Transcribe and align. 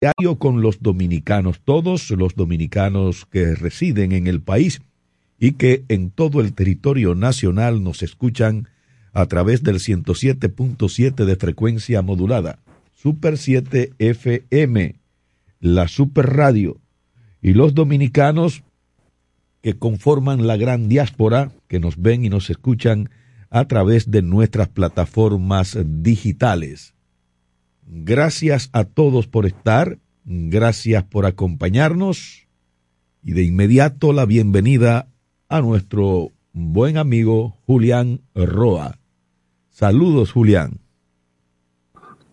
diario 0.00 0.38
con 0.38 0.62
los 0.62 0.82
dominicanos, 0.82 1.60
todos 1.62 2.10
los 2.10 2.34
dominicanos 2.34 3.26
que 3.26 3.54
residen 3.54 4.12
en 4.12 4.26
el 4.26 4.40
país 4.40 4.80
y 5.38 5.52
que 5.52 5.84
en 5.88 6.10
todo 6.10 6.40
el 6.40 6.54
territorio 6.54 7.14
nacional 7.14 7.84
nos 7.84 8.02
escuchan 8.02 8.68
a 9.12 9.26
través 9.26 9.62
del 9.62 9.76
107.7 9.76 11.24
de 11.24 11.36
frecuencia 11.36 12.00
modulada, 12.00 12.60
Super 12.94 13.36
7 13.36 13.92
FM, 13.98 14.96
la 15.60 15.86
Super 15.86 16.34
Radio, 16.34 16.78
y 17.42 17.52
los 17.52 17.74
dominicanos 17.74 18.62
que 19.60 19.78
conforman 19.78 20.46
la 20.46 20.56
gran 20.56 20.88
diáspora, 20.88 21.52
que 21.68 21.78
nos 21.78 22.00
ven 22.00 22.24
y 22.24 22.30
nos 22.30 22.48
escuchan 22.48 23.10
a 23.50 23.66
través 23.66 24.10
de 24.10 24.22
nuestras 24.22 24.68
plataformas 24.68 25.76
digitales. 25.84 26.94
Gracias 27.92 28.70
a 28.72 28.84
todos 28.84 29.26
por 29.26 29.46
estar, 29.46 29.98
gracias 30.24 31.02
por 31.02 31.26
acompañarnos 31.26 32.46
y 33.24 33.32
de 33.32 33.42
inmediato 33.42 34.12
la 34.12 34.26
bienvenida 34.26 35.08
a 35.48 35.60
nuestro 35.60 36.30
buen 36.52 36.98
amigo 36.98 37.56
Julián 37.66 38.20
Roa. 38.32 39.00
Saludos, 39.70 40.30
Julián. 40.30 40.78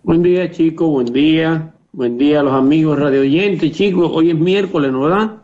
Buen 0.03 0.21
día, 0.21 0.51
chicos, 0.51 0.91
buen 0.91 1.11
día. 1.11 1.73
Buen 1.91 2.19
día 2.19 2.41
a 2.41 2.43
los 2.43 2.53
amigos 2.53 2.99
radio 2.99 3.21
oyentes, 3.21 3.71
chicos. 3.71 4.11
Hoy 4.13 4.29
es 4.29 4.37
miércoles, 4.37 4.91
¿no 4.91 5.01
verdad? 5.01 5.37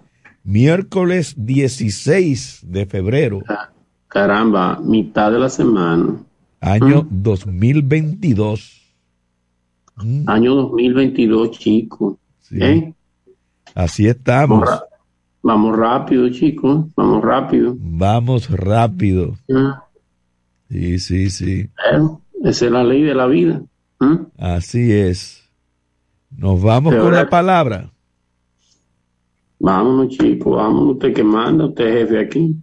Miércoles 0.43 1.33
16 1.37 2.59
de 2.67 2.85
febrero. 2.85 3.41
Ah, 3.47 3.71
caramba, 4.09 4.79
mitad 4.79 5.31
de 5.31 5.39
la 5.39 5.49
semana. 5.49 6.17
Año 6.61 7.07
2022. 7.09 8.82
¿Mm? 9.97 10.29
Año 10.29 10.55
2022, 10.55 11.51
chicos. 11.51 12.15
¿Eh? 12.51 12.93
Así 13.75 14.07
estamos. 14.07 14.69
Vamos, 15.41 15.77
rápido, 15.77 16.29
chicos. 16.29 16.85
Vamos 16.95 17.23
rápido. 17.23 17.75
Vamos 17.77 18.49
rápido. 18.49 19.35
Ah. 19.53 19.83
Sí, 20.69 20.99
sí, 20.99 21.29
sí. 21.29 21.69
esa 22.43 22.65
es 22.65 22.71
la 22.71 22.83
ley 22.83 23.03
de 23.03 23.13
la 23.13 23.27
vida. 23.27 23.61
¿Mm? 23.99 24.15
Así 24.37 24.91
es. 24.91 25.49
Nos 26.29 26.61
vamos 26.61 26.95
con 26.95 27.13
la 27.13 27.29
palabra. 27.29 27.91
Vámonos, 29.59 30.09
chicos, 30.09 30.55
vámonos. 30.55 30.95
Usted 30.95 31.13
que 31.13 31.23
manda, 31.23 31.65
usted 31.65 31.85
es 31.85 32.09
jefe 32.09 32.19
aquí. 32.19 32.55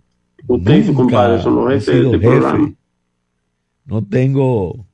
Usted 0.46 0.76
y 0.76 0.84
su 0.84 0.94
compadre 0.94 1.40
son 1.40 1.56
los 1.56 1.68
jefes 1.72 1.94
de 1.94 2.04
este 2.06 2.18
programa. 2.18 2.74
No 3.84 4.04
tengo, 4.04 4.86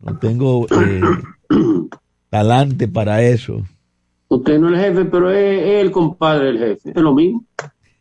no 0.00 0.18
tengo 0.18 0.66
eh, 0.70 1.00
talante 2.30 2.88
para 2.88 3.22
eso. 3.22 3.62
Usted 4.28 4.58
no 4.58 4.68
es 4.68 4.74
el 4.74 4.80
jefe, 4.80 5.04
pero 5.04 5.30
es, 5.30 5.62
el 5.84 5.90
compadre 5.90 6.46
del 6.46 6.58
jefe. 6.58 6.90
Es 6.90 7.02
lo 7.02 7.14
mismo. 7.14 7.44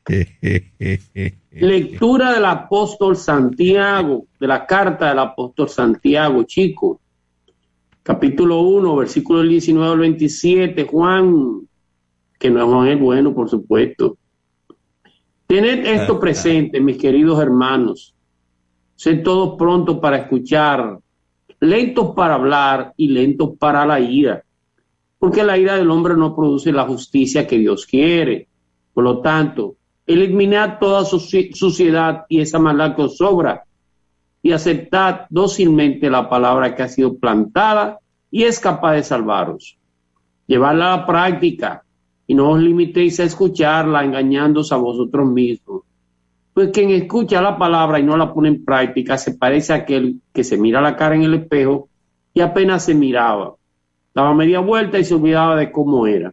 Lectura 1.52 2.34
del 2.34 2.46
apóstol 2.46 3.16
Santiago, 3.16 4.26
de 4.40 4.48
la 4.48 4.66
carta 4.66 5.10
del 5.10 5.20
apóstol 5.20 5.70
Santiago, 5.70 6.44
chicos. 6.44 6.98
Capítulo 8.02 8.62
1, 8.62 8.96
versículo 8.98 9.44
19 9.44 9.94
al 9.94 10.00
27, 10.00 10.84
Juan, 10.86 11.62
que 12.38 12.50
no 12.50 12.60
es 12.60 12.66
Juan 12.66 12.88
el 12.90 12.98
bueno, 12.98 13.34
por 13.34 13.50
supuesto. 13.50 14.18
Tened 15.48 15.86
esto 15.86 16.20
presente, 16.20 16.82
mis 16.82 16.98
queridos 16.98 17.40
hermanos. 17.40 18.14
Sed 18.96 19.24
todos 19.24 19.58
prontos 19.58 20.00
para 20.00 20.18
escuchar, 20.18 21.00
lentos 21.64 22.14
para 22.14 22.36
hablar 22.36 22.94
y 22.98 23.08
lentos 23.08 23.52
para 23.58 23.86
la 23.86 24.00
ira, 24.00 24.44
porque 25.18 25.44
la 25.44 25.58
ira 25.58 25.76
del 25.76 25.90
hombre 25.90 26.16
no 26.16 26.36
produce 26.36 26.72
la 26.72 26.86
justicia 26.86 27.48
que 27.48 27.58
Dios 27.58 27.86
quiere. 27.86 28.48
Por 28.94 29.06
lo 29.06 29.22
tanto, 29.22 29.76
eliminad 30.06 30.78
toda 30.78 31.06
suciedad 31.06 32.26
y 32.28 32.42
esa 32.42 32.60
maldad 32.60 32.96
que 32.96 33.04
os 33.04 33.18
sobra 33.18 33.64
y 34.42 34.52
aceptad 34.52 35.22
dócilmente 35.30 36.10
la 36.10 36.30
palabra 36.30 36.76
que 36.76 36.84
ha 36.84 36.90
sido 36.90 37.18
plantada 37.18 37.98
y 38.30 38.44
es 38.44 38.60
capaz 38.60 38.96
de 38.96 39.04
salvaros. 39.04 39.78
Llevarla 40.46 40.94
a 40.94 40.98
la 40.98 41.06
práctica 41.06 41.86
y 42.28 42.36
no 42.36 42.52
os 42.52 42.60
limitéis 42.60 43.22
a 43.22 43.24
escucharla 43.24 44.04
engañándose 44.04 44.74
a 44.74 44.78
vosotros 44.78 45.30
mismos. 45.30 45.84
Pues 46.54 46.70
quien 46.70 46.92
escucha 46.92 47.42
la 47.42 47.58
palabra 47.58 48.00
y 48.00 48.04
no 48.04 48.16
la 48.16 48.32
pone 48.32 48.50
en 48.50 48.64
práctica 48.64 49.18
se 49.18 49.34
parece 49.34 49.74
a 49.74 49.78
aquel 49.78 50.22
que 50.32 50.44
se 50.44 50.58
mira 50.58 50.82
la 50.82 50.96
cara 50.96 51.16
en 51.16 51.24
el 51.24 51.34
espejo 51.34 51.90
y 52.34 52.42
apenas 52.42 52.86
se 52.86 52.94
miraba. 52.94 53.56
Daba 54.14 54.34
media 54.36 54.60
vuelta 54.60 55.00
y 55.00 55.04
se 55.04 55.16
olvidaba 55.16 55.56
de 55.56 55.72
cómo 55.72 56.06
era. 56.06 56.32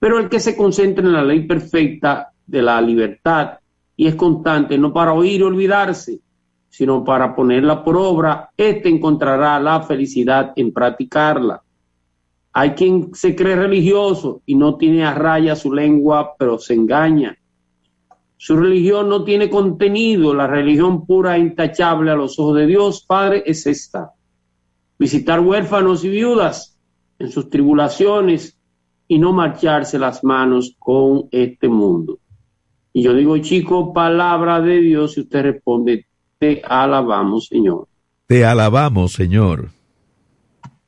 Pero 0.00 0.18
el 0.18 0.28
que 0.28 0.40
se 0.40 0.56
concentra 0.56 1.04
en 1.04 1.12
la 1.12 1.22
ley 1.22 1.46
perfecta 1.46 2.32
de 2.44 2.62
la 2.62 2.80
libertad 2.80 3.58
y 3.96 4.08
es 4.08 4.16
constante, 4.16 4.76
no 4.76 4.92
para 4.92 5.12
oír 5.12 5.40
y 5.40 5.44
olvidarse, 5.44 6.20
sino 6.68 7.04
para 7.04 7.34
ponerla 7.34 7.82
por 7.82 7.96
obra, 7.96 8.50
éste 8.56 8.88
encontrará 8.88 9.58
la 9.60 9.80
felicidad 9.82 10.52
en 10.56 10.72
practicarla. 10.72 11.62
Hay 12.52 12.70
quien 12.70 13.14
se 13.14 13.36
cree 13.36 13.54
religioso 13.54 14.42
y 14.44 14.54
no 14.54 14.76
tiene 14.76 15.04
a 15.04 15.14
raya 15.14 15.54
su 15.56 15.72
lengua, 15.72 16.34
pero 16.38 16.58
se 16.58 16.74
engaña. 16.74 17.38
Su 18.38 18.56
religión 18.56 19.08
no 19.08 19.24
tiene 19.24 19.48
contenido, 19.48 20.34
la 20.34 20.46
religión 20.46 21.06
pura 21.06 21.36
e 21.36 21.40
intachable 21.40 22.10
a 22.10 22.16
los 22.16 22.38
ojos 22.38 22.56
de 22.56 22.66
Dios, 22.66 23.04
Padre, 23.06 23.42
es 23.46 23.66
esta. 23.66 24.12
Visitar 24.98 25.40
huérfanos 25.40 26.04
y 26.04 26.10
viudas 26.10 26.78
en 27.18 27.30
sus 27.30 27.48
tribulaciones 27.48 28.58
y 29.08 29.18
no 29.18 29.32
marcharse 29.32 29.98
las 29.98 30.22
manos 30.22 30.74
con 30.78 31.28
este 31.30 31.68
mundo. 31.68 32.18
Y 32.92 33.02
yo 33.02 33.14
digo, 33.14 33.38
chico, 33.38 33.92
palabra 33.92 34.60
de 34.60 34.80
Dios, 34.80 35.16
y 35.16 35.20
usted 35.20 35.42
responde, 35.42 36.06
te 36.38 36.62
alabamos, 36.64 37.46
Señor. 37.46 37.88
Te 38.26 38.44
alabamos, 38.44 39.12
Señor. 39.12 39.70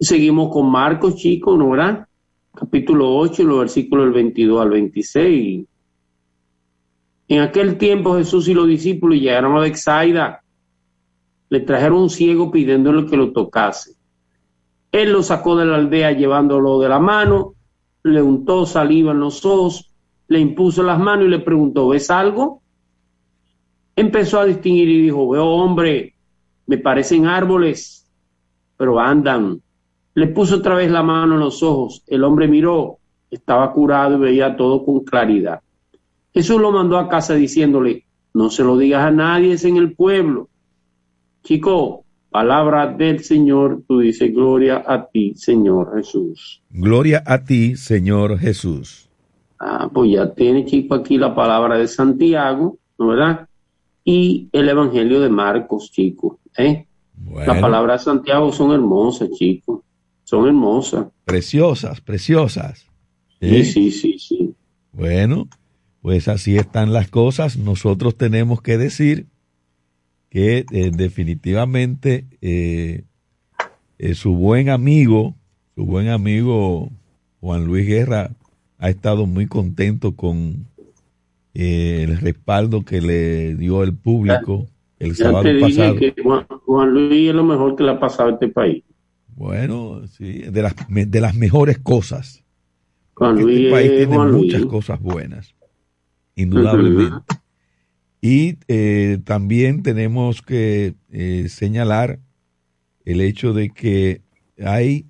Seguimos 0.00 0.52
con 0.52 0.70
Marcos, 0.70 1.16
chicos, 1.16 1.58
¿no 1.58 1.70
verdad? 1.70 2.06
Capítulo 2.54 3.16
8, 3.16 3.44
los 3.44 3.58
versículos 3.60 4.06
del 4.06 4.14
22 4.14 4.60
al 4.62 4.70
26. 4.70 5.66
En 7.28 7.40
aquel 7.40 7.76
tiempo 7.76 8.16
Jesús 8.16 8.48
y 8.48 8.54
los 8.54 8.66
discípulos 8.66 9.18
llegaron 9.18 9.56
a 9.56 9.60
Bexaida. 9.60 10.42
Le 11.50 11.60
trajeron 11.60 12.02
un 12.02 12.10
ciego 12.10 12.50
pidiéndole 12.50 13.06
que 13.06 13.16
lo 13.16 13.32
tocase. 13.32 13.92
Él 14.90 15.12
lo 15.12 15.22
sacó 15.22 15.56
de 15.56 15.66
la 15.66 15.76
aldea 15.76 16.12
llevándolo 16.12 16.80
de 16.80 16.88
la 16.88 16.98
mano, 16.98 17.54
le 18.02 18.22
untó 18.22 18.64
saliva 18.64 19.12
en 19.12 19.20
los 19.20 19.44
ojos, 19.44 19.92
le 20.28 20.40
impuso 20.40 20.82
las 20.82 20.98
manos 20.98 21.26
y 21.26 21.28
le 21.28 21.40
preguntó, 21.40 21.88
¿ves 21.88 22.10
algo? 22.10 22.62
empezó 23.98 24.38
a 24.38 24.44
distinguir 24.44 24.88
y 24.88 25.02
dijo, 25.02 25.28
veo 25.28 25.44
hombre, 25.44 26.14
me 26.66 26.78
parecen 26.78 27.26
árboles, 27.26 28.08
pero 28.76 29.00
andan. 29.00 29.60
Le 30.14 30.28
puso 30.28 30.56
otra 30.56 30.76
vez 30.76 30.88
la 30.88 31.02
mano 31.02 31.34
en 31.34 31.40
los 31.40 31.64
ojos, 31.64 32.04
el 32.06 32.22
hombre 32.22 32.46
miró, 32.46 32.98
estaba 33.28 33.72
curado 33.72 34.16
y 34.16 34.20
veía 34.20 34.56
todo 34.56 34.84
con 34.84 35.00
claridad. 35.00 35.60
Jesús 36.34 36.60
lo 36.60 36.72
mandó 36.72 36.98
a 36.98 37.08
casa 37.08 37.34
diciéndole, 37.34 38.04
no 38.34 38.50
se 38.50 38.62
lo 38.62 38.76
digas 38.76 39.04
a 39.04 39.10
nadie, 39.10 39.52
es 39.52 39.64
en 39.64 39.76
el 39.76 39.94
pueblo. 39.94 40.48
Chico, 41.42 42.04
palabra 42.30 42.86
del 42.86 43.24
Señor, 43.24 43.82
tú 43.86 44.00
dices, 44.00 44.32
gloria 44.32 44.84
a 44.86 45.08
ti, 45.08 45.34
Señor 45.34 45.96
Jesús. 45.96 46.62
Gloria 46.70 47.22
a 47.26 47.44
ti, 47.44 47.76
Señor 47.76 48.38
Jesús. 48.38 49.08
Ah, 49.58 49.90
pues 49.92 50.12
ya 50.12 50.32
tiene, 50.34 50.64
chico, 50.64 50.94
aquí 50.94 51.18
la 51.18 51.34
palabra 51.34 51.78
de 51.78 51.88
Santiago, 51.88 52.78
¿no 52.98 53.08
verdad? 53.08 53.48
y 54.10 54.48
el 54.52 54.66
Evangelio 54.70 55.20
de 55.20 55.28
Marcos, 55.28 55.92
chicos. 55.92 56.38
¿eh? 56.56 56.86
Las 57.30 57.60
palabras 57.60 58.00
de 58.00 58.04
Santiago 58.06 58.50
son 58.50 58.72
hermosas, 58.72 59.28
chicos. 59.32 59.80
Son 60.24 60.46
hermosas. 60.46 61.08
Preciosas, 61.26 62.00
preciosas. 62.00 62.86
Sí, 63.38 63.64
sí, 63.66 63.90
sí, 63.90 64.18
sí. 64.18 64.54
Bueno, 64.92 65.46
pues 66.02 66.28
así 66.28 66.56
están 66.56 66.92
las 66.92 67.08
cosas. 67.08 67.56
Nosotros 67.56 68.16
tenemos 68.16 68.62
que 68.62 68.78
decir 68.78 69.26
que 70.30 70.64
eh, 70.70 70.90
definitivamente 70.94 72.26
eh, 72.40 73.04
eh, 73.98 74.14
su 74.14 74.34
buen 74.34 74.68
amigo, 74.68 75.34
su 75.74 75.84
buen 75.84 76.08
amigo 76.08 76.90
Juan 77.40 77.64
Luis 77.64 77.86
Guerra 77.86 78.30
ha 78.78 78.90
estado 78.90 79.26
muy 79.26 79.46
contento 79.46 80.14
con 80.14 80.66
el 81.54 82.18
respaldo 82.18 82.84
que 82.84 83.00
le 83.00 83.54
dio 83.56 83.82
el 83.82 83.94
público 83.94 84.66
el 84.98 85.16
sábado 85.16 85.48
pasado. 85.60 85.96
Que 85.96 86.14
Juan, 86.66 86.90
Luis 86.92 87.28
es 87.28 87.34
lo 87.34 87.44
mejor 87.44 87.74
que 87.76 87.84
le 87.84 87.90
ha 87.92 88.00
pasado 88.00 88.30
a 88.30 88.32
este 88.32 88.48
país. 88.48 88.84
Bueno, 89.34 90.06
sí, 90.08 90.42
de 90.42 90.62
las, 90.62 90.74
de 90.88 91.20
las 91.20 91.34
mejores 91.34 91.78
cosas. 91.78 92.44
Juan 93.14 93.38
este 93.38 93.42
Luis 93.44 93.70
país 93.70 93.90
tiene 93.90 94.18
muchas 94.18 94.64
cosas 94.66 95.00
buenas, 95.00 95.54
indudablemente. 96.38 97.34
Y 98.20 98.58
eh, 98.68 99.18
también 99.24 99.82
tenemos 99.82 100.42
que 100.42 100.94
eh, 101.10 101.46
señalar 101.48 102.18
el 103.04 103.20
hecho 103.20 103.52
de 103.52 103.70
que 103.70 104.22
hay 104.64 105.06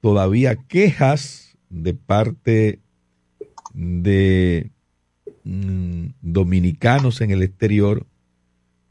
todavía 0.00 0.56
quejas 0.56 1.56
de 1.68 1.94
parte 1.94 2.80
de 3.72 4.70
mm, 5.44 6.06
dominicanos 6.22 7.20
en 7.20 7.30
el 7.30 7.42
exterior, 7.42 8.06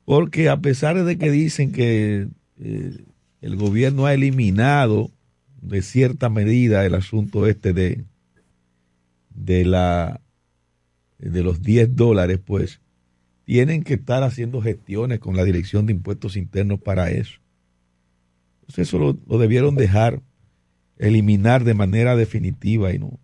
porque 0.05 0.49
a 0.49 0.59
pesar 0.59 1.03
de 1.03 1.17
que 1.17 1.31
dicen 1.31 1.71
que 1.71 2.27
eh, 2.59 3.05
el 3.41 3.55
gobierno 3.55 4.05
ha 4.05 4.13
eliminado 4.13 5.11
de 5.61 5.81
cierta 5.81 6.29
medida 6.29 6.85
el 6.85 6.95
asunto 6.95 7.47
este 7.47 7.73
de, 7.73 8.03
de 9.29 9.63
la 9.63 10.19
de 11.29 11.43
los 11.43 11.61
10 11.61 11.95
dólares, 11.95 12.39
pues 12.43 12.81
tienen 13.45 13.83
que 13.83 13.95
estar 13.95 14.23
haciendo 14.23 14.61
gestiones 14.61 15.19
con 15.19 15.35
la 15.35 15.43
Dirección 15.43 15.85
de 15.85 15.93
Impuestos 15.93 16.37
Internos 16.37 16.79
para 16.79 17.11
eso. 17.11 17.39
Entonces 18.61 18.87
eso 18.87 18.99
lo, 18.99 19.37
debieron 19.37 19.75
dejar 19.75 20.21
eliminar 20.97 21.63
de 21.63 21.73
manera 21.73 22.15
definitiva 22.15 22.93
y 22.93 22.99
no, 22.99 23.19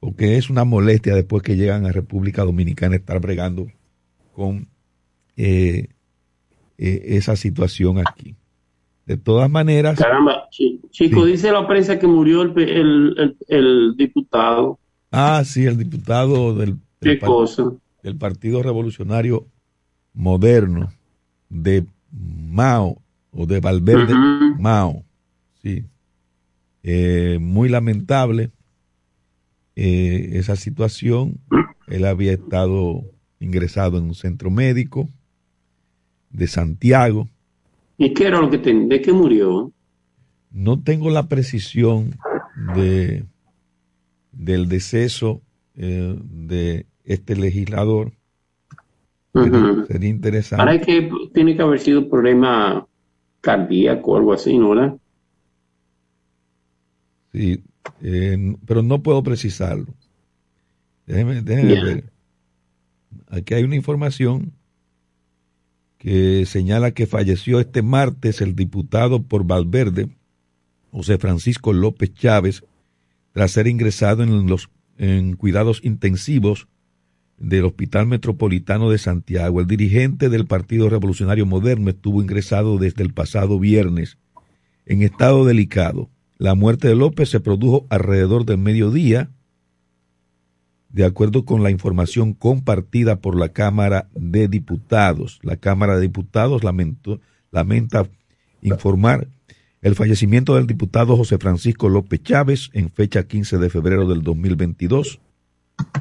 porque 0.00 0.36
es 0.36 0.50
una 0.50 0.64
molestia 0.64 1.14
después 1.14 1.42
que 1.42 1.56
llegan 1.56 1.86
a 1.86 1.92
República 1.92 2.42
Dominicana 2.42 2.96
estar 2.96 3.20
bregando 3.20 3.68
con 4.32 4.68
eh, 5.36 5.88
eh, 6.78 7.02
esa 7.04 7.36
situación 7.36 7.98
aquí. 7.98 8.34
De 9.06 9.16
todas 9.16 9.50
maneras. 9.50 9.98
Caramba, 9.98 10.48
chico, 10.90 11.24
dice 11.24 11.50
la 11.50 11.66
prensa 11.66 11.98
que 11.98 12.06
murió 12.06 12.42
el, 12.42 13.36
el, 13.48 13.96
diputado. 13.96 14.78
Ah, 15.10 15.42
sí, 15.44 15.66
el 15.66 15.76
diputado 15.76 16.54
del, 16.54 16.76
¿Qué 17.00 17.18
cosa? 17.18 17.72
del 18.02 18.16
Partido 18.16 18.62
Revolucionario 18.62 19.46
Moderno 20.14 20.90
de 21.48 21.84
Mao 22.10 23.00
o 23.32 23.46
de 23.46 23.60
Valverde 23.60 24.14
Mao. 24.58 25.04
Sí. 25.62 25.84
Eh, 26.82 27.38
muy 27.40 27.68
lamentable 27.68 28.50
eh, 29.76 30.30
esa 30.32 30.56
situación. 30.56 31.38
Él 31.88 32.04
había 32.06 32.32
estado 32.32 33.02
ingresado 33.38 33.98
en 33.98 34.04
un 34.04 34.14
centro 34.14 34.50
médico 34.50 35.08
de 36.30 36.46
Santiago. 36.46 37.28
¿Y 37.98 38.14
qué 38.14 38.28
era 38.28 38.40
lo 38.40 38.50
que 38.50 38.58
tenía? 38.58 38.86
¿De 38.88 39.02
qué 39.02 39.12
murió? 39.12 39.72
No 40.50 40.82
tengo 40.82 41.10
la 41.10 41.28
precisión 41.28 42.16
de 42.74 43.24
del 44.32 44.68
deceso 44.68 45.42
eh, 45.76 46.16
de 46.22 46.86
este 47.12 47.34
legislador. 47.34 48.12
Sería 49.88 50.08
interesante. 50.08 50.62
Ahora 50.62 50.80
que 50.80 51.10
tiene 51.34 51.56
que 51.56 51.62
haber 51.62 51.80
sido 51.80 52.00
un 52.00 52.10
problema 52.10 52.86
cardíaco 53.40 54.12
o 54.12 54.16
algo 54.16 54.32
así, 54.32 54.56
¿no? 54.56 55.00
Sí, 57.32 57.62
eh, 58.02 58.56
pero 58.66 58.82
no 58.82 59.02
puedo 59.02 59.22
precisarlo. 59.22 59.86
Déjeme, 61.06 61.42
ver. 61.42 62.04
Aquí 63.28 63.54
hay 63.54 63.64
una 63.64 63.76
información 63.76 64.52
que 65.98 66.46
señala 66.46 66.92
que 66.92 67.06
falleció 67.06 67.58
este 67.58 67.82
martes 67.82 68.40
el 68.40 68.54
diputado 68.54 69.22
por 69.22 69.44
Valverde, 69.44 70.08
José 70.92 71.18
Francisco 71.18 71.72
López 71.72 72.14
Chávez, 72.14 72.64
tras 73.32 73.50
ser 73.50 73.66
ingresado 73.66 74.22
en 74.22 74.46
los 74.46 74.70
en 74.98 75.34
cuidados 75.34 75.80
intensivos 75.82 76.68
del 77.40 77.64
Hospital 77.64 78.06
Metropolitano 78.06 78.90
de 78.90 78.98
Santiago. 78.98 79.60
El 79.60 79.66
dirigente 79.66 80.28
del 80.28 80.46
Partido 80.46 80.88
Revolucionario 80.88 81.46
Moderno 81.46 81.90
estuvo 81.90 82.22
ingresado 82.22 82.78
desde 82.78 83.02
el 83.02 83.12
pasado 83.12 83.58
viernes 83.58 84.18
en 84.86 85.02
estado 85.02 85.44
delicado. 85.44 86.10
La 86.38 86.54
muerte 86.54 86.88
de 86.88 86.94
López 86.94 87.30
se 87.30 87.40
produjo 87.40 87.86
alrededor 87.88 88.44
del 88.44 88.58
mediodía, 88.58 89.30
de 90.90 91.04
acuerdo 91.04 91.44
con 91.44 91.62
la 91.62 91.70
información 91.70 92.34
compartida 92.34 93.20
por 93.20 93.38
la 93.38 93.48
Cámara 93.48 94.08
de 94.14 94.46
Diputados. 94.46 95.38
La 95.42 95.56
Cámara 95.56 95.96
de 95.96 96.02
Diputados 96.02 96.62
lamenta 96.62 98.08
informar 98.60 99.28
el 99.80 99.94
fallecimiento 99.94 100.56
del 100.56 100.66
diputado 100.66 101.16
José 101.16 101.38
Francisco 101.38 101.88
López 101.88 102.22
Chávez 102.22 102.68
en 102.74 102.90
fecha 102.90 103.22
15 103.22 103.56
de 103.56 103.70
febrero 103.70 104.06
del 104.06 104.22
2022 104.22 105.20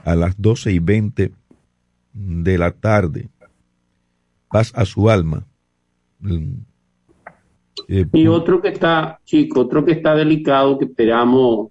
a 0.04 0.16
las 0.16 0.40
12 0.42 0.72
y 0.72 0.80
20 0.80 1.32
de 2.14 2.58
la 2.58 2.72
tarde. 2.72 3.30
Paz 4.50 4.72
a 4.76 4.86
su 4.86 5.10
alma. 5.10 5.46
Mm. 6.20 6.54
Eh, 7.88 8.06
y 8.14 8.28
otro 8.28 8.62
que 8.62 8.70
está, 8.70 9.20
chico, 9.24 9.62
otro 9.62 9.86
que 9.86 9.94
está 9.94 10.16
delicado, 10.16 10.78
que 10.78 10.86
esperamos, 10.86 11.70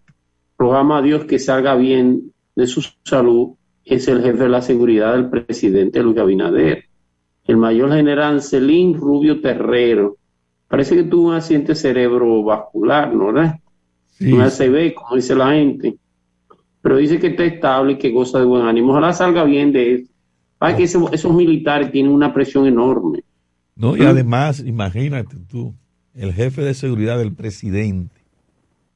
programa 0.56 0.98
a 0.98 1.02
Dios 1.02 1.24
que 1.24 1.38
salga 1.38 1.74
bien 1.74 2.32
de 2.56 2.66
su 2.66 2.84
salud, 3.04 3.50
es 3.84 4.08
el 4.08 4.22
jefe 4.22 4.44
de 4.44 4.48
la 4.48 4.62
seguridad 4.62 5.12
del 5.12 5.30
presidente 5.30 6.02
Luis 6.02 6.18
Abinader, 6.18 6.84
el 7.44 7.56
mayor 7.56 7.92
general 7.92 8.42
Celín 8.42 8.94
Rubio 8.94 9.40
Terrero. 9.40 10.16
Parece 10.66 10.96
que 10.96 11.04
tuvo 11.04 11.28
un 11.28 11.34
accidente 11.34 11.74
cerebrovascular, 11.74 13.14
¿no? 13.14 13.32
¿verdad? 13.32 13.56
Un 14.20 14.40
ACV, 14.40 14.94
como 14.94 15.16
dice 15.16 15.34
la 15.34 15.52
gente 15.52 15.96
pero 16.82 16.96
dice 16.96 17.18
que 17.18 17.28
está 17.28 17.44
estable 17.44 17.92
y 17.92 17.98
que 17.98 18.10
goza 18.10 18.38
de 18.38 18.44
buen 18.44 18.66
ánimo. 18.66 18.92
Ojalá 18.92 19.12
salga 19.12 19.44
bien 19.44 19.72
de 19.72 19.94
eso. 19.94 20.12
Para 20.58 20.76
que 20.76 20.84
esos, 20.84 21.34
militares 21.34 21.92
tienen 21.92 22.12
una 22.12 22.34
presión 22.34 22.66
enorme. 22.66 23.22
No, 23.76 23.96
y 23.96 24.02
además, 24.02 24.62
imagínate 24.64 25.36
tú, 25.48 25.74
el 26.14 26.32
jefe 26.32 26.62
de 26.62 26.74
seguridad 26.74 27.18
del 27.18 27.32
presidente. 27.32 28.16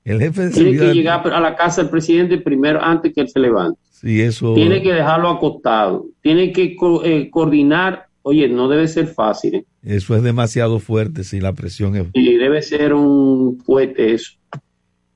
El 0.04 0.18
jefe 0.18 0.46
de 0.46 0.50
Tiene 0.50 0.76
que 0.76 0.92
llegar 0.92 1.26
a 1.32 1.40
la 1.40 1.54
casa 1.54 1.82
del 1.82 1.90
presidente 1.90 2.38
primero 2.38 2.82
antes 2.82 3.14
que 3.14 3.20
él 3.20 3.28
se 3.28 3.38
levante. 3.38 3.78
Sí, 3.92 4.20
eso. 4.20 4.54
Tiene 4.54 4.82
que 4.82 4.92
dejarlo 4.92 5.28
acostado. 5.28 6.06
Tiene 6.20 6.52
que 6.52 6.76
eh, 7.04 7.30
coordinar. 7.30 8.06
Oye, 8.22 8.48
no 8.48 8.68
debe 8.68 8.88
ser 8.88 9.06
fácil. 9.06 9.54
¿eh? 9.54 9.64
Eso 9.84 10.16
es 10.16 10.24
demasiado 10.24 10.80
fuerte 10.80 11.22
si 11.22 11.38
la 11.38 11.52
presión 11.52 11.94
es. 11.94 12.06
Sí, 12.12 12.34
debe 12.36 12.62
ser 12.62 12.94
un 12.94 13.60
fuerte 13.64 14.14
eso 14.14 14.32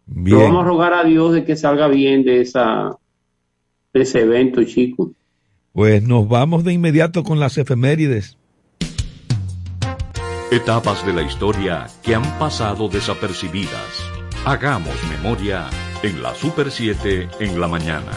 vamos 0.06 0.64
a 0.64 0.66
rogar 0.66 0.94
a 0.94 1.04
Dios 1.04 1.32
de 1.32 1.44
que 1.44 1.56
salga 1.56 1.88
bien 1.88 2.24
de, 2.24 2.40
esa, 2.40 2.96
de 3.92 4.02
ese 4.02 4.20
evento, 4.20 4.62
chico. 4.64 5.12
Pues 5.72 6.02
nos 6.02 6.28
vamos 6.28 6.64
de 6.64 6.72
inmediato 6.72 7.22
con 7.22 7.38
las 7.38 7.58
efemérides. 7.58 8.38
Etapas 10.50 11.04
de 11.04 11.12
la 11.12 11.22
historia 11.22 11.86
que 12.02 12.14
han 12.14 12.38
pasado 12.38 12.88
desapercibidas. 12.88 14.10
Hagamos 14.44 14.94
memoria 15.10 15.66
en 16.02 16.22
la 16.22 16.34
Super 16.34 16.70
7 16.70 17.28
en 17.40 17.60
la 17.60 17.66
mañana. 17.66 18.12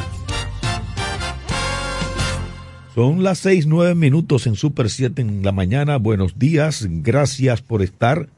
Son 2.93 3.24
las 3.24 3.39
seis 3.39 3.65
nueve 3.65 3.96
minutos 3.96 4.46
en 4.46 4.55
Super 4.55 4.89
7 4.89 5.22
en 5.22 5.43
la 5.43 5.51
mañana. 5.51 5.98
Buenos 5.98 6.38
días, 6.38 6.86
gracias 6.89 7.62
por 7.62 7.81
estar 7.81 8.29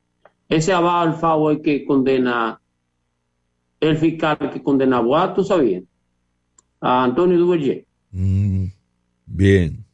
Ese 0.49 0.73
Abad 0.73 1.01
Alfao 1.01 1.51
es 1.51 1.59
que 1.59 1.85
condena, 1.85 2.59
el 3.79 3.97
fiscal 3.97 4.37
que 4.51 4.61
condena 4.61 4.97
a 4.97 5.01
Boa, 5.01 5.33
¿tú 5.33 5.43
sabías? 5.43 5.83
A 6.81 7.03
Antonio 7.03 7.37
Duverger. 7.37 7.85
Mm, 8.11 8.65
bien. 9.25 9.85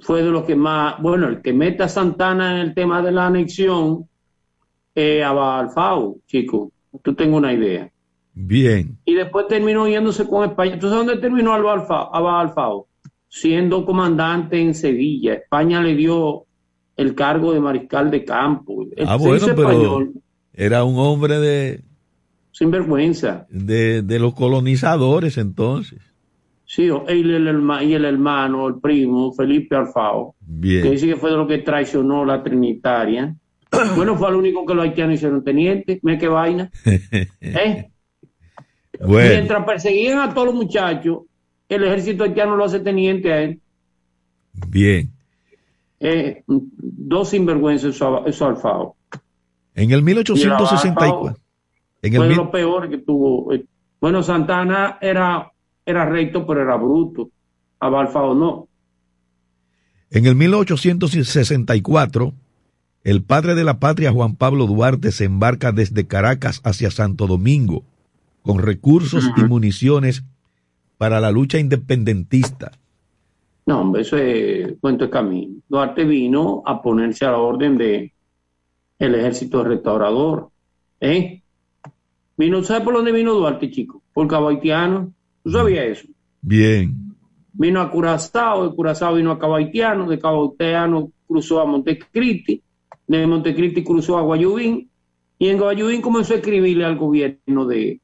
Fue 0.00 0.22
de 0.22 0.30
los 0.30 0.44
que 0.44 0.56
más, 0.56 1.00
bueno, 1.00 1.28
el 1.28 1.40
que 1.40 1.52
mete 1.52 1.82
a 1.82 1.88
Santana 1.88 2.54
en 2.54 2.68
el 2.68 2.74
tema 2.74 3.00
de 3.02 3.12
la 3.12 3.26
anexión, 3.26 4.08
es 4.94 5.24
Abad 5.24 5.60
Alfao, 5.60 6.18
chico. 6.26 6.72
Tú 7.02 7.14
tengo 7.14 7.36
una 7.36 7.52
idea. 7.52 7.90
Bien. 8.34 8.98
Y 9.04 9.14
después 9.14 9.46
terminó 9.48 9.88
yéndose 9.88 10.26
con 10.28 10.48
España. 10.48 10.78
¿Tú 10.78 10.88
sabes 10.88 11.06
dónde 11.06 11.20
terminó 11.20 11.54
Alba 11.54 11.72
Alfao? 11.72 12.88
Siendo 13.28 13.84
comandante 13.86 14.60
en 14.60 14.74
Sevilla. 14.74 15.34
España 15.34 15.80
le 15.80 15.94
dio 15.94 16.44
el 16.96 17.14
cargo 17.14 17.52
de 17.52 17.60
mariscal 17.60 18.10
de 18.10 18.24
campo. 18.24 18.86
ah, 19.06 19.16
bueno, 19.16 19.46
pero 19.56 20.08
era 20.52 20.84
un 20.84 20.98
hombre 20.98 21.38
de... 21.40 21.82
Sin 22.52 22.70
vergüenza. 22.70 23.46
De, 23.50 24.02
de 24.02 24.18
los 24.20 24.34
colonizadores 24.34 25.38
entonces. 25.38 26.00
Sí, 26.64 26.88
él, 27.08 27.30
el, 27.30 27.46
herma- 27.48 27.82
y 27.84 27.94
el 27.94 28.04
hermano, 28.04 28.68
el 28.68 28.80
primo, 28.80 29.32
Felipe 29.32 29.76
Alfao, 29.76 30.34
que 30.38 30.46
Bien. 30.46 30.90
dice 30.90 31.06
que 31.06 31.16
fue 31.16 31.30
de 31.30 31.36
lo 31.36 31.46
que 31.46 31.58
traicionó 31.58 32.24
la 32.24 32.42
Trinitaria. 32.42 33.34
Bueno, 33.96 34.16
fue 34.16 34.28
el 34.28 34.36
único 34.36 34.64
que 34.64 34.74
los 34.74 34.84
haitianos 34.84 35.16
hicieron 35.16 35.42
teniente. 35.42 35.98
Mira 36.02 36.18
qué 36.18 36.28
vaina. 36.28 36.70
¿Eh? 37.40 37.90
Bueno, 39.00 39.28
Mientras 39.30 39.64
perseguían 39.64 40.18
a 40.20 40.32
todos 40.34 40.46
los 40.48 40.54
muchachos, 40.56 41.20
el 41.68 41.84
ejército 41.84 42.24
haitiano 42.24 42.56
lo 42.56 42.64
hace 42.64 42.80
teniente 42.80 43.32
a 43.32 43.42
él. 43.42 43.60
bien. 44.68 45.10
Eh, 46.00 46.42
dos 46.46 47.30
sinvergüenzas 47.30 47.94
eso, 47.94 48.26
eso 48.26 48.46
Alfao. 48.46 48.96
En 49.74 49.90
el 49.90 50.00
Y 50.00 50.02
1864. 50.04 51.36
En 52.02 52.12
el 52.12 52.18
Fue 52.18 52.28
mil- 52.28 52.36
lo 52.36 52.50
peor 52.50 52.88
que 52.90 52.98
tuvo. 52.98 53.52
eh, 53.52 53.64
Bueno, 54.00 54.22
Santana 54.22 54.98
era, 55.00 55.50
era 55.86 56.04
recto, 56.04 56.46
pero 56.46 56.60
era 56.62 56.76
bruto. 56.76 57.30
A 57.80 57.88
no. 57.90 58.68
En 60.10 60.26
el 60.26 60.34
1864, 60.36 62.32
el 63.02 63.22
padre 63.22 63.54
de 63.54 63.64
la 63.64 63.78
patria 63.80 64.12
Juan 64.12 64.36
Pablo 64.36 64.66
Duarte 64.66 65.10
se 65.10 65.24
embarca 65.24 65.72
desde 65.72 66.06
Caracas 66.06 66.60
hacia 66.64 66.90
Santo 66.90 67.26
Domingo 67.26 67.82
con 68.44 68.58
recursos 68.58 69.30
y 69.38 69.44
municiones 69.44 70.22
para 70.98 71.18
la 71.18 71.30
lucha 71.30 71.58
independentista. 71.58 72.72
No, 73.64 73.80
hombre, 73.80 74.02
eso 74.02 74.18
es 74.18 74.74
cuento 74.82 75.06
de 75.06 75.10
camino. 75.10 75.54
Duarte 75.66 76.04
vino 76.04 76.62
a 76.66 76.82
ponerse 76.82 77.24
a 77.24 77.30
la 77.30 77.38
orden 77.38 77.78
de 77.78 78.12
el 78.98 79.14
ejército 79.14 79.64
restaurador. 79.64 80.50
¿Eh? 81.00 81.42
Vino, 82.36 82.62
¿sabe 82.62 82.84
por 82.84 82.94
dónde 82.94 83.12
vino 83.12 83.32
Duarte, 83.32 83.70
chico? 83.70 84.02
Por 84.12 84.28
Cabo 84.28 84.50
Haitiano. 84.50 85.10
¿Tú 85.42 85.50
sabías 85.50 85.86
eso? 85.86 86.08
Bien, 86.42 87.14
Vino 87.54 87.80
a 87.80 87.90
Curazao, 87.90 88.68
de 88.68 88.76
Curazao 88.76 89.14
vino 89.14 89.30
a 89.30 89.38
Cabo 89.38 89.54
Haitiano, 89.54 90.06
de 90.06 90.18
Cabo 90.18 90.50
Haitiano 90.50 91.12
cruzó 91.26 91.60
a 91.60 91.64
Montecristi, 91.64 92.62
de 93.06 93.26
Montecristi 93.26 93.82
cruzó 93.82 94.18
a 94.18 94.22
Guayubín, 94.22 94.90
y 95.38 95.48
en 95.48 95.58
Guayubín 95.58 96.02
comenzó 96.02 96.34
a 96.34 96.38
escribirle 96.38 96.84
al 96.84 96.98
gobierno 96.98 97.64
de, 97.64 98.00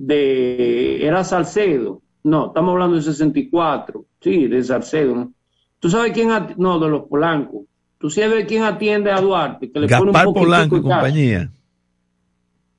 de 0.00 1.06
era 1.06 1.22
Salcedo, 1.24 2.00
no, 2.24 2.46
estamos 2.46 2.72
hablando 2.72 2.96
de 2.96 3.02
64, 3.02 4.06
sí, 4.18 4.48
de 4.48 4.64
Salcedo, 4.64 5.14
¿no? 5.14 5.32
¿Tú 5.78 5.90
sabes 5.90 6.12
quién, 6.12 6.30
no, 6.56 6.78
de 6.78 6.88
los 6.88 7.02
Polancos, 7.06 7.66
tú 7.98 8.08
sabes 8.08 8.46
quién 8.46 8.62
atiende 8.62 9.10
a 9.10 9.20
Duarte, 9.20 9.70
que 9.70 9.78
le 9.78 9.88
pone 9.88 10.00
un 10.00 10.12
Gaspar 10.12 10.34
Polanco 10.34 10.76
y 10.78 10.82
compañía. 10.82 11.52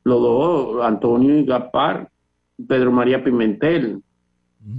los 0.04 0.20
dos, 0.20 0.84
Antonio 0.84 1.38
y 1.38 1.46
Gaspar, 1.46 2.10
Pedro 2.68 2.92
María 2.92 3.24
Pimentel, 3.24 4.02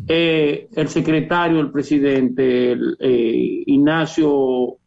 eh, 0.09 0.69
el 0.75 0.89
secretario, 0.89 1.61
el 1.61 1.71
presidente, 1.71 2.73
el, 2.73 2.97
eh, 2.99 3.63
Ignacio 3.67 4.79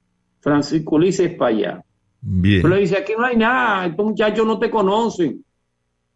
Francisco 0.41 0.95
Ulises 0.95 1.33
Payá. 1.35 1.81
Bien, 2.19 2.61
Pero 2.61 2.75
le 2.75 2.81
dice, 2.81 2.97
aquí 2.97 3.13
no 3.17 3.25
hay 3.25 3.37
nada, 3.37 3.85
estos 3.85 4.05
muchachos 4.05 4.45
no 4.45 4.59
te 4.59 4.69
conocen, 4.69 5.44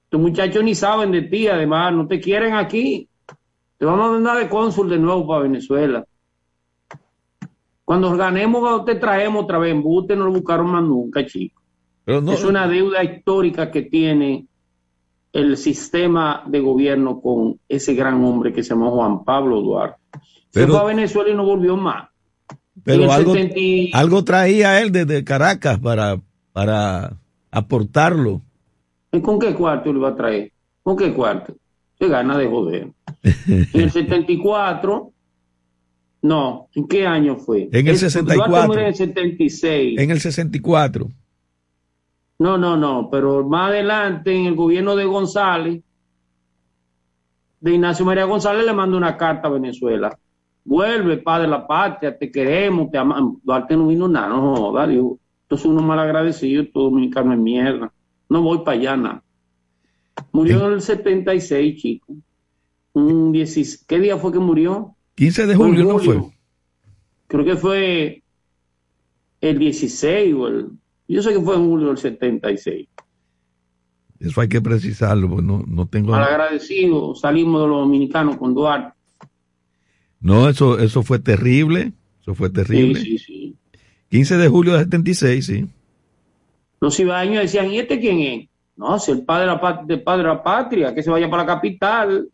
estos 0.09 0.19
muchachos 0.21 0.63
ni 0.63 0.73
saben 0.73 1.11
de 1.11 1.21
ti, 1.21 1.47
además, 1.47 1.93
no 1.93 2.07
te 2.07 2.19
quieren 2.19 2.55
aquí, 2.55 3.07
te 3.77 3.85
vamos 3.85 4.07
a 4.07 4.11
mandar 4.13 4.39
de 4.39 4.49
cónsul 4.49 4.89
de 4.89 4.97
nuevo 4.97 5.27
para 5.27 5.43
Venezuela. 5.43 6.03
Cuando 7.85 8.15
ganemos, 8.17 8.85
te 8.85 8.95
traemos 8.95 9.43
otra 9.43 9.59
vez, 9.59 9.71
en 9.71 9.83
Bute 9.83 10.15
no 10.15 10.25
lo 10.25 10.31
buscaron 10.31 10.71
más 10.71 10.83
nunca, 10.83 11.25
chicos. 11.25 11.63
no, 12.07 12.31
Es 12.31 12.43
una 12.43 12.67
deuda 12.67 13.03
histórica 13.03 13.69
que 13.69 13.83
tiene 13.83 14.47
el 15.31 15.57
sistema 15.57 16.43
de 16.47 16.59
gobierno 16.59 17.21
con 17.21 17.59
ese 17.69 17.93
gran 17.93 18.23
hombre 18.23 18.51
que 18.51 18.63
se 18.63 18.69
llama 18.69 18.89
Juan 18.89 19.23
Pablo 19.23 19.61
Duarte. 19.61 19.99
Se 20.49 20.61
Pero- 20.61 20.73
fue 20.73 20.81
a 20.81 20.85
Venezuela 20.85 21.29
y 21.29 21.35
no 21.35 21.45
volvió 21.45 21.77
más. 21.77 22.09
Pero 22.83 23.11
algo, 23.11 23.33
70 23.33 23.59
y- 23.59 23.91
algo 23.93 24.23
traía 24.23 24.81
él 24.81 24.91
desde 24.91 25.23
Caracas 25.23 25.77
para, 25.79 26.19
para 26.51 27.13
aportarlo. 27.51 28.41
¿Y 29.11 29.21
¿Con 29.21 29.39
qué 29.39 29.53
cuarto 29.53 29.91
le 29.91 29.99
iba 29.99 30.09
a 30.09 30.15
traer? 30.15 30.51
¿Con 30.83 30.95
qué 30.97 31.13
cuarto? 31.13 31.53
Se 31.97 32.07
gana 32.07 32.37
de 32.37 32.47
joder. 32.47 32.89
En 33.73 33.81
el 33.81 33.91
74, 33.91 35.11
no, 36.21 36.67
¿en 36.75 36.87
qué 36.87 37.05
año 37.07 37.35
fue? 37.37 37.69
En 37.71 37.87
el 37.87 37.95
Es- 37.95 37.99
64. 38.01 38.49
Duarte 38.49 38.67
murió 38.67 38.81
en 38.81 38.87
el 38.87 38.95
76. 38.95 39.99
En 39.99 40.11
el 40.11 40.19
64. 40.19 41.07
No, 42.39 42.57
no, 42.57 42.77
no, 42.77 43.09
pero 43.11 43.45
más 43.47 43.69
adelante 43.69 44.33
en 44.33 44.45
el 44.45 44.55
gobierno 44.55 44.95
de 44.95 45.05
González, 45.05 45.81
de 47.59 47.73
Ignacio 47.73 48.05
María 48.05 48.23
González 48.23 48.65
le 48.65 48.73
manda 48.73 48.95
una 48.95 49.17
carta 49.17 49.47
a 49.49 49.51
Venezuela. 49.51 50.17
Vuelve, 50.63 51.17
padre 51.17 51.43
de 51.43 51.49
la 51.49 51.67
patria, 51.67 52.17
te 52.17 52.31
queremos, 52.31 52.89
te 52.91 52.97
amamos. 52.97 53.39
Duarte 53.43 53.75
no 53.75 53.87
vino 53.87 54.07
nada, 54.07 54.29
no 54.29 54.55
joda, 54.55 54.87
dijo. 54.87 55.19
Entonces 55.43 55.65
uno 55.67 55.81
mal 55.81 55.99
agradecido, 55.99 56.65
todo 56.71 56.85
dominicano 56.85 57.33
es 57.33 57.39
mierda. 57.39 57.91
No 58.29 58.41
voy 58.41 58.59
para 58.59 58.77
allá, 58.77 58.95
nada. 58.97 59.23
Murió 60.31 60.67
en 60.67 60.73
el 60.73 60.81
76, 60.81 61.81
chico. 61.81 62.13
Un 62.93 63.31
16 63.31 63.85
¿Qué 63.87 63.99
día 63.99 64.17
fue 64.17 64.31
que 64.31 64.39
murió? 64.39 64.95
15 65.15 65.47
de 65.47 65.55
julio, 65.55 65.83
¿no 65.85 65.99
fue? 65.99 66.21
Creo 67.27 67.45
que 67.45 67.55
fue 67.55 68.23
el 69.41 69.59
16 69.59 70.33
o 70.35 70.47
el... 70.47 70.67
Yo 71.07 71.21
sé 71.21 71.33
que 71.33 71.41
fue 71.41 71.55
en 71.55 71.65
julio 71.67 71.87
del 71.87 71.97
76. 71.97 72.87
Eso 74.19 74.41
hay 74.41 74.49
que 74.49 74.61
precisarlo, 74.61 75.29
porque 75.29 75.45
no, 75.45 75.63
no 75.65 75.87
tengo... 75.87 76.11
Mal 76.11 76.23
agradecido, 76.23 77.15
salimos 77.15 77.61
de 77.61 77.67
los 77.69 77.77
dominicanos 77.81 78.37
con 78.37 78.53
Duarte. 78.53 78.93
No, 80.19 80.49
eso, 80.49 80.77
eso 80.79 81.03
fue 81.03 81.19
terrible. 81.19 81.93
Eso 82.21 82.35
fue 82.35 82.49
Sí, 82.49 82.53
terrible. 82.53 82.99
sí, 82.99 83.17
sí. 83.17 83.55
15 84.09 84.37
de 84.37 84.47
julio 84.49 84.73
de 84.73 84.79
76, 84.79 85.45
sí. 85.45 85.67
Los 86.81 86.99
ibaeños 86.99 87.41
decían, 87.41 87.71
¿y 87.71 87.79
este 87.79 87.99
quién 87.99 88.19
es? 88.19 88.49
No, 88.75 88.97
si 88.97 89.11
el 89.11 89.23
padre 89.23 89.51
de 89.85 89.97
padre 89.97 90.23
de 90.23 90.29
la 90.29 90.41
patria, 90.41 90.95
que 90.95 91.03
se 91.03 91.09
vaya 91.09 91.29
para 91.29 91.43
la 91.43 91.47
capital. 91.47 92.29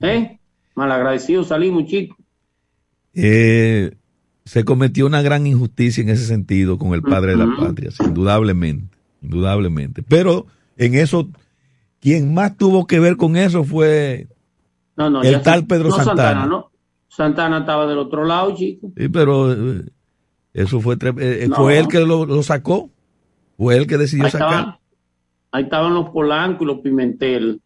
¿Eh? 0.00 0.38
Mal 0.74 0.90
agradecido 0.90 1.44
salimos, 1.44 1.84
chicos. 1.84 2.16
Eh, 3.12 3.94
se 4.44 4.64
cometió 4.64 5.06
una 5.06 5.22
gran 5.22 5.46
injusticia 5.46 6.02
en 6.02 6.08
ese 6.08 6.26
sentido 6.26 6.78
con 6.78 6.94
el 6.94 7.02
padre 7.02 7.32
de 7.32 7.46
la 7.46 7.56
patria, 7.56 7.90
indudablemente, 8.04 8.96
indudablemente. 9.22 10.02
Pero 10.02 10.46
en 10.76 10.94
eso, 10.94 11.28
quien 12.00 12.34
más 12.34 12.56
tuvo 12.56 12.86
que 12.86 12.98
ver 12.98 13.16
con 13.16 13.36
eso 13.36 13.64
fue, 13.64 14.28
No, 14.96 15.10
no, 15.10 15.22
El 15.22 15.42
tal 15.42 15.66
Pedro 15.66 15.90
no, 15.90 15.96
Santana. 15.96 16.46
¿no? 16.46 16.70
Santana 17.08 17.58
estaba 17.58 17.86
del 17.86 17.98
otro 17.98 18.24
lado, 18.24 18.54
chicos. 18.56 18.90
sí, 18.96 19.08
pero 19.08 19.52
eh, 19.52 19.84
eso 20.52 20.80
fue, 20.80 20.96
eh, 21.18 21.48
fue 21.54 21.78
él 21.78 21.88
que 21.88 22.00
lo, 22.00 22.26
lo 22.26 22.42
sacó, 22.42 22.90
fue 23.56 23.76
él 23.76 23.86
que 23.86 23.98
decidió 23.98 24.24
Ahí 24.24 24.30
sacar. 24.30 24.50
estaban, 24.52 24.76
ahí 25.52 25.62
estaban 25.64 25.94
los 25.94 26.10
Polanco 26.10 26.64
y 26.64 26.66
los 26.66 26.78
Pimentel. 26.80 27.60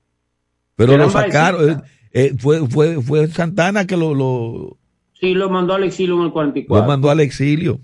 Pero 0.76 0.96
lo 0.96 1.10
sacaron, 1.10 1.70
eh, 1.70 1.76
eh, 2.12 2.34
fue, 2.38 2.66
fue, 2.68 3.02
fue 3.02 3.26
Santana 3.28 3.86
que 3.86 3.96
lo, 3.96 4.14
lo, 4.14 4.76
Sí, 5.20 5.34
lo 5.34 5.50
mandó 5.50 5.74
al 5.74 5.84
exilio 5.84 6.14
en 6.14 6.20
el 6.20 6.26
lo 6.26 6.32
44. 6.32 6.86
mandó 6.86 7.10
al 7.10 7.20
exilio. 7.20 7.80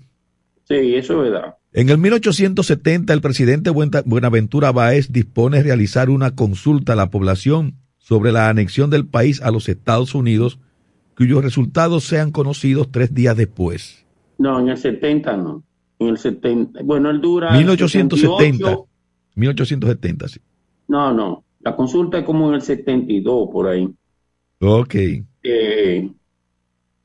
Sí, 0.63 0.95
eso 0.95 1.13
es 1.23 1.31
verdad. 1.31 1.55
En 1.73 1.89
el 1.89 1.97
1870, 1.97 3.11
el 3.11 3.19
presidente 3.21 3.69
Buenaventura 3.69 4.71
Báez 4.71 5.11
dispone 5.11 5.61
realizar 5.61 6.09
una 6.09 6.31
consulta 6.33 6.93
a 6.93 6.95
la 6.95 7.09
población 7.09 7.75
sobre 7.97 8.31
la 8.31 8.47
anexión 8.49 8.89
del 8.89 9.05
país 9.05 9.41
a 9.41 9.51
los 9.51 9.67
Estados 9.67 10.15
Unidos, 10.15 10.59
cuyos 11.17 11.43
resultados 11.43 12.05
sean 12.05 12.31
conocidos 12.31 12.89
tres 12.91 13.13
días 13.13 13.35
después. 13.35 14.05
No, 14.37 14.59
en 14.61 14.69
el 14.69 14.77
70 14.77 15.35
no. 15.37 15.63
En 15.99 16.07
el 16.07 16.17
70. 16.17 16.81
Bueno, 16.83 17.09
él 17.09 17.21
dura. 17.21 17.51
1870. 17.51 18.57
78. 18.57 18.87
1870, 19.35 20.27
sí. 20.27 20.39
No, 20.87 21.13
no. 21.13 21.43
La 21.61 21.75
consulta 21.75 22.19
es 22.19 22.25
como 22.25 22.49
en 22.49 22.55
el 22.55 22.61
72, 22.61 23.49
por 23.51 23.67
ahí. 23.67 23.89
Ok. 24.61 24.95
Eh, 25.43 26.09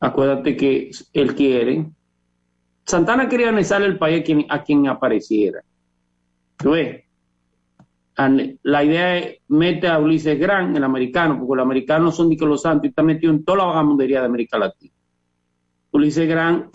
acuérdate 0.00 0.56
que 0.56 0.90
él 1.12 1.35
quiere. 1.35 1.87
Santana 2.85 3.28
quería 3.28 3.49
anexar 3.49 3.82
el 3.82 3.99
país 3.99 4.20
a 4.20 4.25
quien, 4.25 4.47
a 4.49 4.62
quien 4.62 4.87
apareciera. 4.88 5.62
¿Tú 6.56 6.73
ves? 6.73 7.04
La 8.62 8.85
idea 8.85 9.16
es 9.16 9.38
mete 9.49 9.88
a 9.88 9.99
Ulises 9.99 10.38
Grant, 10.38 10.76
el 10.76 10.85
americano, 10.85 11.38
porque 11.38 11.56
los 11.56 11.64
americanos 11.64 12.16
son 12.16 12.28
de 12.28 12.37
que 12.37 12.44
los 12.44 12.61
santos 12.61 12.85
y 12.85 12.88
está 12.88 13.02
metido 13.02 13.32
en 13.32 13.44
toda 13.44 13.59
la 13.59 13.64
vagamundería 13.64 14.20
de 14.20 14.26
América 14.26 14.59
Latina. 14.59 14.92
Ulises 15.92 16.28
Grant 16.28 16.66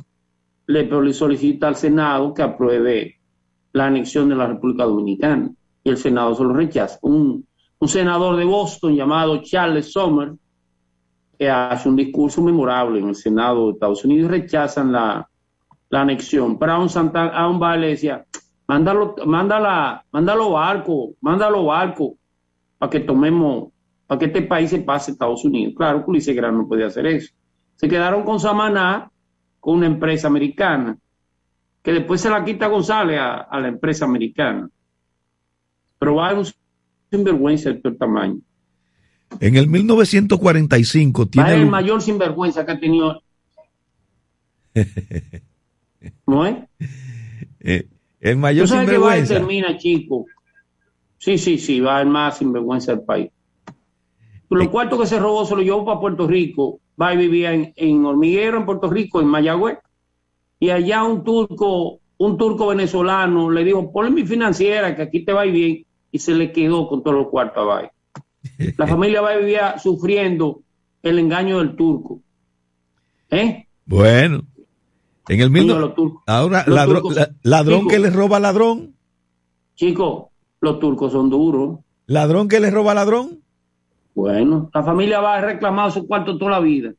le 0.68 1.14
solicita 1.14 1.68
al 1.68 1.76
Senado 1.76 2.34
que 2.34 2.42
apruebe 2.42 3.16
la 3.74 3.88
anexión 3.88 4.30
de 4.30 4.36
la 4.36 4.48
República 4.48 4.86
Dominicana 4.86 5.52
y 5.84 5.90
el 5.90 5.98
Senado 5.98 6.34
se 6.36 6.44
lo 6.44 6.54
rechaza. 6.54 6.98
Un, 7.02 7.46
un 7.80 7.88
senador 7.88 8.36
de 8.38 8.46
Boston 8.46 8.96
llamado 8.96 9.42
Charles 9.42 9.92
Sommer 9.92 10.34
que 11.38 11.50
hace 11.50 11.90
un 11.90 11.96
discurso 11.96 12.42
memorable 12.42 13.00
en 13.00 13.10
el 13.10 13.16
Senado 13.16 13.68
de 13.68 13.74
Estados 13.74 14.06
Unidos 14.06 14.30
y 14.30 14.32
rechazan 14.32 14.92
la, 14.92 15.30
la 15.90 16.02
anexión. 16.02 16.58
Pero 16.58 16.72
a 16.72 16.80
un, 16.80 16.90
a 17.16 17.50
un 17.50 17.60
Valle 17.60 17.82
le 17.82 17.88
decía, 17.90 18.26
mándalo, 18.68 19.16
mándala, 19.26 20.06
mándalo 20.12 20.52
barco, 20.52 21.14
mándalo 21.22 21.66
barco 21.66 22.16
para 22.78 22.90
que 22.90 23.02
tomemos 23.02 23.70
para 24.08 24.20
que 24.20 24.26
este 24.26 24.44
país 24.44 24.70
se 24.70 24.80
pase 24.80 25.12
a 25.12 25.14
Estados 25.14 25.44
Unidos. 25.46 25.74
Claro, 25.76 26.04
Ulises 26.06 26.36
Gran 26.36 26.58
no 26.58 26.68
podía 26.68 26.88
hacer 26.88 27.08
eso. 27.08 27.34
Se 27.76 27.88
quedaron 27.88 28.24
con 28.24 28.40
Samaná, 28.40 29.12
con 29.66 29.78
una 29.78 29.88
empresa 29.88 30.28
americana, 30.28 30.96
que 31.82 31.92
después 31.92 32.22
se 32.22 32.30
la 32.30 32.46
quita 32.46 32.68
González 32.68 33.18
a, 33.20 33.60
la 33.60 33.68
empresa 33.68 34.06
americana. 34.06 34.70
Pero 35.98 36.14
va 36.14 36.30
a 36.30 36.34
un 36.36 36.46
sinvergüenza 37.10 37.72
de 37.72 37.80
todo 37.82 37.96
tamaño. 37.96 38.42
En 39.40 39.56
el 39.56 39.68
1945 39.68 41.30
tiene... 41.30 41.56
el 41.56 41.66
mayor 41.66 42.00
sinvergüenza 42.04 42.64
que 42.64 42.74
ha 42.74 42.80
tenido... 42.80 43.24
¿No 46.28 46.46
es? 46.46 46.58
Eh, 47.62 47.88
el 48.20 48.38
mayor 48.38 48.68
sinvergüenza. 48.68 49.00
Que 49.00 49.00
va 49.00 49.18
y 49.18 49.28
termina, 49.28 49.78
chico. 49.80 50.28
Sí, 51.18 51.40
sí, 51.40 51.58
sí, 51.58 51.80
va 51.80 52.02
el 52.02 52.08
más 52.08 52.38
sinvergüenza 52.38 52.92
del 52.92 53.04
país. 53.04 53.32
Los 54.48 54.68
cuartos 54.68 55.02
que 55.02 55.08
se 55.08 55.18
robó 55.18 55.44
se 55.44 55.56
lo 55.56 55.64
llevó 55.64 55.84
para 55.84 56.00
Puerto 56.00 56.28
Rico. 56.28 56.82
Va 57.02 57.14
y 57.14 57.18
vivía 57.18 57.54
en, 57.54 58.06
Hormiguero, 58.06 58.58
en 58.58 58.66
Puerto 58.66 58.90
Rico, 58.90 59.22
en 59.22 59.28
Mayagüez. 59.28 59.80
Y 60.60 60.70
allá 60.70 61.04
un 61.04 61.24
turco, 61.24 62.00
un 62.18 62.38
turco 62.38 62.68
venezolano 62.68 63.50
le 63.50 63.64
dijo, 63.64 63.92
ponle 63.92 64.12
mi 64.12 64.26
financiera, 64.26 64.96
que 64.96 65.02
aquí 65.02 65.26
te 65.26 65.34
va 65.34 65.44
bien. 65.44 65.86
Y 66.12 66.20
se 66.20 66.34
le 66.34 66.52
quedó 66.52 66.88
con 66.88 67.04
todos 67.04 67.18
los 67.18 67.28
cuartos 67.28 67.58
a 67.58 67.66
Bay. 67.66 67.88
La 68.78 68.88
familia 68.88 69.22
Bay 69.22 69.40
vivía 69.40 69.78
sufriendo 69.78 70.62
el 71.02 71.20
engaño 71.20 71.60
del 71.60 71.76
turco. 71.76 72.22
¿Eh? 73.30 73.68
Bueno. 73.86 74.44
En 75.28 75.42
el 75.42 75.50
mismo. 75.50 75.94
Ahora, 76.28 76.66
ladrón, 76.68 77.88
que 77.88 78.00
le 78.00 78.10
roba 78.10 78.40
ladrón. 78.40 78.96
Chicos, 79.76 80.26
los 80.62 80.80
turcos 80.80 81.12
son 81.12 81.30
duros. 81.30 81.80
¿Ladrón 82.06 82.48
que 82.48 82.60
le 82.60 82.70
roba 82.70 82.94
ladrón? 82.94 83.42
Bueno, 84.16 84.72
la 84.74 84.82
familia 84.82 85.20
va 85.20 85.36
a 85.36 85.42
reclamar 85.42 85.92
su 85.92 86.08
cuarto 86.08 86.38
toda 86.38 86.52
la 86.52 86.60
vida. 86.62 86.94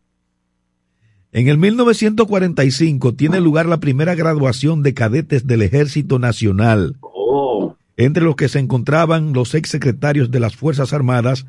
En 1.32 1.48
el 1.48 1.58
1945 1.58 3.14
tiene 3.14 3.40
lugar 3.40 3.66
la 3.66 3.80
primera 3.80 4.14
graduación 4.14 4.82
de 4.82 4.94
cadetes 4.94 5.46
del 5.46 5.62
Ejército 5.62 6.18
Nacional, 6.18 6.96
oh. 7.00 7.74
entre 7.96 8.22
los 8.22 8.36
que 8.36 8.48
se 8.48 8.58
encontraban 8.58 9.32
los 9.32 9.54
exsecretarios 9.54 10.30
de 10.30 10.40
las 10.40 10.56
Fuerzas 10.56 10.92
Armadas, 10.92 11.46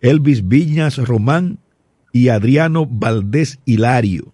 Elvis 0.00 0.46
Viñas 0.46 0.98
Román 0.98 1.58
y 2.12 2.28
Adriano 2.28 2.86
Valdés 2.86 3.60
Hilario. 3.64 4.32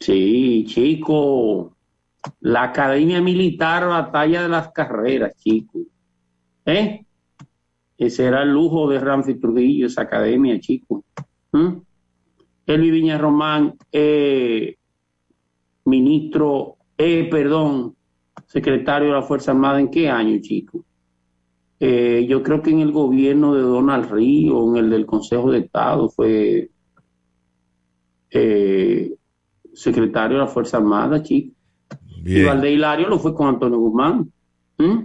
Sí, 0.00 0.66
chico, 0.68 1.74
la 2.40 2.64
Academia 2.64 3.20
Militar 3.20 3.86
Batalla 3.86 4.42
de 4.42 4.48
las 4.48 4.68
Carreras, 4.72 5.32
chico. 5.42 5.78
¿Eh? 6.66 7.05
Ese 7.98 8.26
era 8.26 8.42
el 8.42 8.52
lujo 8.52 8.88
de 8.88 9.00
Ramsey 9.00 9.34
Trujillo, 9.36 9.86
esa 9.86 10.02
academia, 10.02 10.60
chico. 10.60 11.04
¿Mm? 11.52 11.78
Elvi 12.66 12.90
Viña 12.90 13.16
Román, 13.16 13.74
eh, 13.92 14.76
ministro, 15.84 16.76
eh, 16.98 17.28
perdón, 17.30 17.94
secretario 18.46 19.08
de 19.08 19.14
la 19.14 19.22
Fuerza 19.22 19.52
Armada, 19.52 19.80
¿en 19.80 19.90
qué 19.90 20.08
año, 20.10 20.38
chico? 20.40 20.84
Eh, 21.78 22.26
yo 22.28 22.42
creo 22.42 22.62
que 22.62 22.70
en 22.70 22.80
el 22.80 22.92
gobierno 22.92 23.54
de 23.54 23.62
Donald 23.62 24.10
Río, 24.10 24.68
en 24.70 24.76
el 24.76 24.90
del 24.90 25.06
Consejo 25.06 25.50
de 25.50 25.58
Estado, 25.58 26.08
fue 26.08 26.70
eh, 28.30 29.14
secretario 29.74 30.38
de 30.38 30.44
la 30.44 30.48
Fuerza 30.48 30.78
Armada, 30.78 31.22
chico. 31.22 31.54
Y 32.24 32.42
Valde 32.42 32.72
Hilario 32.72 33.08
lo 33.08 33.18
fue 33.18 33.34
con 33.34 33.46
Antonio 33.48 33.78
Guzmán. 33.78 34.32
¿Mm? 34.78 35.04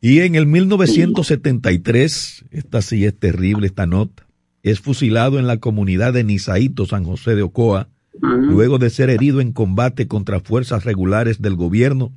Y 0.00 0.20
en 0.20 0.34
el 0.34 0.46
1973, 0.46 2.44
esta 2.50 2.82
sí 2.82 3.04
es 3.04 3.18
terrible 3.18 3.66
esta 3.66 3.86
nota, 3.86 4.26
es 4.62 4.80
fusilado 4.80 5.38
en 5.38 5.46
la 5.46 5.58
comunidad 5.58 6.12
de 6.12 6.24
Nizaito, 6.24 6.86
San 6.86 7.04
José 7.04 7.34
de 7.34 7.42
Ocoa, 7.42 7.88
luego 8.20 8.78
de 8.78 8.90
ser 8.90 9.10
herido 9.10 9.40
en 9.40 9.52
combate 9.52 10.08
contra 10.08 10.40
fuerzas 10.40 10.84
regulares 10.84 11.40
del 11.40 11.54
gobierno, 11.54 12.12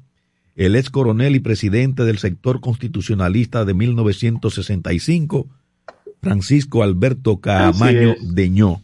el 0.56 0.76
ex 0.76 0.90
coronel 0.90 1.36
y 1.36 1.40
presidente 1.40 2.04
del 2.04 2.18
sector 2.18 2.60
constitucionalista 2.60 3.66
de 3.66 3.74
1965, 3.74 5.48
Francisco 6.22 6.84
Alberto 6.84 7.40
Camaño 7.40 8.16
Deñó. 8.22 8.82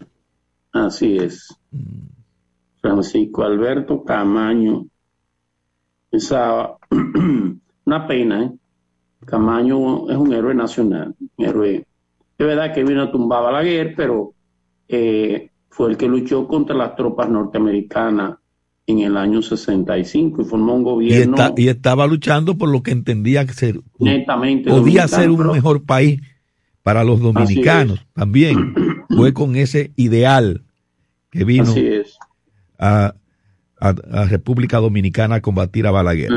Así 0.71 1.17
es. 1.17 1.53
Mm. 1.71 2.15
Francisco 2.81 3.43
Alberto 3.43 4.03
Camaño. 4.03 4.85
Esa, 6.11 6.75
una 7.85 8.07
pena, 8.07 8.43
¿eh? 8.43 8.51
Camaño 9.25 10.09
es 10.09 10.17
un 10.17 10.33
héroe 10.33 10.53
nacional, 10.53 11.15
un 11.37 11.45
héroe. 11.45 11.85
Es 12.37 12.45
verdad 12.45 12.73
que 12.73 12.83
vino 12.83 13.03
a 13.03 13.11
tumbar 13.11 13.45
a 13.45 13.51
la 13.51 13.63
guerra, 13.63 13.93
pero 13.95 14.33
eh, 14.87 15.49
fue 15.69 15.91
el 15.91 15.97
que 15.97 16.07
luchó 16.07 16.47
contra 16.47 16.75
las 16.75 16.95
tropas 16.95 17.29
norteamericanas 17.29 18.37
en 18.87 18.99
el 18.99 19.17
año 19.17 19.41
65 19.41 20.41
y 20.41 20.45
formó 20.45 20.75
un 20.75 20.83
gobierno. 20.83 21.35
Y, 21.57 21.67
estaba 21.67 22.05
luchando 22.05 22.57
por 22.57 22.69
lo 22.69 22.83
que 22.83 22.91
entendía 22.91 23.45
que 23.45 23.53
ser, 23.53 23.81
podía 24.67 25.07
ser 25.07 25.29
un 25.31 25.47
mejor 25.47 25.83
país 25.83 26.21
para 26.83 27.03
los 27.03 27.19
dominicanos 27.19 28.05
también. 28.13 28.75
Fue 29.09 29.33
con 29.33 29.55
ese 29.55 29.91
ideal 29.95 30.63
que 31.31 31.43
vino 31.45 31.73
a, 32.77 33.15
a, 33.79 34.25
República 34.25 34.77
Dominicana 34.77 35.35
a 35.35 35.41
combatir 35.41 35.87
a 35.87 35.91
Balaguer. 35.91 36.31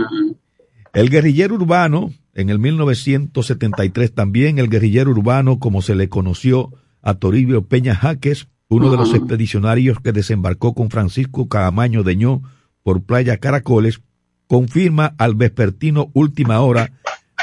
El 0.94 1.10
guerrillero 1.10 1.54
urbano 1.54 2.10
en 2.38 2.50
el 2.50 2.60
1973 2.60 4.14
también 4.14 4.60
el 4.60 4.68
guerrillero 4.68 5.10
urbano, 5.10 5.58
como 5.58 5.82
se 5.82 5.96
le 5.96 6.08
conoció 6.08 6.70
a 7.02 7.14
Toribio 7.14 7.66
Peña 7.66 7.96
Jaques, 7.96 8.46
uno 8.68 8.92
de 8.92 8.96
los 8.96 9.12
expedicionarios 9.12 9.98
que 9.98 10.12
desembarcó 10.12 10.72
con 10.72 10.88
Francisco 10.88 11.48
Camaño 11.48 12.04
Deñó 12.04 12.42
por 12.84 13.02
Playa 13.02 13.38
Caracoles, 13.38 14.02
confirma 14.46 15.16
al 15.18 15.34
vespertino 15.34 16.12
última 16.14 16.60
hora 16.60 16.92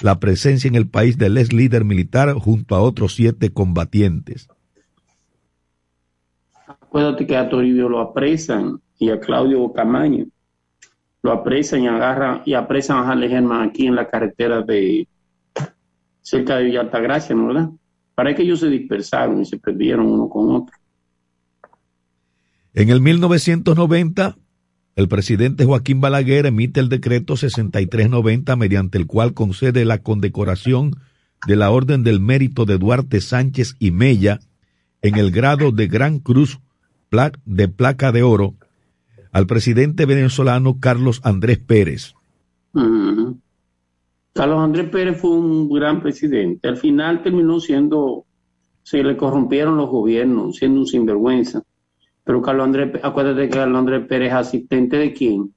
la 0.02 0.22
presencia 0.22 0.70
en 0.70 0.76
el 0.76 0.88
país 0.88 1.18
del 1.18 1.38
ex 1.38 1.52
líder 1.52 1.84
militar 1.84 2.34
junto 2.36 2.74
a 2.74 2.80
otros 2.80 3.16
siete 3.16 3.50
combatientes. 3.52 4.48
Acuérdate 6.68 7.28
que 7.28 7.36
a 7.36 7.50
Toribio 7.50 7.90
lo 7.90 8.00
apresan 8.00 8.80
y 8.98 9.10
a 9.10 9.20
Claudio 9.20 9.74
Camaño 9.74 10.28
lo 11.26 11.32
apresan 11.32 11.82
y 11.82 11.88
agarran 11.88 12.44
y 12.46 12.54
apresan 12.54 12.98
a 12.98 13.10
Harley 13.10 13.30
Germán 13.30 13.68
aquí 13.68 13.88
en 13.88 13.96
la 13.96 14.08
carretera 14.08 14.62
de 14.62 15.08
cerca 16.22 16.58
de 16.58 16.66
Villa 16.66 16.82
Altagracia, 16.82 17.36
¿no 17.36 17.48
verdad? 17.48 17.70
Para 18.14 18.36
que 18.36 18.44
ellos 18.44 18.60
se 18.60 18.70
dispersaron 18.70 19.42
y 19.42 19.46
se 19.46 19.58
perdieron 19.58 20.06
uno 20.06 20.30
con 20.30 20.56
otro. 20.56 20.76
En 22.76 22.90
el 22.90 23.02
1990, 23.02 24.36
el 24.96 25.08
presidente 25.08 25.66
Joaquín 25.66 26.00
Balaguer 26.00 26.46
emite 26.46 26.80
el 26.80 26.90
decreto 26.90 27.36
6390 27.38 28.56
mediante 28.56 29.00
el 29.00 29.08
cual 29.08 29.34
concede 29.34 29.84
la 29.84 30.04
condecoración 30.04 30.92
de 31.48 31.56
la 31.56 31.72
Orden 31.72 32.04
del 32.04 32.20
Mérito 32.20 32.66
de 32.66 32.78
Duarte 32.78 33.20
Sánchez 33.20 33.78
y 33.80 33.90
Mella 33.90 34.42
en 35.02 35.16
el 35.16 35.32
grado 35.32 35.72
de 35.72 35.88
Gran 35.88 36.20
Cruz 36.20 36.60
de 37.46 37.68
Placa 37.68 38.12
de 38.12 38.22
Oro 38.22 38.54
al 39.36 39.48
presidente 39.48 40.06
venezolano 40.06 40.80
Carlos 40.80 41.20
Andrés 41.26 41.60
Pérez. 41.60 42.16
Carlos 44.32 44.60
Andrés 44.62 44.88
Pérez 44.90 45.20
fue 45.20 45.32
un 45.32 45.70
gran 45.70 46.02
presidente. 46.02 46.70
Al 46.70 46.78
final 46.78 47.22
terminó 47.22 47.60
siendo, 47.60 48.24
se 48.82 49.04
le 49.04 49.18
corrompieron 49.18 49.76
los 49.76 49.90
gobiernos, 49.90 50.56
siendo 50.56 50.80
un 50.80 50.88
sinvergüenza. 50.88 51.62
Pero 52.24 52.42
Carlos 52.42 52.64
Andrés, 52.64 52.92
acuérdate 53.04 53.50
que 53.50 53.58
Carlos 53.58 53.78
Andrés 53.78 54.08
Pérez 54.08 54.30
es 54.30 54.36
asistente 54.36 54.96
de 54.96 55.12
quién? 55.12 55.54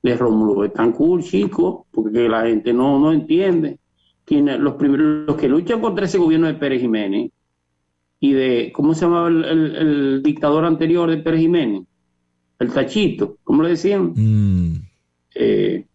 De 0.00 0.16
Rómulo 0.16 0.60
Betancourt, 0.60 1.24
chico, 1.24 1.88
porque 1.90 2.28
la 2.28 2.46
gente 2.46 2.72
no, 2.72 3.00
no 3.00 3.12
entiende. 3.12 3.80
los 4.28 4.74
primeros, 4.74 5.26
los 5.26 5.36
que 5.36 5.48
luchan 5.48 5.80
contra 5.80 6.04
ese 6.04 6.18
gobierno 6.18 6.46
de 6.46 6.54
Pérez 6.54 6.80
Jiménez 6.80 7.32
y 8.20 8.32
de, 8.32 8.70
¿cómo 8.72 8.94
se 8.94 9.06
llamaba 9.06 9.26
el 9.26 10.22
dictador 10.22 10.64
anterior 10.64 11.10
de 11.10 11.16
Pérez 11.16 11.40
Jiménez? 11.40 11.82
El 12.58 12.72
tachito, 12.72 13.38
¿cómo 13.44 13.62
le 13.62 13.70
decían? 13.70 14.12
Mm. 14.14 14.82
Eh, 15.34 15.86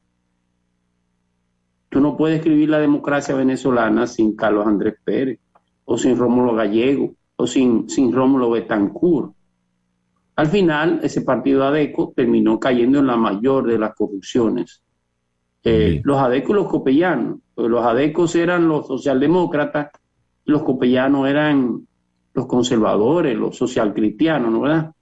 tú 1.89 1.99
no 1.99 2.15
puedes 2.15 2.37
escribir 2.37 2.69
la 2.69 2.79
democracia 2.79 3.35
venezolana 3.35 4.07
sin 4.07 4.35
Carlos 4.35 4.65
Andrés 4.65 4.95
Pérez, 5.03 5.39
o 5.85 5.97
sin 5.97 6.17
Rómulo 6.17 6.55
Gallego, 6.55 7.13
o 7.35 7.45
sin, 7.45 7.89
sin 7.89 8.13
Rómulo 8.13 8.49
Betancourt. 8.49 9.33
Al 10.35 10.47
final, 10.47 10.99
ese 11.03 11.21
partido 11.21 11.63
ADECO 11.65 12.13
terminó 12.15 12.59
cayendo 12.59 12.99
en 12.99 13.07
la 13.07 13.17
mayor 13.17 13.67
de 13.67 13.77
las 13.77 13.93
corrupciones. 13.93 14.81
Eh, 15.63 16.01
los 16.03 16.17
ADECO 16.17 16.51
y 16.51 16.55
los 16.55 16.67
copellanos. 16.67 17.39
Los 17.55 17.85
ADECOS 17.85 18.35
eran 18.35 18.67
los 18.67 18.87
socialdemócratas, 18.87 19.91
los 20.45 20.63
copellanos 20.63 21.27
eran 21.27 21.87
los 22.33 22.47
conservadores, 22.47 23.37
los 23.37 23.55
socialcristianos, 23.55 24.51
¿no 24.51 24.61
verdad? 24.61 24.92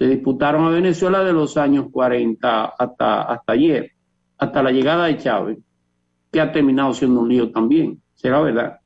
Se 0.00 0.06
disputaron 0.06 0.64
a 0.64 0.70
Venezuela 0.70 1.22
de 1.22 1.34
los 1.34 1.58
años 1.58 1.88
40 1.92 2.64
hasta, 2.64 3.20
hasta 3.20 3.52
ayer, 3.52 3.92
hasta 4.38 4.62
la 4.62 4.72
llegada 4.72 5.04
de 5.04 5.18
Chávez, 5.18 5.58
que 6.32 6.40
ha 6.40 6.50
terminado 6.50 6.94
siendo 6.94 7.20
un 7.20 7.28
lío 7.28 7.50
también, 7.50 8.00
será 8.14 8.40
verdad. 8.40 8.78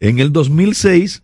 En 0.00 0.18
el 0.18 0.32
2006. 0.32 1.20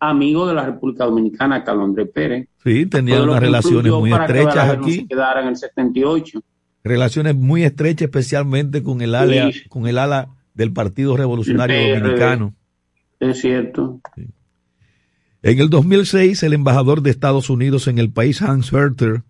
amigo 0.00 0.48
de 0.48 0.54
la 0.54 0.66
República 0.66 1.04
Dominicana, 1.04 1.62
Carlos 1.62 1.84
Andrés 1.84 2.08
Pérez. 2.12 2.48
Sí, 2.64 2.86
tenía 2.86 3.22
unas 3.22 3.38
relaciones 3.38 3.92
muy 3.92 4.12
estrechas 4.12 4.68
aquí. 4.68 5.06
en 5.08 5.46
el 5.46 5.56
78. 5.56 6.40
Relaciones 6.82 7.36
muy 7.36 7.62
estrechas, 7.62 8.06
especialmente 8.06 8.82
con 8.82 9.00
el 9.00 9.14
ala, 9.14 9.48
con 9.68 9.86
el 9.86 9.96
ala 9.98 10.30
del 10.54 10.72
Partido 10.72 11.16
Revolucionario 11.16 12.00
Dominicano. 12.00 12.52
Es 13.20 13.40
cierto. 13.40 14.00
En 15.42 15.58
el 15.58 15.70
2006, 15.70 16.42
el 16.42 16.52
embajador 16.52 17.00
de 17.00 17.10
Estados 17.10 17.48
Unidos 17.48 17.88
en 17.88 17.98
el 17.98 18.10
país, 18.10 18.42
Hans 18.42 18.70
Herter, 18.74 19.22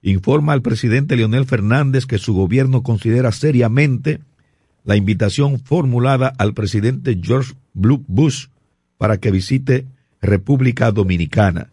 informa 0.00 0.54
al 0.54 0.62
presidente 0.62 1.14
Leonel 1.14 1.44
Fernández 1.44 2.06
que 2.06 2.16
su 2.16 2.32
gobierno 2.32 2.82
considera 2.82 3.32
seriamente 3.32 4.20
la 4.84 4.96
invitación 4.96 5.58
formulada 5.58 6.32
al 6.38 6.54
presidente 6.54 7.20
George 7.22 7.52
Bush 7.74 8.46
para 8.96 9.18
que 9.18 9.30
visite 9.30 9.84
República 10.22 10.90
Dominicana. 10.90 11.70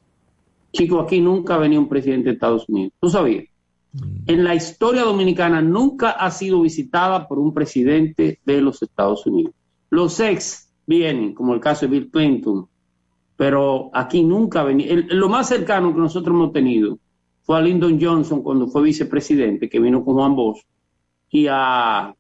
Chico, 0.74 1.00
aquí 1.00 1.22
nunca 1.22 1.56
ha 1.56 1.60
venido 1.60 1.82
un 1.82 1.88
presidente 1.88 2.26
de 2.26 2.34
Estados 2.34 2.68
Unidos. 2.68 2.92
¿Tú 3.00 3.10
sabías? 3.10 3.46
Mm. 3.94 4.18
En 4.28 4.44
la 4.44 4.56
historia 4.56 5.04
dominicana 5.04 5.62
nunca 5.62 6.12
ha 6.12 6.32
sido 6.32 6.62
visitada 6.62 7.30
por 7.30 7.40
un 7.40 7.54
presidente 7.54 8.40
de 8.46 8.60
los 8.60 8.84
Estados 8.84 9.26
Unidos. 9.26 9.54
Los 9.90 10.20
ex 10.20 10.68
vienen, 10.86 11.34
como 11.34 11.54
el 11.54 11.62
caso 11.62 11.86
de 11.86 11.92
Bill 11.94 12.12
Clinton, 12.12 12.68
pero 13.38 13.90
aquí 13.94 14.24
nunca 14.24 14.62
ha 14.62 14.64
venido. 14.64 14.96
lo 15.10 15.30
más 15.30 15.48
cercano 15.48 15.94
que 15.94 16.00
nosotros 16.00 16.34
hemos 16.34 16.54
tenido 16.54 16.98
fue 17.44 17.58
a 17.58 17.62
Lyndon 17.62 18.00
Johnson 18.02 18.42
cuando 18.42 18.68
fue 18.68 18.84
vicepresidente, 18.84 19.70
que 19.70 19.80
vino 19.80 20.04
con 20.04 20.16
Juan 20.16 20.36
Bosch, 20.36 20.62
y 21.30 21.48
a, 21.48 22.16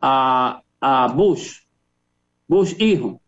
a, 0.00 0.62
a 0.80 1.12
Bush, 1.14 1.60
Bush 2.46 2.74
hijo. 2.78 3.20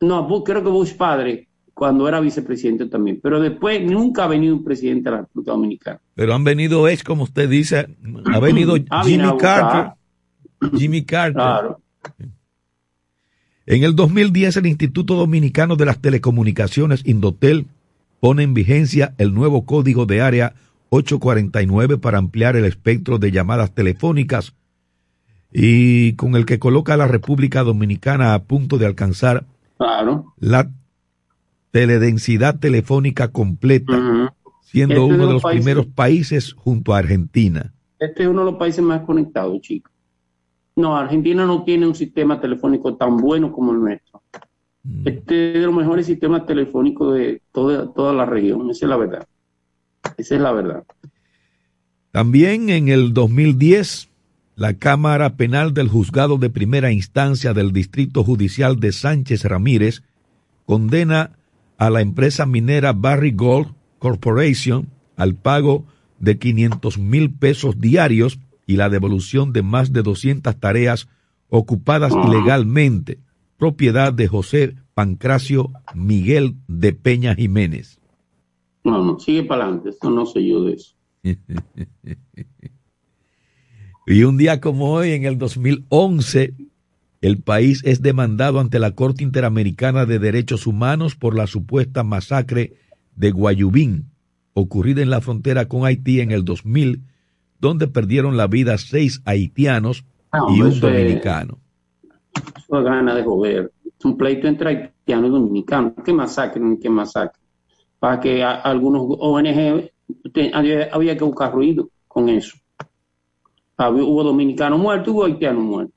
No, 0.00 0.44
creo 0.44 0.62
que 0.62 0.70
Bush 0.70 0.94
padre, 0.94 1.48
cuando 1.74 2.06
era 2.06 2.20
vicepresidente 2.20 2.86
también. 2.86 3.20
Pero 3.22 3.40
después 3.40 3.82
nunca 3.82 4.24
ha 4.24 4.28
venido 4.28 4.54
un 4.54 4.62
presidente 4.62 5.10
de 5.10 5.16
la 5.16 5.22
República 5.22 5.52
Dominicana. 5.52 6.00
Pero 6.14 6.34
han 6.34 6.44
venido 6.44 6.86
es, 6.88 7.02
como 7.02 7.24
usted 7.24 7.48
dice, 7.48 7.96
ha 8.32 8.38
venido 8.38 8.74
Jimmy 9.04 9.36
Carter. 9.38 9.92
Jimmy 10.76 11.04
Carter. 11.04 11.34
Claro. 11.34 11.80
En 13.70 13.84
el 13.84 13.94
2010, 13.94 14.56
el 14.56 14.66
Instituto 14.66 15.14
Dominicano 15.14 15.76
de 15.76 15.84
las 15.84 16.00
Telecomunicaciones, 16.00 17.06
Indotel, 17.06 17.68
pone 18.18 18.42
en 18.42 18.52
vigencia 18.52 19.14
el 19.16 19.32
nuevo 19.32 19.64
código 19.64 20.06
de 20.06 20.22
área 20.22 20.54
849 20.88 21.98
para 21.98 22.18
ampliar 22.18 22.56
el 22.56 22.64
espectro 22.64 23.20
de 23.20 23.30
llamadas 23.30 23.72
telefónicas 23.72 24.56
y 25.52 26.14
con 26.14 26.34
el 26.34 26.46
que 26.46 26.58
coloca 26.58 26.94
a 26.94 26.96
la 26.96 27.06
República 27.06 27.62
Dominicana 27.62 28.34
a 28.34 28.42
punto 28.42 28.76
de 28.76 28.86
alcanzar 28.86 29.44
la 30.40 30.68
teledensidad 31.70 32.58
telefónica 32.58 33.28
completa, 33.28 34.34
siendo 34.62 34.94
este 34.94 35.14
uno 35.14 35.26
de 35.28 35.32
los, 35.34 35.44
primeros 35.44 35.86
países 35.86 36.54
junto 36.54 36.92
a 36.92 36.98
Argentina. 36.98 37.72
Este 38.00 38.24
es 38.24 38.28
uno 38.28 38.44
de 38.44 38.50
los 38.50 38.58
países 38.58 38.82
más 38.82 39.02
conectados, 39.02 39.60
chicos. 39.60 39.92
No, 40.76 40.96
Argentina 40.96 41.44
no 41.44 41.64
tiene 41.64 41.86
un 41.86 41.94
sistema 41.94 42.40
telefónico 42.40 42.96
tan 42.96 43.16
bueno 43.16 43.52
como 43.52 43.72
el 43.72 43.80
nuestro. 43.80 44.22
Mm. 44.82 45.08
Este 45.08 45.48
es 45.48 45.54
de 45.54 45.66
los 45.66 45.74
mejores 45.74 46.06
sistemas 46.06 46.46
telefónicos 46.46 47.14
de 47.14 47.42
toda, 47.52 47.92
toda 47.92 48.12
la 48.12 48.24
región, 48.24 48.70
esa 48.70 48.86
es 48.86 48.90
la 48.90 48.96
verdad. 48.96 49.26
Esa 50.16 50.34
es 50.34 50.40
la 50.40 50.52
verdad. 50.52 50.84
También 52.12 52.70
en 52.70 52.88
el 52.88 53.12
2010, 53.12 54.08
la 54.56 54.74
Cámara 54.74 55.36
Penal 55.36 55.74
del 55.74 55.88
Juzgado 55.88 56.38
de 56.38 56.50
Primera 56.50 56.90
Instancia 56.90 57.54
del 57.54 57.72
Distrito 57.72 58.24
Judicial 58.24 58.80
de 58.80 58.92
Sánchez 58.92 59.44
Ramírez 59.44 60.02
condena 60.66 61.32
a 61.78 61.88
la 61.88 62.00
empresa 62.00 62.46
minera 62.46 62.92
Barry 62.92 63.32
Gold 63.32 63.68
Corporation 63.98 64.88
al 65.16 65.34
pago 65.34 65.84
de 66.18 66.38
500 66.38 66.98
mil 66.98 67.30
pesos 67.30 67.80
diarios 67.80 68.38
y 68.70 68.76
la 68.76 68.88
devolución 68.88 69.52
de 69.52 69.64
más 69.64 69.92
de 69.92 70.02
200 70.02 70.60
tareas 70.60 71.08
ocupadas 71.48 72.12
ilegalmente 72.24 73.18
propiedad 73.56 74.12
de 74.12 74.28
José 74.28 74.76
Pancracio 74.94 75.72
Miguel 75.92 76.54
de 76.68 76.92
Peña 76.92 77.34
Jiménez. 77.34 77.98
No, 78.84 79.04
no, 79.04 79.18
sigue 79.18 79.42
para 79.42 79.64
adelante, 79.64 79.88
esto 79.88 80.08
no 80.08 80.24
sé 80.24 80.46
yo 80.46 80.62
de 80.62 80.74
eso. 80.74 80.94
y 84.06 84.22
un 84.22 84.36
día 84.36 84.60
como 84.60 84.92
hoy, 84.92 85.10
en 85.10 85.24
el 85.24 85.36
2011, 85.36 86.54
el 87.20 87.42
país 87.42 87.82
es 87.84 88.02
demandado 88.02 88.60
ante 88.60 88.78
la 88.78 88.92
Corte 88.92 89.24
Interamericana 89.24 90.06
de 90.06 90.20
Derechos 90.20 90.68
Humanos 90.68 91.16
por 91.16 91.36
la 91.36 91.48
supuesta 91.48 92.04
masacre 92.04 92.74
de 93.16 93.32
Guayubín, 93.32 94.12
ocurrida 94.52 95.02
en 95.02 95.10
la 95.10 95.20
frontera 95.20 95.66
con 95.66 95.86
Haití 95.86 96.20
en 96.20 96.30
el 96.30 96.44
2000, 96.44 97.02
donde 97.60 97.86
perdieron 97.86 98.36
la 98.36 98.46
vida 98.46 98.78
seis 98.78 99.22
haitianos 99.24 100.04
y 100.50 100.60
un 100.60 100.80
dominicano 100.80 101.58
eso 102.34 102.82
gana 102.82 103.14
de 103.14 103.22
joder. 103.22 103.72
Es 103.84 104.04
un 104.04 104.16
pleito 104.16 104.46
entre 104.46 104.68
haitianos 104.68 105.28
y 105.28 105.32
dominicanos. 105.32 105.92
¿Qué 106.04 106.12
masacre? 106.12 106.62
¿Qué 106.80 106.88
masacre? 106.88 107.40
Para 107.98 108.20
que 108.20 108.42
algunos 108.42 109.02
ONG 109.18 109.90
había, 110.52 111.16
que 111.16 111.24
buscar 111.24 111.52
ruido 111.52 111.90
con 112.08 112.28
eso. 112.28 112.56
hubo 113.78 114.24
dominicanos 114.24 114.78
muertos, 114.78 115.14
hubo 115.14 115.24
haitianos 115.24 115.62
muertos. 115.62 115.94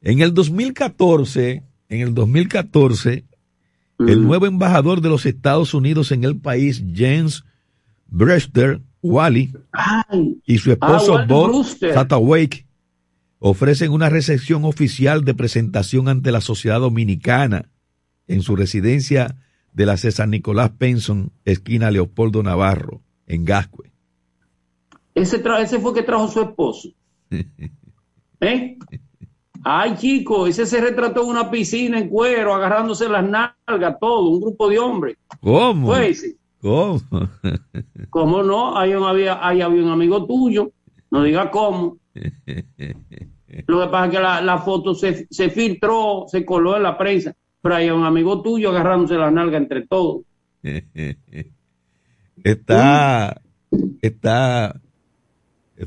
En 0.00 0.20
el 0.20 0.32
2014, 0.32 1.64
en 1.88 2.00
el 2.00 2.14
2014, 2.14 3.24
el 3.98 4.22
nuevo 4.22 4.46
embajador 4.46 5.00
de 5.00 5.08
los 5.08 5.26
Estados 5.26 5.74
Unidos 5.74 6.12
en 6.12 6.22
el 6.22 6.38
país, 6.38 6.84
James 6.94 7.44
Brewster 8.06 8.80
Wally, 9.02 9.52
y 10.44 10.58
su 10.58 10.72
esposo 10.72 11.18
ah, 11.18 11.24
Bob 11.26 11.64
Satterwake, 11.64 12.66
ofrecen 13.38 13.92
una 13.92 14.08
recepción 14.08 14.64
oficial 14.64 15.24
de 15.24 15.34
presentación 15.34 16.08
ante 16.08 16.32
la 16.32 16.40
sociedad 16.40 16.80
dominicana 16.80 17.70
en 18.26 18.42
su 18.42 18.56
residencia 18.56 19.36
de 19.72 19.86
la 19.86 19.96
César 19.96 20.28
Nicolás 20.28 20.70
Penson, 20.70 21.30
esquina 21.44 21.90
Leopoldo 21.90 22.42
Navarro, 22.42 23.00
en 23.26 23.44
Gascue. 23.44 23.92
Ese, 25.14 25.42
ese 25.60 25.78
fue 25.78 25.94
que 25.94 26.02
trajo 26.02 26.28
su 26.28 26.40
esposo. 26.40 26.88
¿Eh? 28.40 28.78
Ay, 29.64 29.96
chico, 29.96 30.46
ese 30.46 30.66
se 30.66 30.80
retrató 30.80 31.22
en 31.22 31.30
una 31.30 31.50
piscina 31.50 31.98
en 31.98 32.08
cuero, 32.08 32.54
agarrándose 32.54 33.08
las 33.08 33.24
nalgas, 33.24 33.96
todo, 34.00 34.28
un 34.30 34.40
grupo 34.40 34.68
de 34.68 34.78
hombres. 34.78 35.16
¿Cómo? 35.40 35.94
¿Cómo? 36.60 37.00
¿Cómo 38.10 38.42
no? 38.42 38.76
Ahí 38.76 38.92
había, 38.92 39.46
ahí 39.46 39.60
había 39.60 39.82
un 39.82 39.90
amigo 39.90 40.26
tuyo, 40.26 40.72
no 41.10 41.22
diga 41.22 41.50
cómo. 41.50 41.98
Lo 43.66 43.80
que 43.80 43.86
pasa 43.90 44.06
es 44.06 44.10
que 44.12 44.20
la, 44.20 44.58
foto 44.58 44.94
se, 44.94 45.50
filtró, 45.50 46.24
se 46.28 46.44
coló 46.44 46.76
en 46.76 46.82
la 46.82 46.98
prensa, 46.98 47.34
pero 47.60 47.76
hay 47.76 47.90
un 47.90 48.04
amigo 48.04 48.42
tuyo 48.42 48.70
agarrándose 48.70 49.14
la 49.14 49.30
nalga 49.30 49.56
entre 49.56 49.86
todos. 49.86 50.22
está, 52.44 53.40
está 54.02 54.80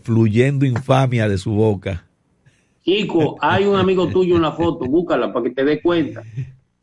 fluyendo 0.01 0.65
infamia 0.65 1.27
de 1.27 1.37
su 1.37 1.51
boca. 1.51 2.05
Chico, 2.83 3.37
hay 3.39 3.65
un 3.65 3.75
amigo 3.75 4.07
tuyo 4.07 4.37
en 4.37 4.41
la 4.41 4.53
foto, 4.53 4.85
búscala 4.85 5.31
para 5.31 5.43
que 5.43 5.51
te 5.51 5.63
des 5.63 5.81
cuenta. 5.83 6.23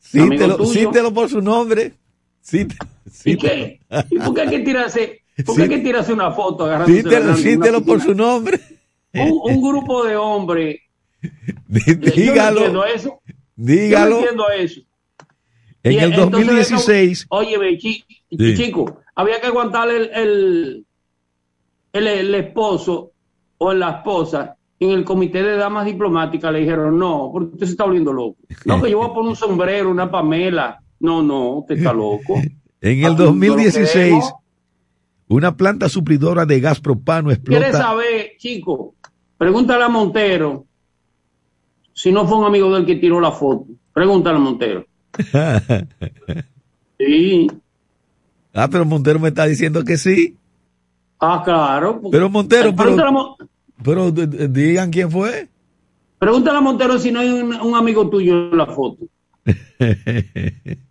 Cítelo, 0.00 1.12
por 1.12 1.28
su 1.28 1.40
nombre. 1.42 1.94
¿Y 3.24 3.36
qué? 3.36 3.80
¿Y 4.10 4.18
por 4.18 4.34
qué 4.34 4.40
hay 4.42 4.48
que 4.48 4.58
tirarse, 4.60 5.22
por 5.44 5.60
hay 5.60 5.68
que 5.68 5.78
tirarse 5.78 6.12
una 6.12 6.30
foto 6.30 6.66
nalga? 6.66 7.36
Cítelo 7.36 7.84
por 7.84 8.00
su 8.00 8.14
nombre 8.14 8.60
un, 9.14 9.62
grupo 9.62 10.04
de 10.04 10.16
hombres. 10.16 10.80
Dígalo. 11.66 12.60
Yo 12.60 12.72
no 12.72 12.84
eso. 12.84 13.20
Dígalo. 13.56 14.10
Yo 14.10 14.10
no 14.10 14.18
entiendo 14.18 14.44
eso. 14.50 14.80
En 15.82 15.98
el 16.00 16.12
2016. 16.14 17.26
oye, 17.30 17.78
chico, 17.78 19.00
había 19.14 19.40
que 19.40 19.46
aguantarle 19.46 20.10
el, 20.14 20.86
el, 21.92 22.06
el, 22.06 22.34
esposo 22.34 23.12
o 23.58 23.72
la 23.72 23.90
esposa 23.90 24.56
en 24.80 24.90
el 24.90 25.04
comité 25.04 25.42
de 25.42 25.56
damas 25.56 25.86
diplomáticas 25.86 26.52
le 26.52 26.60
dijeron, 26.60 26.98
no, 26.98 27.30
porque 27.32 27.54
usted 27.54 27.66
se 27.66 27.72
está 27.72 27.84
volviendo 27.84 28.12
loco. 28.12 28.36
No, 28.64 28.82
que 28.82 28.90
yo 28.90 28.98
voy 28.98 29.10
a 29.10 29.14
poner 29.14 29.30
un 29.30 29.36
sombrero, 29.36 29.90
una 29.90 30.10
pamela. 30.10 30.80
No, 31.00 31.22
no, 31.22 31.58
usted 31.58 31.78
está 31.78 31.92
loco. 31.92 32.40
en 32.80 33.04
el 33.04 33.16
2016, 33.16 34.24
una 35.28 35.56
planta 35.56 35.88
suplidora 35.88 36.46
de 36.46 36.60
gas 36.60 36.80
propano 36.80 37.30
explota. 37.30 37.60
¿Quieres 37.60 37.76
saber, 37.76 38.32
chico? 38.38 38.94
Pregúntale 39.36 39.84
a 39.84 39.88
Montero 39.88 40.66
si 41.92 42.12
no 42.12 42.26
fue 42.26 42.38
un 42.38 42.44
amigo 42.44 42.72
del 42.74 42.86
que 42.86 42.96
tiró 42.96 43.20
la 43.20 43.32
foto. 43.32 43.66
Pregúntale 43.92 44.36
a 44.36 44.40
Montero. 44.40 44.86
sí. 46.98 47.50
Ah, 48.54 48.68
pero 48.70 48.84
Montero 48.84 49.18
me 49.18 49.28
está 49.28 49.46
diciendo 49.46 49.84
que 49.84 49.96
sí. 49.96 50.36
Ah, 51.20 51.42
claro. 51.44 52.00
Pero 52.10 52.30
Montero, 52.30 52.74
pero, 52.74 53.36
pero 53.82 54.10
digan 54.12 54.90
quién 54.90 55.10
fue. 55.10 55.48
Pregúntale 56.18 56.58
a 56.58 56.60
Montero 56.60 56.98
si 56.98 57.12
no 57.12 57.20
hay 57.20 57.30
un, 57.30 57.74
amigo 57.74 58.08
tuyo 58.08 58.50
en 58.50 58.56
la 58.56 58.66
foto. 58.66 59.04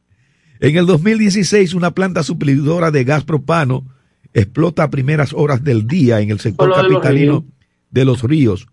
en 0.59 0.77
el 0.77 0.85
2016, 0.85 1.73
una 1.73 1.91
planta 1.91 2.23
suplidora 2.23 2.91
de 2.91 3.03
gas 3.03 3.23
propano 3.23 3.85
explota 4.33 4.83
a 4.83 4.89
primeras 4.89 5.33
horas 5.33 5.63
del 5.63 5.87
día 5.87 6.19
en 6.19 6.31
el 6.31 6.39
sector 6.39 6.73
capitalino 6.73 7.45
de 7.89 8.05
los 8.05 8.23
ríos, 8.23 8.67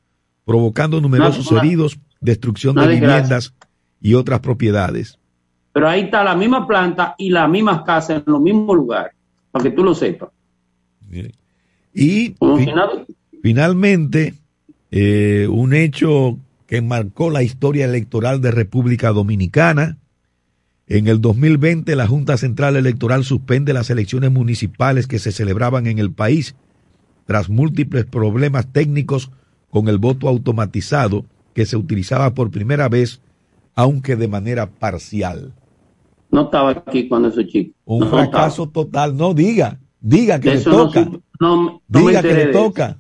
provocando 0.45 1.01
numerosos 1.01 1.51
heridos, 1.53 1.99
destrucción 2.21 2.75
de 2.75 2.87
viviendas 2.87 3.55
y 4.01 4.15
otras 4.15 4.41
propiedades. 4.41 5.19
Pero 5.73 5.89
ahí 5.89 6.03
está 6.03 6.23
la 6.23 6.37
misma 6.37 6.67
planta 6.67 7.15
y 7.19 7.31
las 7.31 7.49
mismas 7.49 7.83
casas 7.83 8.23
en 8.27 8.33
los 8.33 8.41
mismos 8.41 8.77
lugares, 8.77 9.13
para 9.51 9.63
que 9.63 9.71
tú 9.71 9.83
lo 9.83 9.95
sepas. 9.95 10.31
Y 11.93 12.35
finalmente, 13.43 14.35
eh, 14.91 15.49
un 15.51 15.75
hecho 15.75 16.39
que 16.67 16.81
marcó 16.83 17.31
la 17.31 17.43
historia 17.43 17.85
electoral 17.85 18.41
de 18.41 18.51
República 18.51 19.11
Dominicana. 19.11 19.99
En 20.87 21.07
el 21.07 21.21
2020, 21.21 21.97
la 21.97 22.07
Junta 22.07 22.37
Central 22.37 22.77
Electoral 22.77 23.25
suspende 23.25 23.73
las 23.73 23.89
elecciones 23.89 24.31
municipales 24.31 25.07
que 25.07 25.19
se 25.19 25.33
celebraban 25.33 25.87
en 25.87 25.99
el 25.99 26.13
país 26.13 26.55
tras 27.27 27.49
múltiples 27.49 28.05
problemas 28.05 28.71
técnicos 28.71 29.31
con 29.71 29.89
el 29.89 29.99
voto 29.99 30.29
automatizado 30.29 31.25
que 31.55 31.65
se 31.65 31.77
utilizaba 31.77 32.35
por 32.35 32.51
primera 32.51 32.89
vez, 32.89 33.23
aunque 33.75 34.17
de 34.17 34.29
manera 34.29 34.69
parcial. 34.69 35.53
No 36.31 36.43
estaba 36.43 36.71
aquí 36.71 37.09
cuando 37.09 37.29
eso 37.29 37.43
chico. 37.45 37.75
Un 37.85 38.09
fracaso 38.09 38.69
total. 38.69 39.17
No 39.17 39.33
diga, 39.33 39.79
diga 40.01 40.39
que 40.39 40.57
le 40.57 40.61
toca. 40.61 41.09
No, 41.41 41.81
diga 41.89 42.21
que 42.21 42.35
le 42.35 42.47
toca. 42.47 42.99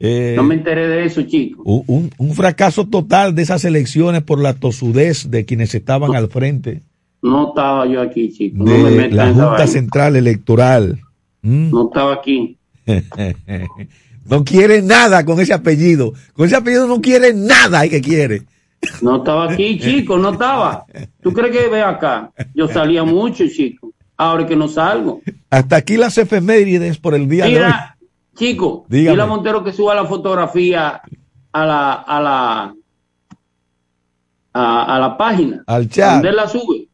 Eh, 0.00 0.34
no 0.36 0.44
me 0.44 0.54
enteré 0.54 0.86
de 0.88 1.04
eso, 1.04 1.22
chico. 1.22 1.62
Un, 1.64 2.10
fracaso 2.34 2.86
total 2.86 3.34
de 3.34 3.42
esas 3.42 3.64
elecciones 3.64 4.22
por 4.22 4.40
la 4.40 4.54
tosudez 4.54 5.30
de 5.30 5.44
quienes 5.44 5.74
estaban 5.74 6.14
al 6.14 6.28
frente. 6.28 6.82
No 7.22 7.48
estaba 7.48 7.86
yo 7.86 8.00
aquí, 8.00 8.32
chico. 8.32 8.64
De 8.64 9.10
la 9.10 9.32
Junta 9.32 9.66
Central 9.66 10.16
Electoral. 10.16 11.00
¿Mm? 11.42 11.70
No 11.70 11.88
estaba 11.88 12.14
aquí. 12.14 12.58
no 14.24 14.44
quiere 14.44 14.82
nada 14.82 15.24
con 15.24 15.40
ese 15.40 15.52
apellido. 15.52 16.12
Con 16.32 16.46
ese 16.46 16.56
apellido 16.56 16.86
no 16.86 17.00
quiere 17.00 17.34
nada 17.34 17.84
y 17.86 17.90
que 17.90 18.00
quiere. 18.00 18.42
No 19.02 19.16
estaba 19.16 19.52
aquí, 19.52 19.78
chico, 19.78 20.16
no 20.16 20.30
estaba. 20.30 20.86
¿Tú 21.20 21.32
crees 21.32 21.56
que 21.56 21.68
ve 21.68 21.82
acá? 21.82 22.30
Yo 22.54 22.68
salía 22.68 23.02
mucho, 23.02 23.44
chico. 23.48 23.92
Ahora 24.16 24.46
que 24.46 24.56
no 24.56 24.68
salgo. 24.68 25.20
Hasta 25.50 25.76
aquí 25.76 25.96
las 25.96 26.18
efemérides 26.18 26.98
por 26.98 27.14
el 27.14 27.28
día 27.28 27.46
de 27.46 27.64
hoy. 27.64 27.72
Chico, 28.36 28.86
la 28.88 29.26
Montero 29.26 29.64
que 29.64 29.72
suba 29.72 29.94
la 29.94 30.06
fotografía 30.06 31.02
a 31.52 31.66
la, 31.66 31.92
a 31.92 32.20
la, 32.20 32.74
a, 34.52 34.98
la 35.00 35.16
página. 35.16 35.64
Al 35.66 35.88
chat. 35.88 36.14
Donde 36.14 36.28
él 36.28 36.36
la 36.36 36.48
sube. 36.48 36.87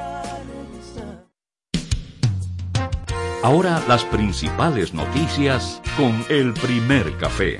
Ahora 3.43 3.83
las 3.87 4.03
principales 4.05 4.93
noticias 4.93 5.81
con 5.95 6.25
el 6.29 6.53
primer 6.53 7.15
café. 7.17 7.59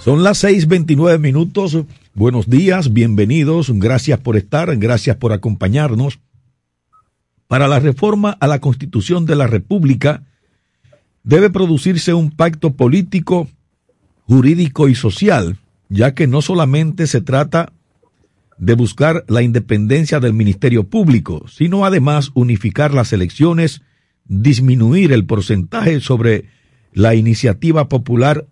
Son 0.00 0.24
las 0.24 0.42
6:29 0.42 1.18
minutos. 1.18 1.76
Buenos 2.14 2.48
días, 2.48 2.92
bienvenidos. 2.92 3.70
Gracias 3.74 4.18
por 4.18 4.36
estar, 4.36 4.76
gracias 4.76 5.16
por 5.16 5.32
acompañarnos. 5.32 6.18
Para 7.50 7.66
la 7.66 7.80
reforma 7.80 8.36
a 8.38 8.46
la 8.46 8.60
Constitución 8.60 9.26
de 9.26 9.34
la 9.34 9.48
República 9.48 10.22
debe 11.24 11.50
producirse 11.50 12.14
un 12.14 12.30
pacto 12.30 12.74
político, 12.74 13.48
jurídico 14.28 14.88
y 14.88 14.94
social, 14.94 15.58
ya 15.88 16.14
que 16.14 16.28
no 16.28 16.42
solamente 16.42 17.08
se 17.08 17.20
trata 17.20 17.72
de 18.56 18.74
buscar 18.74 19.24
la 19.26 19.42
independencia 19.42 20.20
del 20.20 20.32
Ministerio 20.32 20.84
Público, 20.84 21.44
sino 21.48 21.84
además 21.84 22.30
unificar 22.34 22.94
las 22.94 23.12
elecciones, 23.12 23.82
disminuir 24.26 25.12
el 25.12 25.26
porcentaje 25.26 25.98
sobre 25.98 26.44
la 26.92 27.16
iniciativa 27.16 27.88
popular 27.88 28.46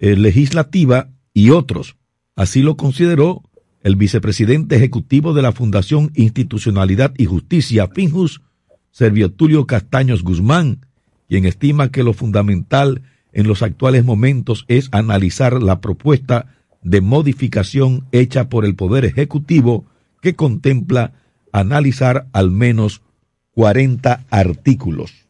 eh, 0.00 0.16
legislativa 0.16 1.08
y 1.32 1.48
otros. 1.48 1.96
Así 2.36 2.60
lo 2.60 2.76
consideró 2.76 3.42
el 3.82 3.96
vicepresidente 3.96 4.76
ejecutivo 4.76 5.34
de 5.34 5.42
la 5.42 5.52
Fundación 5.52 6.10
Institucionalidad 6.14 7.14
y 7.16 7.26
Justicia, 7.26 7.88
FINJUS, 7.88 8.42
Servio 8.90 9.30
Tulio 9.30 9.66
Castaños 9.66 10.22
Guzmán, 10.22 10.86
quien 11.28 11.44
estima 11.44 11.90
que 11.90 12.02
lo 12.02 12.12
fundamental 12.12 13.02
en 13.32 13.46
los 13.46 13.62
actuales 13.62 14.04
momentos 14.04 14.64
es 14.68 14.88
analizar 14.92 15.62
la 15.62 15.80
propuesta 15.80 16.54
de 16.82 17.00
modificación 17.00 18.06
hecha 18.12 18.48
por 18.48 18.64
el 18.64 18.74
Poder 18.74 19.04
Ejecutivo 19.04 19.86
que 20.20 20.34
contempla 20.34 21.12
analizar 21.52 22.26
al 22.32 22.50
menos 22.50 23.02
40 23.52 24.24
artículos. 24.30 25.26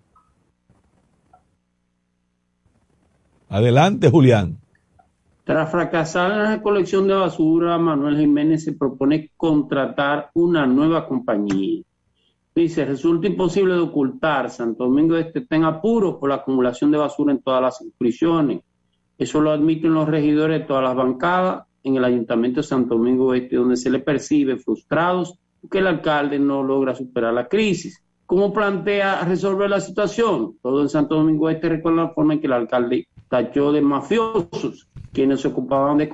Adelante, 3.49 4.11
Julián. 4.11 4.59
Tras 5.49 5.71
fracasar 5.71 6.31
en 6.33 6.39
la 6.41 6.57
recolección 6.57 7.09
de 7.09 7.15
basura, 7.15 7.79
Manuel 7.79 8.19
Jiménez 8.19 8.65
se 8.65 8.75
propone 8.75 9.31
contratar 9.35 10.31
una 10.35 10.67
nueva 10.67 11.09
compañía. 11.09 11.83
Dice, 12.55 12.85
resulta 12.85 13.29
imposible 13.29 13.73
de 13.73 13.81
ocultar. 13.81 14.51
Santo 14.51 14.85
Domingo 14.85 15.17
Este 15.17 15.39
está 15.39 15.57
en 15.57 15.65
apuros 15.65 16.17
por 16.17 16.29
la 16.29 16.35
acumulación 16.35 16.91
de 16.91 16.99
basura 16.99 17.33
en 17.33 17.41
todas 17.41 17.63
las 17.63 17.81
inscripciones. 17.81 18.61
Eso 19.17 19.41
lo 19.41 19.51
admiten 19.51 19.95
los 19.95 20.07
regidores 20.07 20.61
de 20.61 20.67
todas 20.67 20.85
las 20.85 20.95
bancadas 20.95 21.65
en 21.83 21.97
el 21.97 22.05
Ayuntamiento 22.05 22.61
de 22.61 22.67
Santo 22.67 22.97
Domingo 22.97 23.33
Este, 23.33 23.57
donde 23.57 23.79
se 23.79 23.89
le 23.89 24.01
percibe 24.01 24.59
frustrados 24.59 25.39
porque 25.63 25.79
el 25.79 25.87
alcalde 25.87 26.39
no 26.39 26.63
logra 26.63 26.95
superar 26.95 27.33
la 27.33 27.49
crisis. 27.49 28.05
¿Cómo 28.27 28.53
plantea 28.53 29.25
resolver 29.25 29.71
la 29.71 29.81
situación? 29.81 30.59
Todo 30.61 30.83
en 30.83 30.91
Santo 30.91 31.15
Domingo 31.15 31.49
Este 31.49 31.71
recuerda 31.71 32.03
la 32.03 32.11
forma 32.11 32.35
en 32.35 32.41
que 32.41 32.49
el 32.49 32.53
alcalde 32.53 33.09
tachó 33.29 33.73
de 33.73 33.81
mafiosos 33.81 34.89
quienes 35.13 35.41
se 35.41 35.49
ocupaban 35.49 35.99
de 35.99 36.07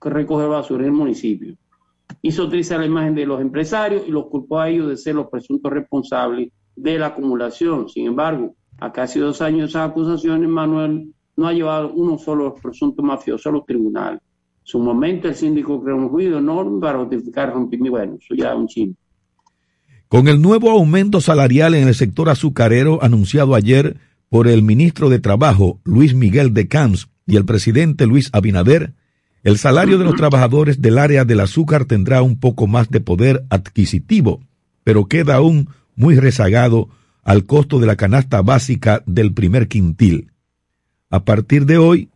recoger 0.00 0.48
basura 0.48 0.82
en 0.82 0.90
el 0.90 0.96
municipio. 0.96 1.54
Hizo 2.22 2.44
utilizar 2.44 2.80
la 2.80 2.86
imagen 2.86 3.14
de 3.14 3.26
los 3.26 3.40
empresarios 3.40 4.02
y 4.06 4.10
los 4.10 4.26
culpó 4.26 4.60
a 4.60 4.68
ellos 4.68 4.88
de 4.88 4.96
ser 4.96 5.14
los 5.14 5.28
presuntos 5.28 5.72
responsables 5.72 6.50
de 6.74 6.98
la 6.98 7.08
acumulación. 7.08 7.88
Sin 7.88 8.06
embargo, 8.06 8.54
a 8.78 8.92
casi 8.92 9.18
dos 9.18 9.42
años 9.42 9.60
de 9.60 9.66
esas 9.66 9.90
acusaciones, 9.90 10.48
Manuel 10.48 11.12
no 11.36 11.46
ha 11.46 11.52
llevado 11.52 11.92
uno 11.92 12.18
solo 12.18 12.54
presuntos 12.54 13.04
mafiosos 13.04 13.46
a 13.46 13.50
los 13.50 13.66
tribunales. 13.66 14.20
En 14.20 14.66
su 14.66 14.78
momento 14.78 15.28
el 15.28 15.34
síndico 15.34 15.82
creó 15.82 15.96
un 15.96 16.08
ruido 16.08 16.38
enorme 16.38 16.80
para 16.80 16.98
notificar 16.98 17.52
rompimiento. 17.52 17.98
Bueno, 17.98 18.16
eso 18.20 18.34
ya 18.34 18.52
es 18.52 18.56
un 18.56 18.66
chingo. 18.66 18.94
Con 20.08 20.26
el 20.26 20.40
nuevo 20.40 20.70
aumento 20.70 21.20
salarial 21.20 21.74
en 21.74 21.86
el 21.86 21.94
sector 21.94 22.30
azucarero 22.30 23.02
anunciado 23.02 23.54
ayer 23.54 23.96
por 24.28 24.48
el 24.48 24.62
ministro 24.62 25.08
de 25.08 25.18
Trabajo, 25.18 25.80
Luis 25.84 26.14
Miguel 26.14 26.54
de 26.54 26.68
Camps, 26.68 27.08
y 27.26 27.36
el 27.36 27.44
presidente 27.44 28.06
Luis 28.06 28.30
Abinader, 28.32 28.94
el 29.44 29.58
salario 29.58 29.98
de 29.98 30.04
los 30.04 30.16
trabajadores 30.16 30.80
del 30.80 30.98
área 30.98 31.24
del 31.24 31.40
azúcar 31.40 31.84
tendrá 31.84 32.22
un 32.22 32.40
poco 32.40 32.66
más 32.66 32.90
de 32.90 33.00
poder 33.00 33.44
adquisitivo, 33.50 34.40
pero 34.82 35.06
queda 35.06 35.36
aún 35.36 35.68
muy 35.94 36.18
rezagado 36.18 36.88
al 37.22 37.44
costo 37.44 37.78
de 37.78 37.86
la 37.86 37.96
canasta 37.96 38.42
básica 38.42 39.02
del 39.06 39.34
primer 39.34 39.68
quintil. 39.68 40.32
A 41.10 41.24
partir 41.24 41.66
de 41.66 41.78
hoy, 41.78 42.08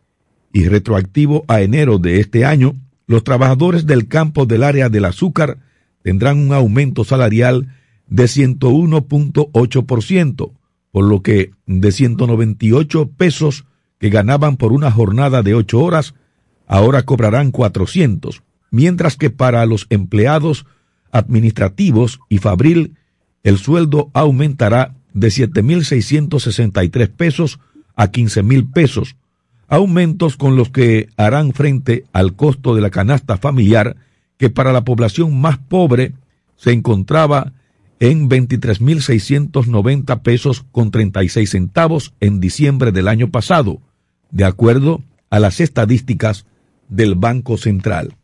y 0.53 0.69
retroactivo 0.69 1.45
a 1.49 1.61
enero 1.61 1.99
de 1.99 2.21
este 2.21 2.45
año, 2.45 2.75
los 3.07 3.25
trabajadores 3.25 3.87
del 3.87 4.07
campo 4.09 4.47
del 4.47 4.63
área 4.63 4.89
del 4.89 5.05
azúcar 5.05 5.59
tendrán 6.03 6.39
un 6.39 6.53
aumento 6.53 7.03
salarial 7.05 7.75
de 8.09 8.25
101.8%, 8.25 10.53
por 10.93 11.07
lo 11.07 11.23
que 11.23 11.51
de 11.67 11.91
198 11.91 13.11
pesos 13.17 13.65
que 13.99 14.11
ganaban 14.11 14.57
por 14.57 14.73
una 14.73 14.93
jornada 14.93 15.43
de 15.43 15.55
ocho 15.55 15.81
horas, 15.81 16.15
ahora 16.67 17.03
cobrarán 17.03 17.51
400, 17.51 18.43
mientras 18.71 19.17
que 19.17 19.31
para 19.31 19.67
los 19.67 19.87
empleados 19.91 20.67
administrativos 21.11 22.21
y 22.29 22.39
fabril 22.39 22.97
el 23.43 23.59
sueldo 23.59 24.11
aumentará 24.13 24.95
de 25.15 25.29
7.663 25.29 27.09
pesos 27.11 27.59
a 27.97 28.11
15.000 28.11 28.73
pesos, 28.73 29.17
aumentos 29.69 30.37
con 30.37 30.57
los 30.57 30.71
que 30.71 31.09
harán 31.17 31.53
frente 31.53 32.05
al 32.13 32.35
costo 32.35 32.75
de 32.75 32.81
la 32.81 32.91
canasta 32.91 33.37
familiar 33.37 33.97
que 34.37 34.51
para 34.51 34.73
la 34.73 34.85
población 34.85 35.41
más 35.41 35.59
pobre 35.59 36.13
se 36.57 36.73
encontraba 36.73 37.53
en 38.03 38.29
23.690 38.29 40.23
pesos 40.23 40.65
con 40.73 40.91
36 40.91 41.49
centavos 41.49 42.13
en 42.19 42.41
diciembre 42.41 42.91
del 42.91 43.07
año 43.07 43.31
pasado, 43.31 43.79
de 44.33 44.45
acuerdo 44.45 45.03
a 45.31 45.39
las 45.39 45.61
estadísticas 45.61 46.45
del 46.89 47.15
Banco 47.15 47.57
Central. 47.57 48.17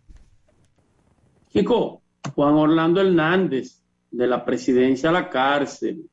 Chico, 1.52 2.02
Juan 2.34 2.54
Orlando 2.54 3.00
Hernández, 3.00 3.80
de 4.10 4.26
la 4.26 4.44
presidencia 4.44 5.10
a 5.10 5.12
la 5.12 5.30
cárcel. 5.30 6.10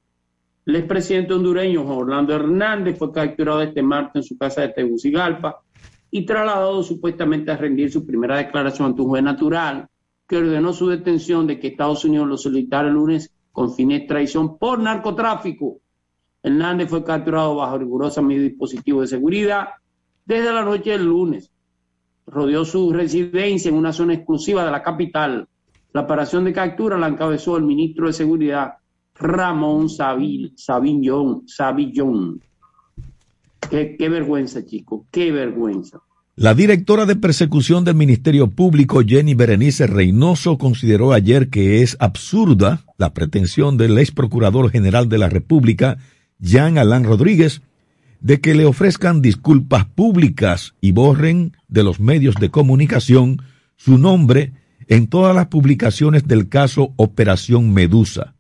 El 0.64 0.76
expresidente 0.76 1.34
hondureño 1.34 1.86
Juan 1.86 1.98
Orlando 1.98 2.36
Hernández 2.36 3.00
fue 3.00 3.12
capturado 3.12 3.64
este 3.64 3.82
martes 3.82 4.18
en 4.18 4.24
su 4.28 4.38
casa 4.38 4.62
de 4.62 4.70
Tegucigalpa 4.70 5.64
y 6.12 6.24
trasladado 6.24 6.84
supuestamente 6.84 7.50
a 7.50 7.58
rendir 7.58 7.92
su 7.92 8.06
primera 8.06 8.38
declaración 8.38 8.90
ante 8.90 9.02
un 9.02 9.08
juez 9.08 9.24
natural 9.24 9.88
que 10.28 10.38
ordenó 10.38 10.72
su 10.72 10.88
detención 10.88 11.48
de 11.48 11.60
que 11.60 11.70
Estados 11.70 12.06
Unidos 12.06 12.28
lo 12.28 12.38
solicitara 12.38 12.90
el 12.90 12.94
lunes 12.94 13.32
con 13.56 13.74
fines 13.74 14.02
de 14.02 14.08
traición 14.08 14.58
por 14.58 14.80
narcotráfico. 14.80 15.78
Hernández 16.44 16.90
fue 16.90 17.06
capturado 17.06 17.56
bajo 17.56 17.78
rigurosa 17.78 18.22
dispositivo 18.22 19.00
de 19.00 19.08
seguridad 19.08 19.70
desde 20.26 20.52
la 20.52 20.62
noche 20.62 20.90
del 20.92 21.06
lunes. 21.06 21.50
Rodeó 22.28 22.66
su 22.66 22.92
residencia 22.92 23.70
en 23.70 23.76
una 23.76 23.94
zona 23.94 24.14
exclusiva 24.14 24.66
de 24.66 24.72
la 24.72 24.84
capital. 24.84 25.48
La 25.94 26.02
operación 26.02 26.44
de 26.44 26.52
captura 26.52 26.98
la 26.98 27.08
encabezó 27.08 27.56
el 27.56 27.64
ministro 27.64 28.08
de 28.08 28.14
Seguridad, 28.14 28.74
Ramón. 29.16 29.88
Savillón. 29.88 30.52
Qué, 33.70 33.96
qué 33.98 34.10
vergüenza, 34.10 34.66
chico, 34.66 35.06
qué 35.10 35.32
vergüenza. 35.32 36.02
La 36.38 36.54
directora 36.54 37.06
de 37.06 37.16
persecución 37.16 37.86
del 37.86 37.96
Ministerio 37.96 38.48
Público, 38.50 39.02
Jenny 39.08 39.36
Berenice 39.36 39.88
Reynoso, 39.88 40.58
consideró 40.58 41.14
ayer 41.14 41.50
que 41.50 41.82
es 41.82 41.96
absurda 42.02 42.84
la 42.98 43.14
pretensión 43.14 43.78
del 43.78 43.98
ex 43.98 44.12
procurador 44.12 44.70
general 44.70 45.08
de 45.08 45.18
la 45.18 45.30
República, 45.30 45.98
Jean 46.40 46.78
Alain 46.78 47.06
Rodríguez, 47.06 47.62
de 48.20 48.42
que 48.42 48.54
le 48.54 48.66
ofrezcan 48.66 49.22
disculpas 49.22 49.86
públicas 49.86 50.74
y 50.82 50.92
borren 50.92 51.56
de 51.70 51.84
los 51.84 52.02
medios 52.02 52.36
de 52.36 52.50
comunicación 52.50 53.42
su 53.78 53.98
nombre 53.98 54.52
en 54.90 55.08
todas 55.08 55.34
las 55.34 55.48
publicaciones 55.48 56.28
del 56.28 56.50
caso 56.50 56.94
Operación 56.98 57.74
Medusa. 57.74 58.36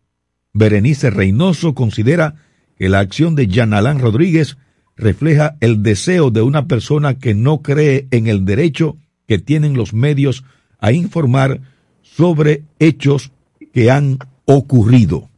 Berenice 0.52 1.12
Reynoso 1.12 1.74
considera 1.74 2.36
que 2.78 2.90
la 2.90 3.00
acción 3.00 3.36
de 3.36 3.48
Jean 3.48 3.74
Alain 3.74 4.00
Rodríguez 4.00 4.58
refleja 4.96 5.58
el 5.60 5.84
deseo 5.84 6.32
de 6.32 6.42
una 6.42 6.68
persona 6.68 7.20
que 7.20 7.34
no 7.34 7.62
cree 7.62 8.08
en 8.12 8.28
el 8.28 8.46
derecho 8.46 8.98
que 9.28 9.40
tienen 9.40 9.76
los 9.76 9.94
medios 9.94 10.44
a 10.80 10.92
informar 10.92 11.62
sobre 12.02 12.64
hechos 12.80 13.32
que 13.74 13.92
han 13.92 14.20
ocurrido. 14.46 15.30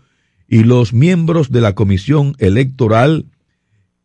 y 0.47 0.63
los 0.63 0.91
miembros 0.91 1.51
de 1.51 1.61
la 1.61 1.75
comisión 1.75 2.33
electoral 2.39 3.27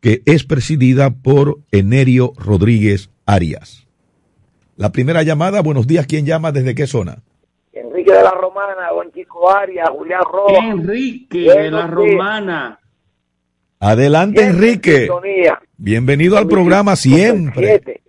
que 0.01 0.21
es 0.27 0.43
presidida 0.43 1.15
por 1.15 1.61
Enerio 1.71 2.33
Rodríguez 2.37 3.09
Arias. 3.25 3.87
La 4.77 4.91
primera 4.91 5.23
llamada, 5.23 5.61
buenos 5.61 5.87
días, 5.87 6.05
¿quién 6.05 6.27
llama? 6.27 6.51
¿Desde 6.51 6.75
qué 6.75 6.85
zona? 6.85 7.23
Enrique 8.01 8.17
de 8.17 8.23
la 8.23 8.31
Romana, 8.31 8.89
don 8.89 9.11
Chico 9.11 9.49
Arias, 9.49 9.89
Julián 9.89 10.21
Rojas. 10.23 10.63
Enrique 10.63 11.39
de 11.39 11.71
la 11.71 11.87
Romana. 11.87 12.79
Adelante, 13.79 14.43
Enrique. 14.43 15.07
Bienvenido 15.77 16.37
al 16.37 16.47
programa 16.47 16.95
siempre. 16.95 18.01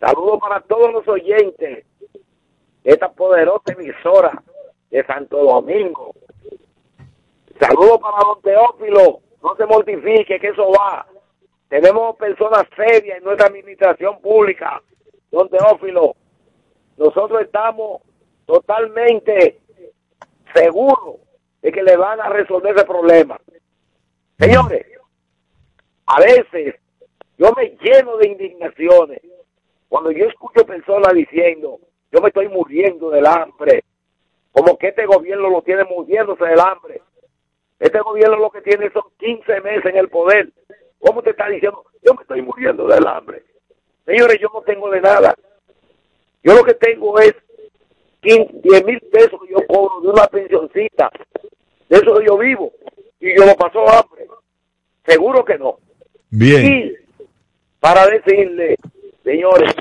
Saludos 0.00 0.38
para 0.40 0.60
todos 0.60 0.92
los 0.92 1.08
oyentes 1.08 1.84
de 2.84 2.90
esta 2.90 3.10
poderosa 3.10 3.72
emisora 3.72 4.42
de 4.90 5.04
Santo 5.04 5.36
Domingo. 5.36 6.14
Saludos 7.60 7.98
para 8.00 8.24
don 8.24 8.40
Teófilo. 8.40 9.20
No 9.42 9.54
se 9.56 9.66
mortifique, 9.66 10.38
que 10.40 10.48
eso 10.48 10.70
va. 10.70 11.06
Tenemos 11.68 12.16
personas 12.16 12.64
serias 12.74 13.18
en 13.18 13.24
nuestra 13.24 13.48
administración 13.48 14.20
pública. 14.20 14.82
Don 15.30 15.48
Teófilo, 15.48 16.14
nosotros 16.96 17.42
estamos 17.42 18.02
totalmente 18.48 19.58
seguros 20.54 21.16
de 21.60 21.70
que 21.70 21.82
le 21.82 21.98
van 21.98 22.18
a 22.18 22.30
resolver 22.30 22.74
ese 22.74 22.86
problema. 22.86 23.38
Señores, 24.38 24.86
a 26.06 26.18
veces 26.18 26.76
yo 27.36 27.52
me 27.54 27.76
lleno 27.82 28.16
de 28.16 28.28
indignaciones 28.28 29.20
cuando 29.90 30.10
yo 30.12 30.24
escucho 30.26 30.64
personas 30.64 31.12
diciendo, 31.12 31.78
yo 32.10 32.22
me 32.22 32.28
estoy 32.28 32.48
muriendo 32.48 33.10
del 33.10 33.26
hambre, 33.26 33.84
como 34.50 34.78
que 34.78 34.88
este 34.88 35.04
gobierno 35.04 35.50
lo 35.50 35.60
tiene 35.60 35.84
muriéndose 35.84 36.44
del 36.46 36.60
hambre. 36.60 37.02
Este 37.78 38.00
gobierno 38.00 38.36
lo 38.36 38.50
que 38.50 38.62
tiene 38.62 38.90
son 38.92 39.04
15 39.18 39.60
meses 39.60 39.84
en 39.84 39.98
el 39.98 40.08
poder. 40.08 40.50
¿Cómo 40.98 41.22
te 41.22 41.30
está 41.30 41.48
diciendo? 41.48 41.84
Yo 42.02 42.14
me 42.14 42.22
estoy 42.22 42.40
muriendo 42.40 42.86
del 42.86 43.06
hambre. 43.06 43.44
Señores, 44.06 44.38
yo 44.40 44.48
no 44.52 44.62
tengo 44.62 44.90
de 44.90 45.02
nada. 45.02 45.34
Yo 46.42 46.54
lo 46.54 46.64
que 46.64 46.74
tengo 46.74 47.18
es 47.20 47.34
10 48.22 48.84
mil 48.84 49.00
pesos 49.12 49.40
que 49.40 49.52
yo 49.52 49.66
cobro 49.66 50.00
de 50.00 50.08
una 50.08 50.26
pensioncita. 50.26 51.10
De 51.88 51.96
eso 51.96 52.14
que 52.18 52.26
yo 52.26 52.36
vivo. 52.38 52.72
Y 53.20 53.36
yo 53.36 53.46
no 53.46 53.54
paso 53.54 53.80
hambre. 53.88 54.26
Seguro 55.06 55.44
que 55.44 55.58
no. 55.58 55.78
Bien. 56.30 56.66
Y 56.66 56.92
para 57.80 58.06
decirle, 58.06 58.76
señores, 59.24 59.74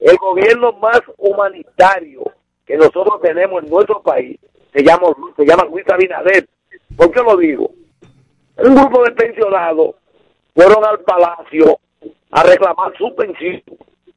el 0.00 0.16
gobierno 0.16 0.72
más 0.74 1.00
humanitario 1.16 2.24
que 2.66 2.76
nosotros 2.76 3.20
tenemos 3.22 3.62
en 3.62 3.70
nuestro 3.70 4.02
país 4.02 4.38
se 4.74 4.82
llama, 4.82 5.08
se 5.36 5.46
llama 5.46 5.64
Luis 5.70 5.88
Abinader. 5.88 6.48
¿Por 6.96 7.10
qué 7.12 7.20
lo 7.22 7.36
digo? 7.36 7.70
Un 8.56 8.74
grupo 8.74 9.04
de 9.04 9.12
pensionados 9.12 9.94
fueron 10.54 10.84
al 10.84 11.00
palacio 11.00 11.78
a 12.30 12.42
reclamar 12.42 12.92
su 12.98 13.14
pensión. 13.14 13.62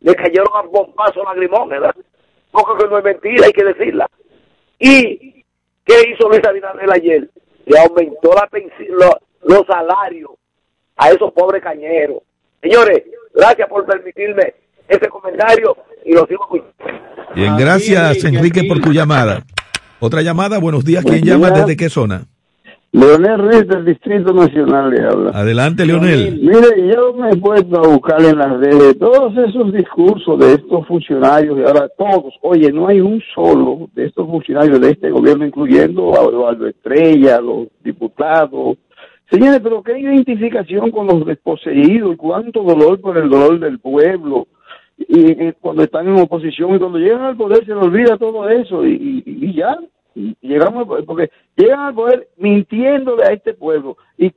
Le 0.02 0.16
cayeron 0.16 0.48
a 0.54 0.62
bombazo 0.62 1.24
lagrimógenas. 1.24 1.94
Porque 2.52 2.88
no 2.90 2.98
es 2.98 3.04
mentira, 3.04 3.46
hay 3.46 3.54
que 3.54 3.64
decirla. 3.64 4.10
¿Y 4.80 5.44
qué 5.86 6.10
hizo 6.10 6.30
Luis 6.30 6.46
Abinader 6.46 6.92
ayer? 6.92 7.30
Le 7.66 7.80
aumentó 7.80 8.34
la 8.34 8.48
pensión, 8.48 8.98
los 9.44 9.66
salarios 9.68 10.32
a 10.96 11.10
esos 11.10 11.32
pobres 11.34 11.62
cañeros. 11.62 12.20
Señores, 12.62 13.04
gracias 13.34 13.68
por 13.70 13.86
permitirme 13.86 14.54
ese 14.88 15.08
comentario 15.10 15.76
y 16.06 16.14
lo 16.14 16.26
sigo 16.26 16.48
Bien, 17.36 17.58
gracias 17.58 18.24
Enrique 18.24 18.64
por 18.64 18.80
tu 18.82 18.92
llamada. 18.92 19.44
Otra 20.00 20.22
llamada, 20.22 20.60
buenos 20.60 20.86
días, 20.86 21.04
¿quién 21.04 21.24
llama? 21.24 21.52
¿Desde 21.52 21.76
qué 21.76 21.90
zona? 21.90 22.26
Leonel 22.92 23.38
Ruiz 23.38 23.68
del 23.68 23.86
Distrito 23.86 24.34
Nacional 24.34 24.90
le 24.90 25.04
habla. 25.04 25.32
Adelante, 25.32 25.86
Leonel. 25.86 26.40
Mire, 26.42 26.94
yo 26.94 27.14
me 27.14 27.32
he 27.32 27.36
puesto 27.36 27.78
a 27.78 27.88
buscar 27.88 28.22
en 28.24 28.38
las 28.38 28.58
redes 28.60 28.98
todos 28.98 29.38
esos 29.38 29.74
discursos 29.74 30.40
de 30.40 30.54
estos 30.54 30.88
funcionarios 30.88 31.60
y 31.60 31.64
ahora 31.64 31.90
todos, 31.98 32.34
oye, 32.42 32.72
no 32.72 32.88
hay 32.88 33.02
un 33.02 33.22
solo 33.36 33.90
de 33.94 34.06
estos 34.06 34.26
funcionarios 34.26 34.80
de 34.80 34.92
este 34.92 35.12
gobierno, 35.12 35.46
incluyendo 35.46 36.14
a 36.18 36.24
Eduardo 36.24 36.68
Estrella, 36.68 37.42
los 37.42 37.68
diputados. 37.84 38.78
Señores, 39.30 39.60
pero 39.62 39.84
qué 39.84 40.00
identificación 40.00 40.90
con 40.90 41.08
los 41.08 41.26
desposeídos, 41.26 42.16
cuánto 42.16 42.64
dolor 42.64 43.02
por 43.02 43.18
el 43.18 43.30
dolor 43.30 43.60
del 43.60 43.80
pueblo 43.80 44.48
y, 44.98 45.52
cuando 45.54 45.84
están 45.84 46.08
en 46.08 46.20
oposición 46.20 46.76
y 46.76 46.80
cuando 46.80 46.98
llegan 46.98 47.22
al 47.22 47.38
poder 47.38 47.66
se 47.66 47.74
les 47.74 47.84
olvida 47.84 48.18
todo 48.18 48.50
eso 48.50 48.86
y, 48.86 49.24
y, 49.26 49.54
ya 49.54 49.78
llegamos 50.42 50.88
porque 51.06 51.30
llegan 51.56 51.80
al 51.80 51.94
poder 51.94 52.28
mintiéndole 52.38 53.24
a 53.24 53.34
este 53.34 53.54
pueblo 53.54 53.98
y, 54.18 54.32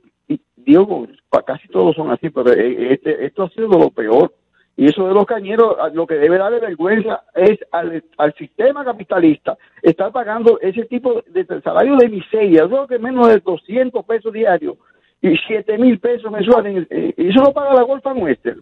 digo 0.57 1.07
casi 1.45 1.67
todos 1.69 1.95
son 1.95 2.11
así 2.11 2.29
pero 2.29 2.53
eh, 2.53 2.93
este 2.93 3.25
esto 3.25 3.43
ha 3.43 3.49
sido 3.49 3.67
lo 3.67 3.89
peor 3.89 4.33
y 4.77 4.85
eso 4.85 5.07
de 5.07 5.13
los 5.13 5.25
cañeros 5.25 5.75
lo 5.93 6.05
que 6.05 6.15
debe 6.15 6.37
darle 6.37 6.59
vergüenza 6.59 7.23
es 7.33 7.57
al, 7.71 8.03
al 8.17 8.33
sistema 8.35 8.85
capitalista 8.85 9.57
estar 9.81 10.11
pagando 10.11 10.59
ese 10.61 10.85
tipo 10.85 11.23
de, 11.27 11.45
salario 11.63 11.95
de 11.97 12.09
miseria 12.09 12.61
yo 12.61 12.69
creo 12.69 12.87
que 12.87 12.99
menos 12.99 13.27
de 13.27 13.39
200 13.39 14.05
pesos 14.05 14.31
diarios 14.31 14.75
y 15.21 15.35
7 15.47 15.77
mil 15.79 15.99
pesos 15.99 16.31
mensuales 16.31 16.87
eh, 16.91 17.13
y 17.17 17.29
eso 17.29 17.41
lo 17.41 17.53
paga 17.53 17.73
la 17.73 17.83
Golfa 17.83 18.13
Nuestra 18.13 18.55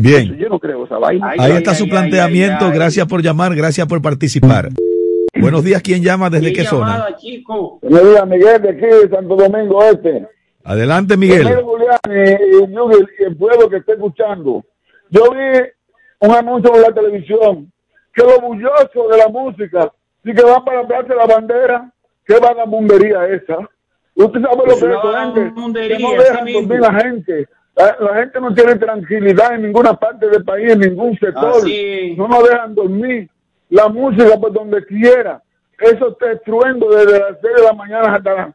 Bien. 0.00 0.36
Yo 0.36 0.48
no 0.48 0.60
creo 0.60 0.84
esa 0.84 0.96
vaina. 0.96 1.34
Ahí 1.36 1.52
está 1.56 1.74
su 1.74 1.88
planteamiento. 1.88 2.70
gracias 2.70 3.04
por 3.08 3.20
llamar, 3.20 3.56
gracias 3.56 3.84
por 3.88 4.00
participar. 4.00 4.68
Buenos 5.34 5.64
días, 5.64 5.82
¿quién 5.82 6.02
llama? 6.02 6.30
¿Desde 6.30 6.52
qué 6.52 6.64
zona? 6.64 7.06
Buenos 7.82 8.10
días, 8.10 8.26
Miguel, 8.26 8.62
de 8.62 8.68
aquí 8.70 8.86
de 8.86 9.08
Santo 9.08 9.36
Domingo 9.36 9.82
Este. 9.82 10.26
Adelante, 10.64 11.16
Miguel. 11.16 11.46
Julián 11.62 11.98
y, 12.08 13.22
el 13.22 13.36
pueblo 13.36 13.68
que 13.68 13.76
está 13.76 13.92
escuchando. 13.92 14.64
Yo 15.10 15.30
vi 15.30 15.60
un 16.20 16.30
anuncio 16.34 16.74
en 16.74 16.82
la 16.82 16.92
televisión 16.92 17.72
que 18.12 18.22
lo 18.22 18.40
bulloso 18.40 19.08
de 19.10 19.18
la 19.18 19.28
música, 19.28 19.92
si 20.24 20.34
que 20.34 20.42
van 20.42 20.64
para 20.64 21.02
de 21.02 21.14
la 21.14 21.26
Bandera, 21.26 21.92
qué 22.26 22.38
vagabundería 22.38 23.26
esa. 23.28 23.58
Usted 24.14 24.40
sabe 24.40 24.56
lo 24.56 24.64
que 24.64 24.72
es 24.72 25.44
gente, 25.54 25.98
no 26.00 26.12
dejan 26.12 26.52
dormir 26.52 26.80
la 26.80 26.94
gente 26.94 27.48
la, 27.78 28.14
gente 28.16 28.40
no 28.40 28.54
tiene 28.54 28.76
tranquilidad 28.76 29.54
en 29.54 29.62
ninguna 29.62 29.94
parte 29.94 30.28
del 30.28 30.44
país, 30.44 30.72
en 30.72 30.80
ningún 30.80 31.16
sector. 31.18 31.62
No 32.16 32.28
nos 32.28 32.48
dejan 32.48 32.74
dormir. 32.74 33.30
La 33.70 33.88
música 33.88 34.38
por 34.38 34.52
donde 34.52 34.84
quiera. 34.86 35.42
Eso 35.78 36.08
está 36.08 36.26
destruyendo 36.26 36.88
desde 36.90 37.18
las 37.18 37.38
6 37.40 37.54
de 37.56 37.62
la 37.62 37.72
mañana 37.72 38.14
hasta 38.14 38.34
las 38.34 38.54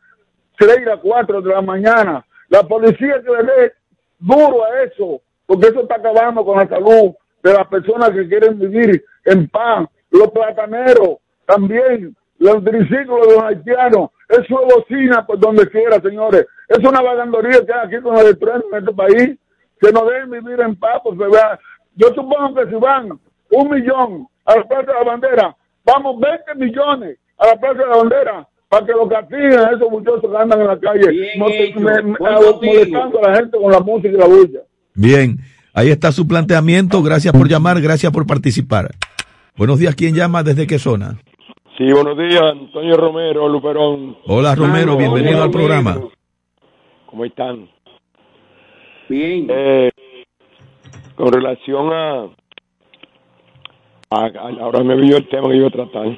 3 0.57 0.77
y 0.81 0.85
las 0.85 0.99
4 0.99 1.41
de 1.41 1.53
la 1.53 1.61
mañana. 1.61 2.25
La 2.49 2.63
policía 2.63 3.21
que 3.23 3.31
le 3.31 3.43
dé 3.43 3.73
duro 4.19 4.63
a 4.65 4.83
eso, 4.83 5.21
porque 5.45 5.67
eso 5.67 5.81
está 5.81 5.95
acabando 5.95 6.43
con 6.43 6.57
la 6.57 6.67
salud 6.67 7.13
de 7.43 7.53
las 7.53 7.67
personas 7.67 8.11
que 8.11 8.27
quieren 8.27 8.59
vivir 8.59 9.03
en 9.25 9.47
paz. 9.49 9.87
Los 10.11 10.31
plataneros 10.31 11.17
también, 11.45 12.15
los 12.37 12.63
triciclos 12.63 13.27
de 13.27 13.33
los 13.35 13.43
haitianos, 13.43 14.09
eso 14.29 14.61
es 14.61 14.75
bocina 14.75 15.25
por 15.25 15.39
donde 15.39 15.69
quiera, 15.69 15.99
señores. 16.01 16.47
Es 16.67 16.79
una 16.79 17.01
vagandoría 17.01 17.65
que 17.65 17.73
hay 17.73 17.87
aquí 17.87 18.01
con 18.01 18.17
el 18.17 18.37
tren 18.37 18.63
en 18.71 18.79
este 18.79 18.93
país, 18.93 19.37
que 19.79 19.91
no 19.91 20.05
deben 20.05 20.31
vivir 20.31 20.59
en 20.61 20.75
paz, 20.75 21.01
pues 21.03 21.17
vea. 21.17 21.59
Yo 21.95 22.07
supongo 22.09 22.55
que 22.55 22.67
si 22.67 22.75
van 22.75 23.19
un 23.53 23.69
millón 23.69 24.27
a 24.45 24.57
la 24.57 24.63
Plaza 24.63 24.87
de 24.87 24.93
la 24.93 25.03
Bandera, 25.03 25.55
vamos 25.85 26.19
20 26.19 26.55
millones 26.55 27.17
a 27.37 27.47
la 27.47 27.55
Plaza 27.55 27.79
de 27.79 27.85
la 27.85 27.97
Bandera 27.97 28.47
para 28.67 28.85
que 28.85 28.91
lo 28.91 29.07
castiguen 29.07 29.59
a 29.59 29.71
esos 29.71 29.89
muchachos 29.89 30.21
que 30.21 30.37
andan 30.37 30.61
en 30.61 30.67
la 30.67 30.79
calle, 30.79 31.31
molestando 31.37 33.19
a 33.19 33.29
la 33.29 33.35
gente 33.35 33.57
con 33.57 33.71
la 33.71 33.79
música 33.79 34.09
y 34.09 34.17
la 34.17 34.25
bulla. 34.25 34.59
Bien, 34.95 35.37
ahí 35.73 35.89
está 35.91 36.11
su 36.11 36.27
planteamiento. 36.27 37.03
Gracias 37.03 37.33
por 37.33 37.47
llamar, 37.47 37.79
gracias 37.81 38.11
por 38.11 38.25
participar. 38.25 38.89
Buenos 39.55 39.77
días, 39.77 39.95
¿quién 39.95 40.15
llama? 40.15 40.41
¿Desde 40.41 40.65
qué 40.65 40.79
zona? 40.79 41.19
Sí, 41.77 41.91
buenos 41.91 42.17
días, 42.17 42.41
Antonio 42.41 42.97
Romero, 42.97 43.47
Luperón. 43.47 44.17
Hola 44.25 44.55
Romero, 44.55 44.97
bienvenido 44.97 45.43
al 45.43 45.51
programa. 45.51 46.01
¿Cómo 47.05 47.25
están? 47.25 47.69
Bien. 49.07 49.47
Eh, 49.49 49.91
con 51.15 51.31
relación 51.31 51.93
a, 51.93 52.27
Ahora 54.13 54.83
me 54.83 54.95
vio 54.95 55.17
el 55.17 55.27
tema 55.27 55.49
que 55.49 55.57
iba 55.57 55.67
a 55.67 55.71
tratar. 55.71 56.17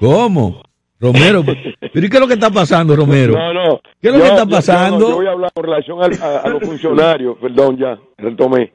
¿Cómo? 0.00 0.62
Romero, 0.98 1.42
¿pero 1.92 2.06
y 2.06 2.08
qué 2.08 2.16
es 2.16 2.20
lo 2.20 2.26
que 2.26 2.34
está 2.34 2.50
pasando, 2.50 2.96
Romero? 2.96 3.34
No, 3.34 3.52
no. 3.52 3.80
¿Qué 4.00 4.08
es 4.08 4.14
lo 4.14 4.20
que 4.20 4.28
está 4.28 4.46
pasando? 4.46 5.08
Yo, 5.10 5.16
voy 5.16 5.26
a 5.26 5.32
hablar 5.32 5.52
con 5.52 5.64
relación 5.64 5.98
a, 6.02 6.48
los 6.48 6.62
funcionarios, 6.62 7.36
perdón, 7.40 7.76
ya, 7.76 7.98
retomé. 8.16 8.72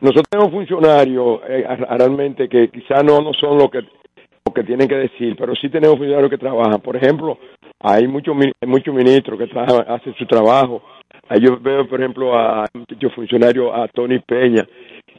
Nosotros 0.00 0.24
tenemos 0.28 0.52
funcionarios 0.52 1.40
eh, 1.48 1.64
realmente 1.90 2.48
que 2.48 2.68
quizás 2.68 3.04
no, 3.04 3.20
no 3.22 3.32
son 3.34 3.56
lo 3.56 3.70
que 3.70 3.80
que 4.54 4.62
tienen 4.62 4.88
que 4.88 4.94
decir, 4.94 5.34
pero 5.36 5.54
sí 5.56 5.68
tenemos 5.68 5.96
funcionarios 5.96 6.30
que 6.30 6.38
trabajan. 6.38 6.80
Por 6.80 6.96
ejemplo, 6.96 7.38
hay 7.80 8.06
muchos 8.06 8.34
muchos 8.66 8.94
ministros 8.94 9.38
que 9.38 9.60
hacen 9.60 10.14
su 10.14 10.26
trabajo. 10.26 10.82
Ahí 11.28 11.40
yo 11.40 11.58
veo, 11.60 11.86
por 11.88 12.00
ejemplo, 12.00 12.38
a 12.38 12.66
muchos 12.72 13.12
funcionario, 13.14 13.74
a 13.74 13.88
Tony 13.88 14.18
Peña, 14.20 14.66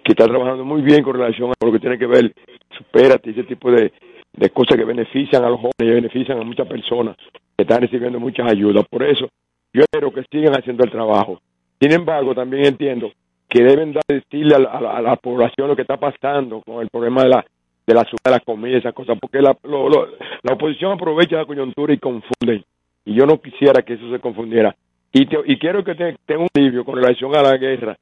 que 0.06 0.12
está 0.12 0.26
trabajando 0.26 0.64
muy 0.64 0.84
bien 0.84 1.02
con 1.02 1.16
relación 1.16 1.50
a 1.50 1.66
lo 1.66 1.72
que 1.72 1.80
tiene 1.80 1.98
que 1.98 2.06
ver, 2.06 2.32
supérate, 2.78 3.32
ese 3.32 3.44
tipo 3.44 3.72
de, 3.72 3.92
de 4.34 4.50
cosas 4.52 4.78
que 4.78 4.86
benefician 4.86 5.44
a 5.44 5.50
los 5.50 5.58
jóvenes 5.60 5.80
y 5.80 5.96
benefician 5.96 6.40
a 6.40 6.44
muchas 6.44 6.68
personas 6.68 7.18
que 7.58 7.64
están 7.64 7.82
recibiendo 7.82 8.20
muchas 8.20 8.52
ayudas. 8.52 8.86
Por 8.88 9.02
eso, 9.02 9.28
yo 9.74 9.82
espero 9.82 10.14
que 10.14 10.24
sigan 10.32 10.54
haciendo 10.54 10.84
el 10.84 10.92
trabajo. 10.92 11.42
Sin 11.82 11.92
embargo, 11.92 12.36
también 12.36 12.68
entiendo 12.68 13.12
que 13.50 13.64
deben 13.64 13.94
dar, 13.94 14.04
decirle 14.08 14.56
a 14.56 14.60
la, 14.60 14.70
a 14.70 15.02
la 15.02 15.16
población 15.16 15.70
lo 15.70 15.76
que 15.76 15.82
está 15.82 15.98
pasando 15.98 16.62
con 16.62 16.84
el 16.84 16.90
problema 16.90 17.24
de 17.24 17.30
la 17.30 17.46
de 17.88 17.94
la 17.94 18.04
de 18.04 18.32
la 18.32 18.40
comida, 18.42 18.78
esas 18.78 18.94
cosas, 18.94 19.18
porque 19.20 19.42
la, 19.42 19.56
lo, 19.64 19.90
la 19.90 20.54
oposición 20.54 20.92
aprovecha 20.94 21.38
la 21.38 21.46
coyuntura 21.46 21.94
y 21.94 21.98
confunde. 21.98 22.64
Y 23.06 23.14
yo 23.16 23.26
no 23.26 23.40
quisiera 23.40 23.82
que 23.82 23.94
eso 23.94 24.10
se 24.12 24.20
confundiera. 24.20 24.76
Y, 25.12 25.26
te, 25.28 25.38
y 25.46 25.58
quiero 25.58 25.84
que 25.84 25.96
te, 25.96 26.16
tenga 26.26 26.42
un 26.42 26.48
alivio 26.56 26.84
con 26.84 26.96
relación 26.96 27.36
a 27.36 27.44
la 27.44 27.58
guerra, 27.58 27.96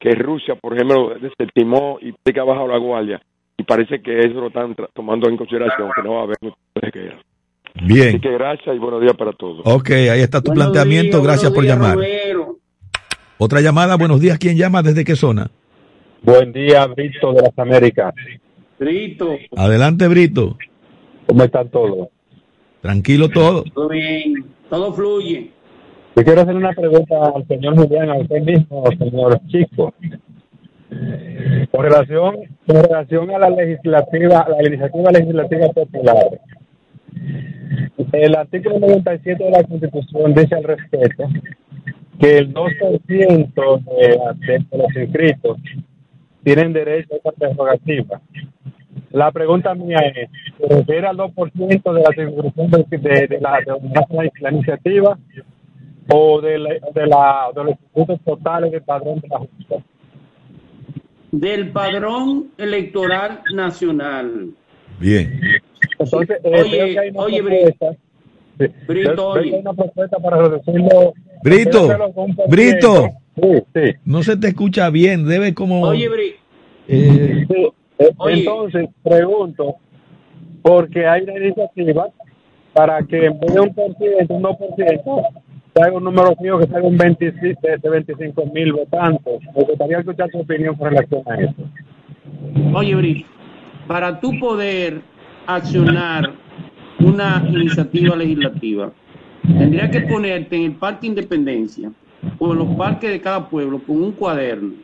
que 0.00 0.14
Rusia, 0.14 0.54
por 0.56 0.74
ejemplo, 0.74 1.12
desestimó 1.20 1.98
y 2.00 2.12
que 2.32 2.40
ha 2.40 2.44
bajado 2.44 2.66
la 2.66 2.78
guardia. 2.78 3.22
Y 3.58 3.62
parece 3.62 4.00
que 4.00 4.18
eso 4.18 4.40
lo 4.40 4.48
están 4.48 4.74
tomando 4.94 5.28
en 5.28 5.36
consideración, 5.36 5.90
que 5.94 6.02
no 6.02 6.14
va 6.14 6.20
a 6.20 6.22
haber 6.24 6.36
guerra. 6.92 7.22
Bien. 7.84 8.08
Así 8.08 8.20
que 8.20 8.32
gracias 8.32 8.74
y 8.74 8.78
buenos 8.78 9.02
días 9.02 9.14
para 9.16 9.32
todos. 9.32 9.60
Ok, 9.64 9.90
ahí 9.90 10.20
está 10.20 10.40
tu 10.40 10.50
Buenos 10.50 10.64
planteamiento. 10.72 11.18
días, 11.18 11.22
gracias 11.22 11.52
por 11.52 11.62
días, 11.62 11.76
llamar. 11.76 11.94
Romero. 11.96 12.56
Otra 13.38 13.60
llamada. 13.60 13.96
Buenos 13.96 14.20
días. 14.20 14.38
¿Quién 14.38 14.56
llama? 14.56 14.82
¿Desde 14.82 15.04
qué 15.04 15.14
zona? 15.14 15.50
Buen 16.22 16.52
día, 16.52 16.86
Brito 16.86 17.32
de 17.32 17.42
las 17.42 17.58
Américas. 17.58 18.14
Brito, 18.78 19.36
Adelante, 19.56 20.08
Brito. 20.08 20.56
¿Cómo 21.26 21.44
están 21.44 21.68
todos? 21.68 22.08
Tranquilo 22.80 23.28
todo. 23.28 23.62
todo 23.64 23.88
bien, 23.88 24.46
todo 24.70 24.92
fluye. 24.94 25.50
Yo 26.16 26.24
quiero 26.24 26.40
hacer 26.42 26.56
una 26.56 26.72
pregunta 26.72 27.14
al 27.34 27.46
señor 27.46 27.76
Julián, 27.76 28.10
a 28.10 28.16
usted 28.16 28.42
mismo, 28.42 28.84
señor 28.98 29.40
Chico. 29.46 29.94
Con 31.70 31.84
relación, 31.84 32.36
con 32.66 32.82
relación 32.82 33.30
a 33.30 33.38
la 33.38 33.50
legislativa, 33.50 34.46
la 34.48 34.68
iniciativa 34.68 35.12
legislativa 35.12 35.68
popular. 35.68 36.40
El 38.12 38.36
artículo 38.36 38.80
97 38.80 39.44
de 39.44 39.50
la 39.50 39.62
Constitución 39.62 40.34
dice 40.34 40.54
al 40.56 40.64
respecto 40.64 41.28
que 42.18 42.38
el 42.38 42.52
2% 42.52 43.84
de, 43.84 44.58
de 44.68 44.78
los 44.78 44.96
inscritos 44.96 45.58
tienen 46.42 46.72
derecho 46.72 47.14
a 47.14 47.16
esa 47.18 47.32
prerrogativa. 47.32 48.20
La 49.12 49.30
pregunta 49.30 49.74
mía 49.76 49.98
es, 49.98 50.28
¿se 50.58 50.74
refiere 50.74 51.06
al 51.06 51.16
2% 51.16 51.92
de 51.92 52.02
la 52.02 52.10
de, 52.16 52.98
de, 52.98 53.26
de 53.28 53.28
de 53.28 54.30
la 54.40 54.50
iniciativa 54.50 55.16
o 56.12 56.40
de, 56.40 56.58
la, 56.58 56.70
de, 56.94 57.06
la, 57.06 57.48
de 57.54 57.64
los 57.64 57.72
institutos 57.72 58.20
totales 58.24 58.72
del 58.72 58.82
padrón 58.82 59.20
de 59.20 59.28
la 59.28 59.38
justicia? 59.38 59.84
Del 61.32 61.70
padrón 61.70 62.50
electoral 62.58 63.40
nacional. 63.54 64.50
Bien. 64.98 65.40
Entonces, 65.98 66.38
eh, 66.42 66.60
Oye, 66.62 66.70
veo 66.76 66.86
que 66.94 66.98
hay 66.98 67.10
una 67.10 67.20
oye, 67.20 67.42
propuesta. 67.42 67.92
sí, 68.58 68.66
Brito, 68.88 69.14
veo- 69.14 69.16
veo 69.16 69.32
que 69.34 69.38
oye. 69.40 69.54
hay 69.54 69.60
una 69.60 69.74
propuesta 69.74 70.18
para 70.18 70.36
reducirlo. 70.38 71.12
Brito, 71.42 71.88
Brito. 72.48 72.94
ciento. 72.96 73.08
Sí, 73.36 73.62
sí. 73.74 73.92
No 74.04 74.22
se 74.22 74.36
te 74.36 74.48
escucha 74.48 74.90
bien. 74.90 75.26
Debe 75.26 75.54
como. 75.54 75.82
Oye, 75.82 76.08
Bri- 76.10 76.34
eh, 76.88 77.46
Sí, 77.48 77.68
eh, 77.98 78.10
Oye. 78.18 78.40
Entonces, 78.40 78.88
pregunto, 79.02 79.76
porque 80.62 81.06
hay 81.06 81.22
una 81.22 81.38
iniciativa 81.38 82.08
para 82.72 83.02
que 83.04 83.26
en 83.26 83.38
vez 83.40 83.54
de 83.54 83.60
un 83.60 83.74
por 83.74 83.96
ciento, 83.96 84.34
un 84.34 84.42
2%, 84.42 85.28
haga 85.74 85.96
un 85.96 86.04
número 86.04 86.34
fijo 86.36 86.58
que 86.58 86.64
haga 86.64 86.86
un 86.86 86.96
25 86.96 87.60
de 87.62 87.90
25 87.90 88.46
mil 88.46 88.72
votantes. 88.72 89.40
Me 89.54 89.64
gustaría 89.64 89.98
escuchar 89.98 90.30
su 90.30 90.38
opinión 90.38 90.74
con 90.76 90.90
relación 90.90 91.22
a 91.26 91.34
eso. 91.36 91.54
Oye, 92.74 92.94
Brito, 92.94 93.28
para 93.86 94.20
tú 94.20 94.38
poder 94.38 95.00
accionar 95.46 96.32
una 96.98 97.44
iniciativa 97.48 98.16
legislativa, 98.16 98.92
tendría 99.42 99.90
que 99.90 100.00
ponerte 100.02 100.56
en 100.56 100.62
el 100.62 100.72
Parque 100.72 101.06
Independencia 101.06 101.90
o 102.38 102.52
en 102.52 102.58
los 102.58 102.68
parques 102.76 103.10
de 103.10 103.20
cada 103.20 103.48
pueblo 103.48 103.80
con 103.82 104.02
un 104.02 104.12
cuaderno 104.12 104.74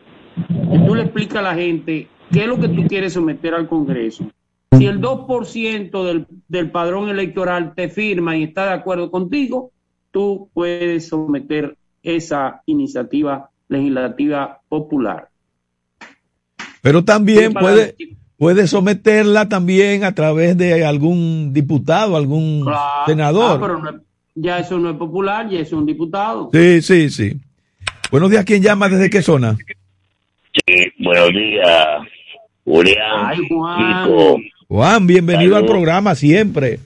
y 0.70 0.86
tú 0.86 0.94
le 0.94 1.02
explicas 1.02 1.38
a 1.38 1.42
la 1.42 1.54
gente 1.54 2.08
qué 2.30 2.40
es 2.40 2.46
lo 2.46 2.58
que 2.58 2.68
tú 2.68 2.86
quieres 2.86 3.12
someter 3.12 3.54
al 3.54 3.68
Congreso. 3.68 4.26
Si 4.72 4.86
el 4.86 5.00
2% 5.00 6.04
del, 6.04 6.26
del 6.48 6.70
padrón 6.70 7.08
electoral 7.08 7.74
te 7.74 7.88
firma 7.88 8.36
y 8.36 8.44
está 8.44 8.66
de 8.66 8.74
acuerdo 8.74 9.10
contigo, 9.10 9.70
tú 10.10 10.48
puedes 10.54 11.08
someter 11.08 11.76
esa 12.02 12.62
iniciativa 12.66 13.50
legislativa 13.68 14.60
popular. 14.68 15.28
pero 16.82 17.04
también 17.04 17.52
puede, 17.52 17.96
puede 18.38 18.66
someterla 18.68 19.48
también 19.48 20.04
a 20.04 20.14
través 20.14 20.56
de 20.56 20.84
algún 20.84 21.52
diputado, 21.52 22.16
algún 22.16 22.62
Claro. 22.62 23.06
senador. 23.06 23.56
Ah, 23.56 23.58
pero 23.60 23.78
no 23.80 24.00
ya 24.38 24.58
eso 24.58 24.78
no 24.78 24.90
es 24.90 24.96
popular, 24.96 25.48
ya 25.48 25.60
es 25.60 25.72
un 25.72 25.84
diputado. 25.86 26.50
Sí, 26.52 26.82
sí, 26.82 27.10
sí. 27.10 27.36
Buenos 28.10 28.30
días. 28.30 28.44
¿Quién 28.44 28.62
llama? 28.62 28.88
¿Desde 28.88 29.08
qué 29.10 29.22
zona? 29.22 29.56
Sí, 30.66 30.84
buenos 30.98 31.30
días, 31.30 31.76
Julián, 32.64 33.26
Ay, 33.26 33.38
Juan. 33.48 34.04
Chico. 34.06 34.36
Juan, 34.68 35.06
bienvenido 35.06 35.54
Salud. 35.54 35.66
al 35.68 35.72
programa 35.74 36.14
siempre. 36.14 36.78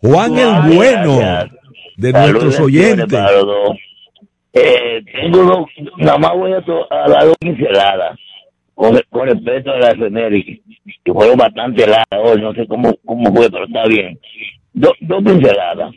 Juan 0.00 0.32
Juan, 0.34 0.70
el 0.70 0.76
bueno 0.76 1.16
gracias. 1.18 1.57
De 1.98 2.10
Saludos, 2.12 2.44
nuestros 2.44 2.66
oyentes. 2.66 3.06
para 3.12 3.32
los 3.32 3.46
dos. 3.46 3.76
Eh, 4.52 5.02
tengo 5.12 5.42
dos, 5.42 5.66
nada 5.98 6.18
más 6.18 6.32
voy 6.34 6.52
a, 6.52 6.60
to- 6.62 6.86
a 6.92 7.08
dar 7.08 7.24
dos 7.26 7.36
pinceladas 7.38 8.18
con, 8.74 8.98
con 9.10 9.28
respecto 9.28 9.70
a 9.72 9.78
las 9.78 9.94
efemérides, 9.94 10.60
que 11.04 11.12
fueron 11.12 11.36
bastante 11.36 11.86
largas 11.86 12.20
hoy, 12.24 12.40
no 12.40 12.54
sé 12.54 12.66
cómo, 12.66 12.94
cómo 13.04 13.32
fue, 13.34 13.50
pero 13.50 13.64
está 13.66 13.84
bien. 13.86 14.18
Do- 14.72 14.94
dos 15.00 15.22
pinceladas. 15.22 15.92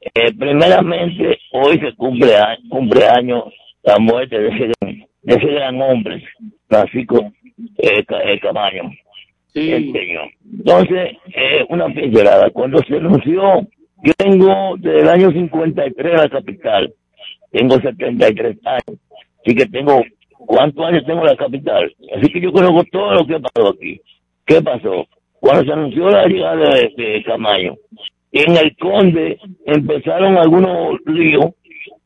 Eh, 0.00 0.32
primeramente, 0.38 1.38
hoy 1.52 1.78
se 1.78 1.94
cumple, 1.94 2.36
a- 2.36 2.56
cumple 2.68 3.06
años 3.06 3.44
la 3.82 3.98
muerte 3.98 4.38
de 4.38 4.48
ese, 4.48 4.72
gran- 4.80 5.06
de 5.22 5.34
ese 5.34 5.46
gran 5.46 5.80
hombre, 5.82 6.22
Francisco 6.68 7.32
eh, 7.78 8.04
eh, 8.24 8.40
Camaño. 8.40 8.90
Sí. 9.52 9.72
el 9.72 9.92
señor. 9.92 10.28
Entonces, 10.58 11.16
eh, 11.34 11.64
una 11.70 11.86
pincelada. 11.88 12.50
Cuando 12.50 12.78
se 12.86 12.96
anunció, 12.96 13.66
yo 14.02 14.12
tengo 14.16 14.76
desde 14.78 15.00
el 15.00 15.08
año 15.08 15.30
53 15.30 16.12
en 16.12 16.18
la 16.18 16.28
capital, 16.28 16.92
tengo 17.50 17.80
73 17.80 18.56
años, 18.64 19.00
así 19.40 19.54
que 19.54 19.66
tengo, 19.66 20.02
¿cuántos 20.38 20.84
años 20.86 21.04
tengo 21.06 21.20
en 21.20 21.26
la 21.26 21.36
capital? 21.36 21.94
Así 22.16 22.32
que 22.32 22.40
yo 22.40 22.52
conozco 22.52 22.84
todo 22.92 23.14
lo 23.14 23.26
que 23.26 23.40
pasado 23.40 23.70
aquí. 23.70 24.00
¿Qué 24.44 24.62
pasó? 24.62 25.06
Cuando 25.40 25.64
se 25.64 25.72
anunció 25.72 26.08
la 26.10 26.26
llegada 26.26 26.74
de, 26.74 26.92
de 26.96 27.22
Camayo, 27.24 27.76
en 28.32 28.56
el 28.56 28.76
Conde 28.76 29.38
empezaron 29.64 30.36
algunos 30.36 31.00
líos 31.06 31.52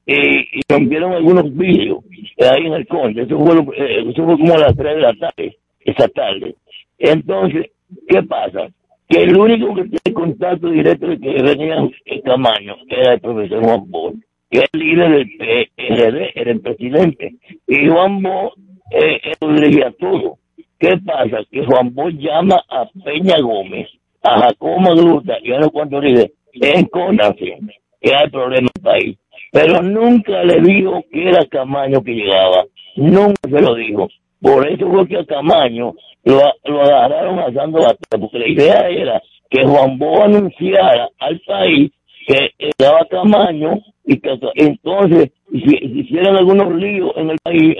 eh, 0.06 0.46
y 0.52 0.60
rompieron 0.68 1.12
algunos 1.12 1.54
vidrios 1.56 1.98
eh, 2.36 2.46
ahí 2.46 2.66
en 2.66 2.74
el 2.74 2.86
Conde. 2.86 3.22
Eso 3.22 3.38
fue, 3.38 3.56
eh, 3.76 4.04
eso 4.08 4.24
fue 4.24 4.38
como 4.38 4.54
a 4.54 4.58
las 4.58 4.76
3 4.76 4.94
de 4.94 5.00
la 5.00 5.14
tarde, 5.14 5.56
esa 5.80 6.08
tarde. 6.08 6.54
Entonces, 6.98 7.70
¿qué 8.08 8.22
pasa? 8.22 8.68
Que 9.10 9.22
el 9.24 9.36
único 9.36 9.74
que 9.74 9.84
tiene 9.84 10.14
contacto 10.14 10.70
directo 10.70 11.08
de 11.08 11.18
que 11.18 11.42
venía 11.42 11.76
el 12.04 12.22
tamaño 12.22 12.76
era 12.88 13.14
el 13.14 13.20
profesor 13.20 13.62
Juan 13.62 13.90
Bosch, 13.90 14.14
que 14.48 14.60
es 14.60 14.64
el 14.72 14.80
líder 14.80 15.10
del 15.10 15.70
PRD, 15.76 16.32
era 16.34 16.50
el 16.52 16.60
presidente. 16.60 17.34
Y 17.66 17.88
Juan 17.88 18.22
Bosch 18.22 18.54
eh, 18.92 19.20
dirigía 19.40 19.92
todo. 19.98 20.38
¿Qué 20.78 20.96
pasa? 21.04 21.38
Que 21.50 21.64
Juan 21.66 21.92
Bosch 21.92 22.14
llama 22.14 22.62
a 22.68 22.88
Peña 23.04 23.40
Gómez, 23.40 23.88
a 24.22 24.40
Jacobo 24.40 24.78
Magluta 24.78 25.34
y 25.42 25.52
a 25.52 25.58
los 25.58 25.70
cuantos 25.70 26.02
líderes 26.02 26.32
en 26.52 26.86
que 28.00 28.14
hay 28.14 28.30
problema 28.30 28.58
en 28.58 28.64
el 28.74 28.82
país. 28.82 29.18
Pero 29.52 29.82
nunca 29.82 30.42
le 30.44 30.60
dijo 30.60 31.04
que 31.10 31.28
era 31.28 31.44
Camaño 31.46 32.02
que 32.02 32.12
llegaba. 32.12 32.64
Nunca 32.96 33.40
se 33.42 33.60
lo 33.60 33.74
dijo. 33.74 34.08
Por 34.40 34.66
eso 34.68 34.90
fue 34.90 35.06
que 35.06 35.18
a 35.18 35.24
Camaño 35.24 35.94
lo, 36.24 36.40
lo 36.64 36.82
agarraron 36.82 37.38
asando 37.40 37.80
batalla, 37.80 38.20
porque 38.20 38.38
la 38.38 38.48
idea 38.48 38.88
era 38.88 39.22
que 39.50 39.64
Juan 39.64 39.98
Bo 39.98 40.22
anunciara 40.22 41.08
al 41.18 41.40
país 41.40 41.90
que 42.26 42.50
daba 42.78 43.04
Camaño 43.06 43.80
y 44.04 44.18
que 44.20 44.38
entonces 44.54 45.30
si, 45.52 45.76
hicieran 46.00 46.36
algunos 46.36 46.74
líos 46.74 47.12
en 47.16 47.30
el 47.30 47.38
país 47.42 47.76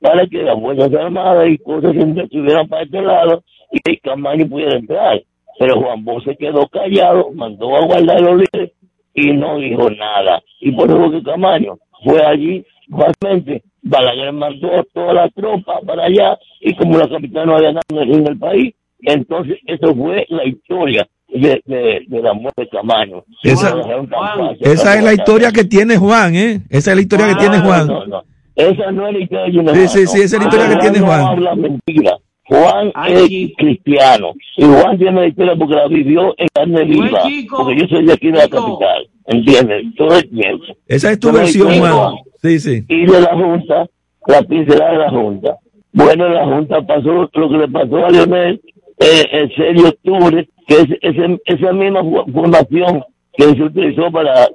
para 0.00 0.26
que 0.26 0.42
las 0.42 0.58
Fuerzas 0.58 0.92
Armadas 0.94 1.48
y 1.48 1.58
cosas 1.58 1.92
se 1.92 2.22
estuvieran 2.22 2.68
para 2.68 2.82
este 2.82 3.00
lado 3.00 3.42
y 3.70 3.96
Camaño 3.98 4.48
pudiera 4.48 4.76
entrar. 4.76 5.22
Pero 5.58 5.80
Juan 5.80 6.04
Bo 6.04 6.20
se 6.22 6.36
quedó 6.36 6.66
callado, 6.68 7.30
mandó 7.32 7.76
a 7.76 7.86
guardar 7.86 8.20
los 8.20 8.38
líderes 8.38 8.72
y 9.14 9.32
no 9.32 9.58
dijo 9.58 9.88
nada. 9.90 10.42
Y 10.60 10.72
por 10.72 10.90
eso 10.90 11.10
que 11.10 11.22
Camaño 11.22 11.78
fue 12.04 12.24
allí, 12.24 12.64
fácilmente, 12.90 13.62
Balaguer 13.82 14.32
mandó 14.32 14.68
toda 14.94 15.12
la 15.12 15.28
tropa 15.30 15.80
para 15.86 16.04
allá 16.04 16.38
y 16.60 16.74
como 16.74 16.98
la 16.98 17.08
capital 17.08 17.46
no 17.46 17.56
había 17.56 17.72
nada 17.72 17.82
en 17.90 18.26
el 18.26 18.38
país, 18.38 18.74
entonces 19.02 19.58
eso 19.66 19.94
fue 19.94 20.24
la 20.28 20.46
historia 20.46 21.06
de, 21.28 21.60
de, 21.66 22.00
de 22.06 22.22
la 22.22 22.32
muerte 22.34 22.62
de 22.62 22.68
Camaño. 22.68 23.24
Esa- 23.42 23.74
fácil. 23.74 24.56
Esa 24.60 24.94
es 24.98 25.04
la 25.04 25.12
historia 25.14 25.50
que 25.50 25.64
tiene 25.64 25.96
Juan, 25.96 26.34
¿eh? 26.36 26.60
Esa 26.70 26.90
es 26.90 26.96
la 26.96 27.02
historia 27.02 27.26
que 27.28 27.34
tiene 27.36 27.58
No, 27.58 27.64
Juan. 27.64 27.86
no, 27.88 28.06
no. 28.06 28.22
Esa 28.54 28.92
no 28.92 29.06
es 29.08 29.14
la 29.14 29.18
historia 29.20 29.44
de 29.44 29.52
Juan. 29.72 29.74
Sí, 29.74 29.88
sí, 29.88 30.06
sí, 30.06 30.20
esa 30.22 30.36
es 30.36 30.42
la 30.42 30.48
historia 30.48 30.68
que 30.68 30.76
tiene 30.76 30.98
no 31.00 31.06
Juan. 31.06 31.20
habla 31.22 31.54
mentira. 31.56 32.16
Juan 32.44 32.90
Ay, 32.94 33.44
es 33.44 33.56
cristiano. 33.56 34.34
Y 34.58 34.64
Juan 34.64 34.98
tiene 34.98 35.20
la 35.22 35.26
historia 35.26 35.54
porque 35.56 35.74
la 35.74 35.88
vivió 35.88 36.34
en 36.36 36.48
carne 36.52 36.84
Buen 36.84 36.88
viva. 37.06 37.22
chico. 37.22 37.56
Porque 37.64 37.80
yo 37.80 37.86
soy 37.88 38.04
de 38.04 38.12
aquí 38.12 38.26
de 38.26 38.32
la 38.38 38.44
Chico. 38.44 38.78
capital. 38.78 39.08
¿Entiendes? 39.26 39.84
Todo 39.96 40.16
el 40.18 40.28
tiempo. 40.30 40.64
Esa 40.86 41.12
es 41.12 41.18
tu 41.20 41.32
versión. 41.32 41.72
Juan. 41.78 42.14
Sí, 42.42 42.58
sí. 42.60 42.84
Y 42.88 43.06
de 43.06 43.20
la 43.20 43.34
Junta, 43.34 43.86
la 44.26 44.42
pincelada 44.42 44.92
de 44.92 44.98
la 44.98 45.10
Junta. 45.10 45.56
Bueno, 45.92 46.28
la 46.28 46.44
Junta 46.44 46.82
pasó 46.82 47.28
lo 47.32 47.48
que 47.48 47.58
le 47.58 47.68
pasó 47.68 48.04
a 48.04 48.10
Leonel 48.10 48.60
eh, 48.98 49.48
6 49.56 49.82
de 49.82 49.88
octubre, 49.88 50.48
que 50.66 50.74
es 50.74 50.86
ese- 51.02 51.40
esa 51.44 51.72
misma 51.72 52.00
fundación 52.32 53.04
que 53.34 53.44
se 53.44 53.62
utilizó 53.62 54.10
para, 54.10 54.48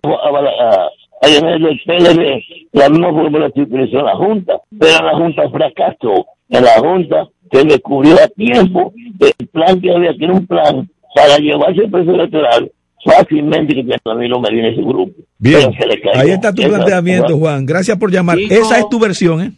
para, 0.00 0.90
llenar 1.28 1.54
el 1.54 1.80
PLD, 1.86 2.42
la 2.72 2.88
misma 2.88 3.10
fórmula 3.10 3.50
se 3.54 3.62
utilizó 3.62 3.98
en 4.00 4.04
la 4.04 4.16
Junta, 4.16 4.60
pero 4.78 5.04
la 5.04 5.16
Junta 5.16 5.50
fracasó. 5.50 6.26
En 6.48 6.64
la 6.64 6.78
Junta 6.78 7.28
se 7.52 7.64
descubrió 7.64 8.14
a 8.14 8.28
tiempo 8.28 8.92
que 9.18 9.32
el 9.38 9.46
plan 9.48 9.80
que 9.80 9.92
había, 9.94 10.14
que 10.16 10.24
era 10.24 10.34
un 10.34 10.46
plan 10.46 10.88
para 11.14 11.36
llevarse 11.38 11.82
el 11.84 11.90
precio 11.90 12.14
electoral 12.14 12.70
fácilmente 13.04 13.74
que 13.74 13.96
Danilo 14.04 14.40
Medina 14.40 14.68
y 14.68 14.76
su 14.76 14.84
grupo. 14.84 15.12
Bien, 15.38 15.60
Pero 15.60 15.72
se 15.72 15.86
le 15.86 16.00
cayó. 16.00 16.20
ahí 16.20 16.30
está 16.30 16.54
tu 16.54 16.62
Esa- 16.62 16.70
planteamiento, 16.76 17.38
Juan. 17.38 17.64
Gracias 17.66 17.96
por 17.98 18.10
llamar. 18.10 18.38
Esa 18.38 18.78
es 18.78 18.88
tu 18.88 18.98
versión, 18.98 19.40
¿eh? 19.42 19.52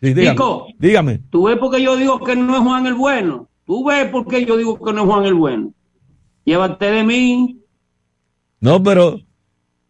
Sí, 0.00 0.14
dígame. 0.14 0.30
Chico. 0.30 0.66
dígame. 0.78 1.20
Tú 1.30 1.44
ves 1.44 1.56
por 1.58 1.74
qué 1.74 1.82
yo 1.82 1.96
digo 1.96 2.20
que 2.20 2.36
no 2.36 2.54
es 2.56 2.62
Juan 2.62 2.86
el 2.86 2.94
bueno. 2.94 3.48
Tú 3.66 3.84
ves 3.84 4.06
por 4.08 4.26
qué 4.28 4.44
yo 4.44 4.56
digo 4.56 4.78
que 4.82 4.92
no 4.92 5.02
es 5.02 5.06
Juan 5.08 5.24
el 5.24 5.34
bueno. 5.34 5.72
Llévate 6.44 6.90
de 6.90 7.02
mí. 7.04 7.58
No, 8.60 8.82
pero 8.82 9.18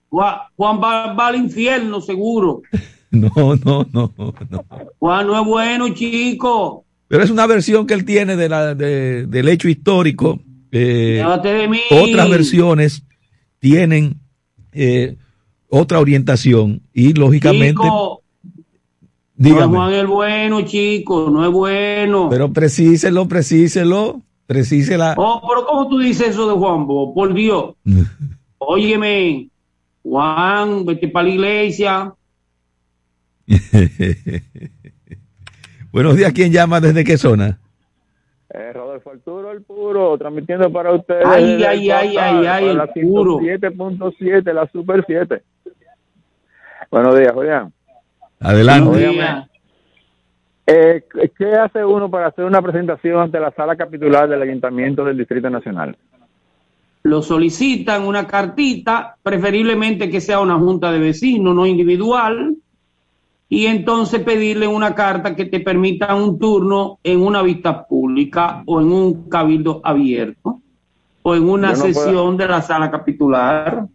Juan, 0.08 0.34
Juan 0.56 0.80
va, 0.82 1.12
va 1.12 1.26
al 1.28 1.36
infierno, 1.36 2.00
seguro. 2.00 2.62
no, 3.10 3.30
no, 3.64 3.86
no, 3.92 4.12
no. 4.16 4.64
Juan 4.98 5.26
no 5.26 5.38
es 5.40 5.46
bueno, 5.46 5.88
chico. 5.94 6.84
Pero 7.06 7.22
es 7.22 7.30
una 7.30 7.46
versión 7.46 7.86
que 7.86 7.94
él 7.94 8.04
tiene 8.04 8.36
de 8.36 8.48
la, 8.48 8.74
de- 8.74 9.26
del 9.26 9.48
hecho 9.48 9.68
histórico. 9.68 10.40
Eh, 10.70 11.24
otras 11.90 12.30
versiones 12.30 13.02
tienen 13.58 14.16
eh, 14.72 15.16
otra 15.68 16.00
orientación 16.00 16.82
y 16.92 17.14
lógicamente, 17.14 17.82
Chico, 17.82 18.22
no 18.44 18.52
es 18.52 18.64
dígame, 19.36 19.76
Juan 19.76 19.92
el 19.94 20.06
bueno, 20.06 20.62
chico. 20.62 21.30
No 21.30 21.44
es 21.44 21.52
bueno. 21.52 22.28
pero 22.30 22.52
precíselo, 22.52 23.28
precíselo, 23.28 24.22
precísela. 24.46 25.14
Oh, 25.16 25.42
pero 25.48 25.66
¿cómo 25.66 25.88
tú 25.88 25.98
dices 25.98 26.28
eso 26.28 26.48
de 26.48 26.54
Juan 26.54 26.86
Bo? 26.86 27.14
Por 27.14 27.34
Dios. 27.34 27.74
Óyeme, 28.58 29.48
Juan, 30.02 30.84
vete 30.84 31.08
para 31.08 31.28
la 31.28 31.34
iglesia. 31.34 32.14
Buenos 35.92 36.16
días, 36.16 36.32
¿quién 36.32 36.52
llama? 36.52 36.80
¿Desde 36.80 37.04
qué 37.04 37.16
zona? 37.16 37.58
El 39.50 39.62
Puro, 39.62 40.18
transmitiendo 40.18 40.70
para 40.70 40.92
ustedes. 40.92 41.24
Ay, 41.24 41.52
desde 41.52 41.66
ay, 41.66 41.90
ay, 41.90 42.08
Portal, 42.08 42.38
ay, 42.38 42.46
ay, 42.46 42.62
por 42.62 42.70
el 42.70 42.76
la 42.76 42.86
Puro. 42.86 43.38
107.7, 43.38 44.52
la 44.52 44.66
Super 44.66 45.04
7. 45.06 45.42
Buenos 46.90 47.18
días, 47.18 47.32
Julián. 47.32 47.72
Adelante. 48.40 49.48
Eh, 50.66 51.04
¿Qué 51.36 51.52
hace 51.54 51.84
uno 51.84 52.10
para 52.10 52.26
hacer 52.26 52.44
una 52.44 52.60
presentación 52.60 53.18
ante 53.20 53.40
la 53.40 53.50
sala 53.52 53.74
capitular 53.74 54.28
del 54.28 54.42
Ayuntamiento 54.42 55.02
del 55.04 55.16
Distrito 55.16 55.48
Nacional? 55.48 55.96
Lo 57.04 57.22
solicitan 57.22 58.02
una 58.02 58.26
cartita, 58.26 59.16
preferiblemente 59.22 60.10
que 60.10 60.20
sea 60.20 60.40
una 60.40 60.58
junta 60.58 60.92
de 60.92 60.98
vecinos, 60.98 61.54
no 61.54 61.66
individual, 61.66 62.54
y 63.48 63.66
entonces 63.66 64.20
pedirle 64.22 64.66
una 64.66 64.94
carta 64.94 65.34
que 65.34 65.46
te 65.46 65.60
permita 65.60 66.14
un 66.14 66.38
turno 66.38 66.98
en 67.02 67.20
una 67.22 67.42
vista 67.42 67.86
pública 67.86 68.62
o 68.66 68.80
en 68.80 68.92
un 68.92 69.28
cabildo 69.28 69.80
abierto 69.84 70.60
o 71.22 71.34
en 71.34 71.48
una 71.48 71.72
puedo- 71.72 71.82
sesión 71.86 72.36
de 72.36 72.46
la 72.48 72.60
sala 72.62 72.90
capitular. 72.90 73.86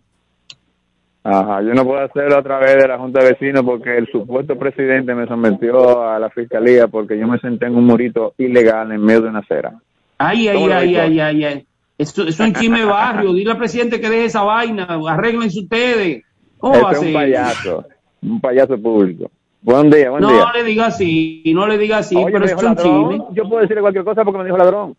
Ajá, 1.26 1.62
yo 1.62 1.74
no 1.74 1.86
puedo 1.86 2.00
hacerlo 2.04 2.38
a 2.38 2.44
través 2.44 2.76
de 2.82 2.88
la 2.88 2.98
Junta 2.98 3.24
de 3.24 3.32
Vecinos 3.32 3.64
porque 3.64 3.98
el 3.98 4.08
supuesto 4.12 4.58
presidente 4.58 5.16
me 5.16 5.26
sometió 5.26 6.04
a 6.04 6.20
la 6.20 6.30
fiscalía 6.30 6.88
porque 6.90 7.18
yo 7.18 7.28
me 7.28 7.40
senté 7.40 7.68
en 7.68 7.76
un 7.78 7.86
murito 7.86 8.34
ilegal 8.38 8.92
en 8.92 9.02
medio 9.02 9.22
de 9.22 9.30
una 9.30 9.40
acera. 9.40 9.74
Ay, 10.18 10.50
ay, 10.50 10.56
¿Cómo 10.56 10.68
lo 10.68 10.76
ay, 10.76 10.96
ay, 10.98 11.20
ay, 11.22 11.44
ay. 11.46 11.66
Eso 11.98 12.24
es 12.28 12.38
un 12.42 12.54
chisme 12.54 12.84
barrio. 12.84 13.32
Dile 13.34 13.52
al 13.52 13.58
presidente 13.58 14.02
que 14.02 14.10
deje 14.10 14.26
esa 14.26 14.42
vaina. 14.44 14.86
Arréglense 15.08 15.62
ustedes. 15.62 16.24
¿Cómo 16.58 16.82
va 16.82 16.90
a 16.90 16.92
Este 16.92 16.96
es 16.96 17.00
un 17.00 17.06
ser? 17.06 17.14
payaso, 17.14 17.86
un 18.24 18.42
payaso 18.42 18.78
público. 18.82 19.32
Buen 19.64 19.90
día, 19.90 20.10
buen 20.10 20.22
No 20.22 20.30
día. 20.32 20.46
le 20.54 20.64
diga 20.64 20.88
así, 20.88 21.42
no 21.56 21.66
le 21.68 21.78
diga 21.78 21.98
así, 22.00 22.16
Oye, 22.16 22.32
pero 22.32 22.46
es 22.46 22.54
un 22.62 22.76
chisme. 22.76 23.26
Yo 23.34 23.48
puedo 23.48 23.62
decirle 23.62 23.82
cualquier 23.82 24.04
cosa 24.04 24.24
porque 24.24 24.38
me 24.40 24.46
dijo 24.46 24.58
ladrón. 24.58 24.96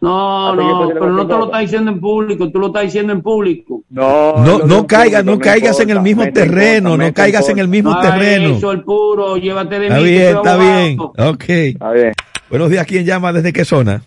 No, 0.00 0.48
Así 0.52 0.58
no, 0.58 0.88
pero 0.92 1.06
no 1.12 1.26
te 1.26 1.32
lo 1.34 1.44
estás 1.46 1.60
diciendo 1.62 1.90
en 1.90 2.00
público, 2.00 2.50
tú 2.50 2.58
lo 2.58 2.66
estás 2.66 2.82
diciendo 2.82 3.12
en 3.14 3.22
público. 3.22 3.82
No, 3.90 4.36
No, 4.44 4.58
no 4.66 4.86
caigas, 4.86 5.24
no 5.24 5.38
caigas 5.38 5.78
en 5.80 5.90
el 5.90 6.00
mismo 6.00 6.24
terreno, 6.32 6.96
no 6.96 7.12
caigas 7.14 7.48
en 7.48 7.58
el 7.58 7.68
mismo 7.68 7.90
No 7.90 8.00
terreno. 8.00 8.56
eso, 8.56 8.72
el 8.72 8.82
puro, 8.82 9.36
llévate 9.38 9.78
de 9.78 9.86
Está 9.86 9.98
mí. 9.98 10.04
bien, 10.04 10.36
está 10.36 10.54
abogado. 10.54 10.82
bien. 10.82 11.00
Ok. 11.00 11.44
Está 11.48 11.92
bien. 11.92 12.12
Buenos 12.50 12.70
días, 12.70 12.86
¿quién 12.86 13.04
llama? 13.06 13.32
¿Desde 13.32 13.52
qué 13.52 13.64
zona? 13.64 14.02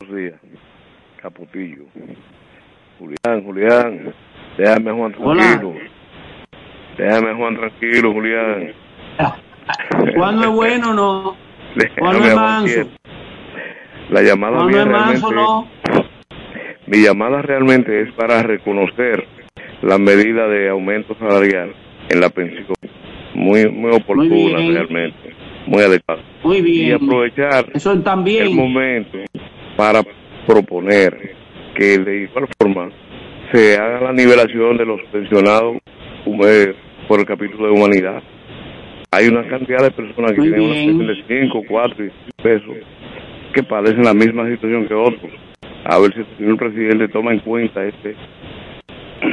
Buenos 0.00 0.16
días, 0.16 0.34
Caputillo. 1.20 1.84
Julián, 2.98 3.44
Julián, 3.44 4.14
déjame 4.58 4.92
Juan 4.92 5.14
Hola. 5.20 5.42
tranquilo. 5.42 5.74
Déjame 6.98 7.30
a 7.30 7.36
Juan 7.36 7.56
tranquilo, 7.56 8.12
Julián. 8.12 8.72
Juan 10.16 10.36
no 10.36 10.42
es 10.42 10.48
bueno, 10.50 10.94
no. 10.94 11.36
Juan 11.98 12.18
no 12.18 12.24
Déjame 12.24 12.28
es 12.28 12.34
manso. 12.36 12.88
La 14.10 14.22
llamada 14.22 14.64
mía 14.64 14.82
es 14.82 14.86
manso, 14.88 15.30
no. 15.32 15.68
mi 16.86 16.98
llamada 17.02 17.40
realmente 17.42 18.02
es 18.02 18.12
para 18.12 18.42
reconocer 18.42 19.26
la 19.82 19.98
medida 19.98 20.46
de 20.48 20.68
aumento 20.68 21.14
salarial 21.18 21.72
en 22.08 22.20
la 22.20 22.28
pensión. 22.30 22.66
Muy, 23.34 23.68
muy 23.70 23.92
oportuna 23.94 24.58
realmente, 24.58 25.34
muy 25.66 25.82
adecuada. 25.82 26.22
Muy 26.44 26.58
Y 26.58 26.62
bien. 26.62 26.94
aprovechar 26.96 27.66
Eso 27.72 27.98
también. 28.00 28.44
el 28.48 28.54
momento 28.54 29.18
para 29.76 30.02
proponer 30.46 31.34
que 31.74 31.98
de 31.98 32.24
igual 32.24 32.46
forma 32.60 32.90
se 33.52 33.76
haga 33.78 34.00
la 34.00 34.12
nivelación 34.12 34.76
de 34.76 34.84
los 34.84 35.00
pensionados 35.10 35.78
eh, 36.46 36.74
por 37.08 37.20
el 37.20 37.26
capítulo 37.26 37.66
de 37.66 37.72
humanidad. 37.72 38.22
Hay 39.14 39.28
una 39.28 39.46
cantidad 39.46 39.82
de 39.82 39.90
personas 39.90 40.32
que 40.32 40.38
Muy 40.40 40.48
tienen 40.52 40.70
bien. 40.72 41.00
unos 41.00 41.16
5, 41.28 41.62
4 41.68 42.04
y 42.04 42.08
6 42.08 42.14
pesos 42.42 42.76
que 43.54 43.62
padecen 43.62 44.04
la 44.04 44.14
misma 44.14 44.48
situación 44.48 44.88
que 44.88 44.94
otros. 44.94 45.30
A 45.84 45.98
ver 45.98 46.14
si 46.14 46.20
el 46.20 46.26
señor 46.38 46.56
presidente 46.56 47.08
toma 47.08 47.32
en 47.32 47.40
cuenta 47.40 47.84
este 47.84 48.16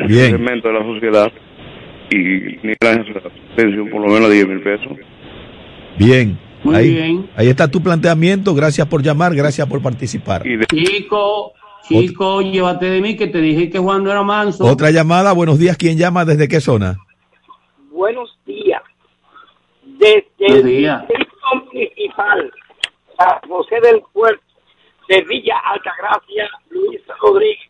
Bien. 0.07 0.31
segmento 0.31 0.67
de 0.67 0.73
la 0.73 0.83
sociedad 0.83 1.31
y 2.11 2.17
nivela 2.17 3.03
esa 3.07 3.29
pensión 3.55 3.89
por 3.89 4.01
lo 4.01 4.07
menos 4.07 4.29
a 4.29 4.33
10 4.33 4.47
mil 4.49 4.61
pesos. 4.61 4.97
Bien. 5.97 6.37
Muy 6.63 6.75
ahí, 6.75 6.93
bien. 6.93 7.29
ahí 7.37 7.47
está 7.47 7.69
tu 7.69 7.81
planteamiento. 7.81 8.53
Gracias 8.53 8.85
por 8.87 9.01
llamar, 9.01 9.33
gracias 9.33 9.65
por 9.67 9.81
participar. 9.81 10.43
Chico, 10.69 11.53
chico, 11.87 12.41
llévate 12.41 12.87
de 12.89 12.99
mí 12.99 13.15
que 13.15 13.27
te 13.27 13.39
dije 13.39 13.69
que 13.69 13.79
Juan 13.79 14.03
no 14.03 14.11
era 14.11 14.23
manso. 14.23 14.65
Otra 14.65 14.91
llamada. 14.91 15.31
Buenos 15.31 15.57
días, 15.57 15.77
¿quién 15.77 15.97
llama? 15.97 16.25
¿Desde 16.25 16.49
qué 16.49 16.59
zona? 16.59 16.97
Buenos 17.91 18.37
días. 18.45 18.81
Desde 19.99 20.23
el 20.39 20.63
distrito 20.63 21.55
municipal 21.65 22.53
San 23.17 23.49
José 23.49 23.81
del 23.81 24.01
Puerto 24.13 24.41
de 25.09 25.21
Villa 25.23 25.57
Altagracia, 25.57 26.49
Luis 26.69 27.01
Rodríguez, 27.19 27.69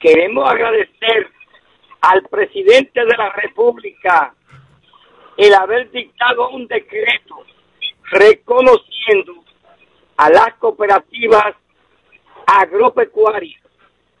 queremos 0.00 0.50
agradecer 0.50 1.30
al 2.00 2.22
presidente 2.22 3.04
de 3.04 3.16
la 3.16 3.30
República 3.30 4.34
el 5.36 5.54
haber 5.54 5.92
dictado 5.92 6.50
un 6.50 6.66
decreto 6.66 7.36
reconociendo 8.10 9.44
a 10.16 10.28
las 10.28 10.54
cooperativas 10.54 11.54
agropecuarias 12.46 13.62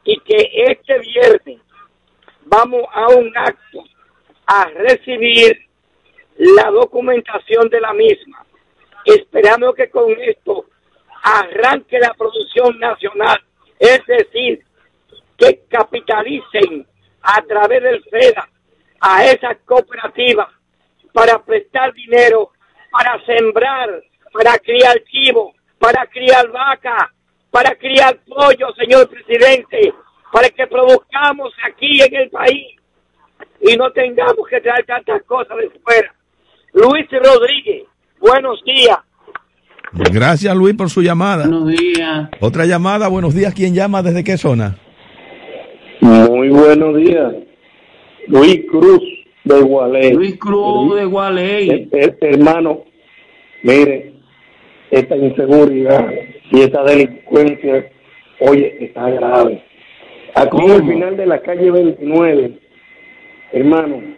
y 0.04 0.20
que 0.20 0.50
este 0.68 1.00
viernes 1.00 1.60
vamos 2.44 2.84
a 2.92 3.08
un 3.08 3.36
acto 3.36 3.82
a 4.46 4.66
recibir 4.66 5.65
la 6.38 6.70
documentación 6.70 7.68
de 7.68 7.80
la 7.80 7.92
misma. 7.92 8.44
Esperamos 9.04 9.74
que 9.74 9.88
con 9.90 10.10
esto 10.20 10.66
arranque 11.22 11.98
la 11.98 12.12
producción 12.14 12.78
nacional, 12.78 13.38
es 13.78 14.04
decir, 14.06 14.64
que 15.36 15.62
capitalicen 15.68 16.86
a 17.22 17.42
través 17.42 17.82
del 17.82 18.02
FEDA 18.04 18.48
a 19.00 19.24
esas 19.24 19.56
cooperativas 19.64 20.48
para 21.12 21.38
prestar 21.42 21.92
dinero, 21.92 22.52
para 22.90 23.24
sembrar, 23.24 24.02
para 24.32 24.58
criar 24.58 25.02
chivo, 25.04 25.54
para 25.78 26.06
criar 26.06 26.48
vaca, 26.50 27.12
para 27.50 27.74
criar 27.74 28.18
pollo, 28.26 28.72
señor 28.74 29.08
presidente, 29.08 29.92
para 30.32 30.48
que 30.50 30.66
produzcamos 30.66 31.52
aquí 31.64 32.02
en 32.02 32.14
el 32.14 32.30
país 32.30 32.76
y 33.60 33.76
no 33.76 33.90
tengamos 33.92 34.46
que 34.48 34.60
traer 34.60 34.84
tantas 34.84 35.22
cosas 35.24 35.56
de 35.58 35.70
fuera. 35.82 36.14
Luis 36.76 37.06
Rodríguez, 37.10 37.84
buenos 38.20 38.62
días. 38.62 38.98
Gracias, 40.12 40.54
Luis, 40.54 40.74
por 40.74 40.90
su 40.90 41.00
llamada. 41.00 41.48
Buenos 41.48 41.68
días. 41.68 42.28
Otra 42.38 42.66
llamada. 42.66 43.08
Buenos 43.08 43.34
días, 43.34 43.54
¿quién 43.54 43.74
llama? 43.74 44.02
¿Desde 44.02 44.22
qué 44.22 44.36
zona? 44.36 44.76
Muy 46.02 46.50
buenos 46.50 46.94
días. 46.98 47.32
Luis 48.28 48.66
Cruz 48.70 49.00
de 49.44 49.58
Gualey. 49.58 50.12
Luis 50.12 50.36
Cruz 50.36 50.96
de 50.96 51.06
Gualey. 51.06 51.70
Eh, 51.70 51.88
eh, 51.92 52.16
hermano, 52.20 52.84
mire, 53.62 54.12
esta 54.90 55.16
inseguridad 55.16 56.10
y 56.50 56.60
esta 56.60 56.84
delincuencia, 56.84 57.90
oye, 58.40 58.76
está 58.84 59.08
grave. 59.08 59.64
Aquí 60.34 60.70
al 60.70 60.86
final 60.86 61.16
de 61.16 61.24
la 61.24 61.40
calle 61.40 61.70
29, 61.70 62.58
hermano, 63.52 64.15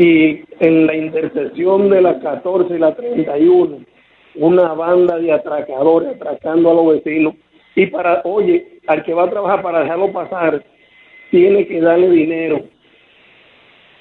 y 0.00 0.40
en 0.60 0.86
la 0.86 0.96
intersección 0.96 1.90
de 1.90 2.00
la 2.00 2.18
14 2.20 2.74
y 2.74 2.78
la 2.78 2.94
31, 2.94 3.80
una 4.36 4.72
banda 4.72 5.18
de 5.18 5.30
atracadores 5.30 6.14
atracando 6.14 6.70
a 6.70 6.74
los 6.74 6.86
vecinos. 6.94 7.34
Y 7.76 7.84
para, 7.86 8.22
oye, 8.24 8.80
al 8.86 9.04
que 9.04 9.12
va 9.12 9.24
a 9.24 9.30
trabajar 9.30 9.62
para 9.62 9.80
dejarlo 9.80 10.10
pasar, 10.10 10.64
tiene 11.30 11.66
que 11.66 11.82
darle 11.82 12.08
dinero. 12.10 12.62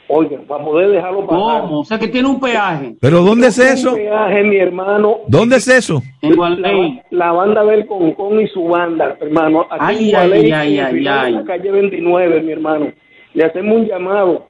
Oye, 0.08 0.38
para 0.48 0.64
poder 0.64 0.90
dejarlo 0.90 1.28
pasar. 1.28 1.62
¿Cómo? 1.64 1.80
O 1.82 1.84
sea 1.84 2.00
que 2.00 2.08
tiene 2.08 2.30
un 2.30 2.40
peaje. 2.40 2.96
¿Pero 3.02 3.22
dónde 3.22 3.48
es 3.48 3.60
eso? 3.60 3.90
Un 3.92 3.98
peaje, 3.98 4.44
mi 4.44 4.56
hermano. 4.56 5.18
¿Dónde 5.28 5.58
es 5.58 5.68
eso? 5.68 6.02
En 6.22 6.30
La, 6.32 6.36
Gualey. 6.38 7.02
la 7.12 7.32
banda 7.34 7.66
del 7.66 7.86
Concón 7.86 8.40
y 8.40 8.48
su 8.48 8.64
banda, 8.70 9.18
hermano. 9.20 9.68
Aquí 9.70 9.84
Ay, 9.86 10.06
en 10.06 10.12
Gualey, 10.12 10.52
ay, 10.54 10.80
en 10.80 10.86
ay, 10.86 11.08
ay. 11.08 11.32
la 11.34 11.44
calle 11.44 11.72
29, 11.72 12.42
mi 12.42 12.52
hermano. 12.54 12.92
Le 13.34 13.44
hacemos 13.44 13.78
un 13.80 13.86
llamado 13.86 14.49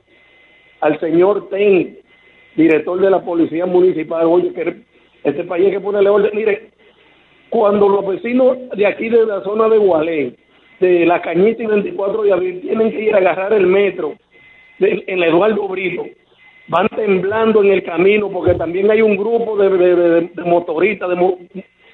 al 0.82 0.99
señor 0.99 1.49
Ten, 1.49 1.97
director 2.55 2.99
de 2.99 3.09
la 3.09 3.21
Policía 3.21 3.65
Municipal. 3.65 4.25
Oye, 4.27 4.53
que 4.53 4.75
este 5.23 5.43
país 5.43 5.65
hay 5.67 5.71
que 5.73 5.80
ponerle 5.80 6.09
orden. 6.09 6.32
Mire, 6.34 6.69
cuando 7.49 7.89
los 7.89 8.05
vecinos 8.07 8.57
de 8.75 8.86
aquí, 8.86 9.09
de 9.09 9.25
la 9.25 9.41
zona 9.41 9.67
de 9.69 9.77
Gualey, 9.77 10.36
de 10.80 11.05
la 11.05 11.21
Cañita 11.21 11.63
y 11.63 11.65
24 11.67 12.23
de 12.23 12.32
abril, 12.34 12.61
tienen 12.61 12.91
que 12.91 13.01
ir 13.01 13.15
a 13.15 13.17
agarrar 13.17 13.53
el 13.53 13.67
metro 13.67 14.13
de- 14.77 15.03
en 15.07 15.23
Eduardo 15.23 15.67
Brito, 15.67 16.05
van 16.67 16.88
temblando 16.89 17.63
en 17.63 17.71
el 17.71 17.84
camino 17.84 18.30
porque 18.30 18.53
también 18.53 18.89
hay 18.91 19.01
un 19.01 19.17
grupo 19.17 19.57
de, 19.57 19.69
de- 19.69 20.30
motoristas, 20.45 21.09
de, 21.09 21.15
mo- 21.15 21.38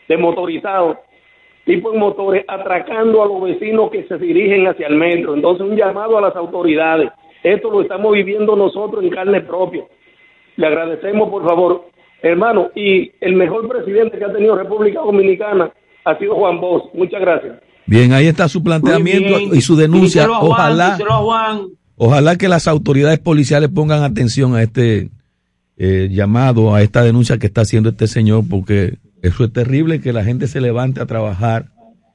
de 0.08 0.18
motorizados, 0.18 0.98
tipo 1.66 1.92
en 1.94 2.00
motores, 2.00 2.46
atracando 2.48 3.24
a 3.24 3.28
los 3.28 3.42
vecinos 3.42 3.90
que 3.90 4.04
se 4.04 4.18
dirigen 4.20 4.68
hacia 4.68 4.86
el 4.88 4.96
metro. 4.98 5.34
Entonces, 5.34 5.66
un 5.66 5.76
llamado 5.76 6.18
a 6.18 6.22
las 6.22 6.36
autoridades. 6.36 7.10
Esto 7.46 7.70
lo 7.70 7.82
estamos 7.82 8.12
viviendo 8.14 8.56
nosotros 8.56 9.04
en 9.04 9.10
carne 9.12 9.42
propia. 9.42 9.84
Le 10.58 10.66
agradecemos, 10.68 11.30
por 11.30 11.44
favor, 11.46 11.90
hermano, 12.22 12.70
y 12.76 13.12
el 13.22 13.36
mejor 13.36 13.68
presidente 13.68 14.18
que 14.18 14.26
ha 14.26 14.34
tenido 14.34 14.56
República 14.56 15.00
Dominicana 15.02 15.72
ha 16.06 16.18
sido 16.18 16.36
Juan 16.36 16.60
Bosch. 16.60 16.86
Muchas 16.94 17.22
gracias. 17.22 17.56
Bien, 17.86 18.14
ahí 18.14 18.26
está 18.26 18.48
su 18.50 18.64
planteamiento 18.64 19.38
y 19.54 19.62
su 19.62 19.76
denuncia. 19.76 20.28
Juan, 20.28 20.40
Ojalá, 20.42 20.98
Juan. 20.98 21.62
ojalá 21.98 22.36
que 22.36 22.48
las 22.48 22.68
autoridades 22.68 23.20
policiales 23.20 23.70
pongan 23.70 24.02
atención 24.04 24.56
a 24.56 24.64
este 24.64 25.10
eh, 25.78 26.08
llamado, 26.12 26.74
a 26.74 26.82
esta 26.82 27.04
denuncia 27.04 27.38
que 27.38 27.46
está 27.48 27.62
haciendo 27.62 27.90
este 27.90 28.08
señor, 28.08 28.44
porque 28.50 28.96
eso 29.22 29.44
es 29.44 29.54
terrible 29.54 30.02
que 30.02 30.14
la 30.14 30.24
gente 30.24 30.48
se 30.48 30.62
levante 30.62 31.00
a 31.02 31.06
trabajar 31.06 31.66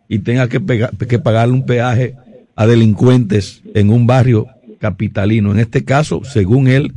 y 0.08 0.18
tenga 0.20 0.48
que, 0.48 0.60
pega- 0.60 0.90
que 1.08 1.18
pagarle 1.20 1.54
un 1.54 1.66
peaje 1.66 2.14
a 2.56 2.66
delincuentes 2.66 3.62
en 3.74 3.90
un 3.90 4.06
barrio 4.08 4.46
capitalino. 4.80 5.52
En 5.52 5.60
este 5.60 5.84
caso, 5.84 6.24
según 6.24 6.66
él, 6.66 6.92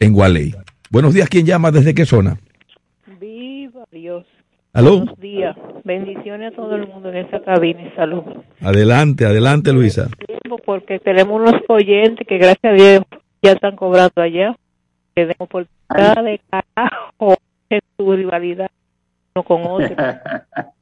en 0.00 0.12
Gualey. 0.12 0.54
Buenos 0.90 1.14
días, 1.14 1.28
¿quién 1.28 1.46
llama? 1.46 1.70
¿Desde 1.70 1.94
qué 1.94 2.04
zona? 2.04 2.38
Viva 3.20 3.84
Dios. 3.92 4.26
¿Aló? 4.72 4.98
Buenos 4.98 5.20
días. 5.20 5.56
Bendiciones 5.84 6.52
a 6.52 6.56
todo 6.56 6.74
el 6.76 6.88
mundo 6.88 7.10
en 7.10 7.18
esta 7.18 7.40
cabina 7.42 7.82
y 7.82 7.90
salud. 7.96 8.22
Adelante, 8.60 9.26
adelante, 9.26 9.72
Luisa. 9.72 10.08
Porque 10.64 10.98
tenemos 10.98 11.40
unos 11.40 11.62
oyentes 11.68 12.26
que 12.26 12.38
gracias 12.38 12.72
a 12.72 12.74
Dios 12.74 13.04
ya 13.42 13.52
están 13.52 13.76
cobrando 13.76 14.22
allá. 14.22 14.56
Que 15.14 15.26
den 15.26 15.36
oportunidad 15.38 16.24
de 16.24 16.40
carajo 16.50 17.36
en 17.68 17.80
su 17.96 18.12
rivalidad 18.12 18.70
uno 19.34 19.44
con 19.44 19.62
otro. 19.64 19.96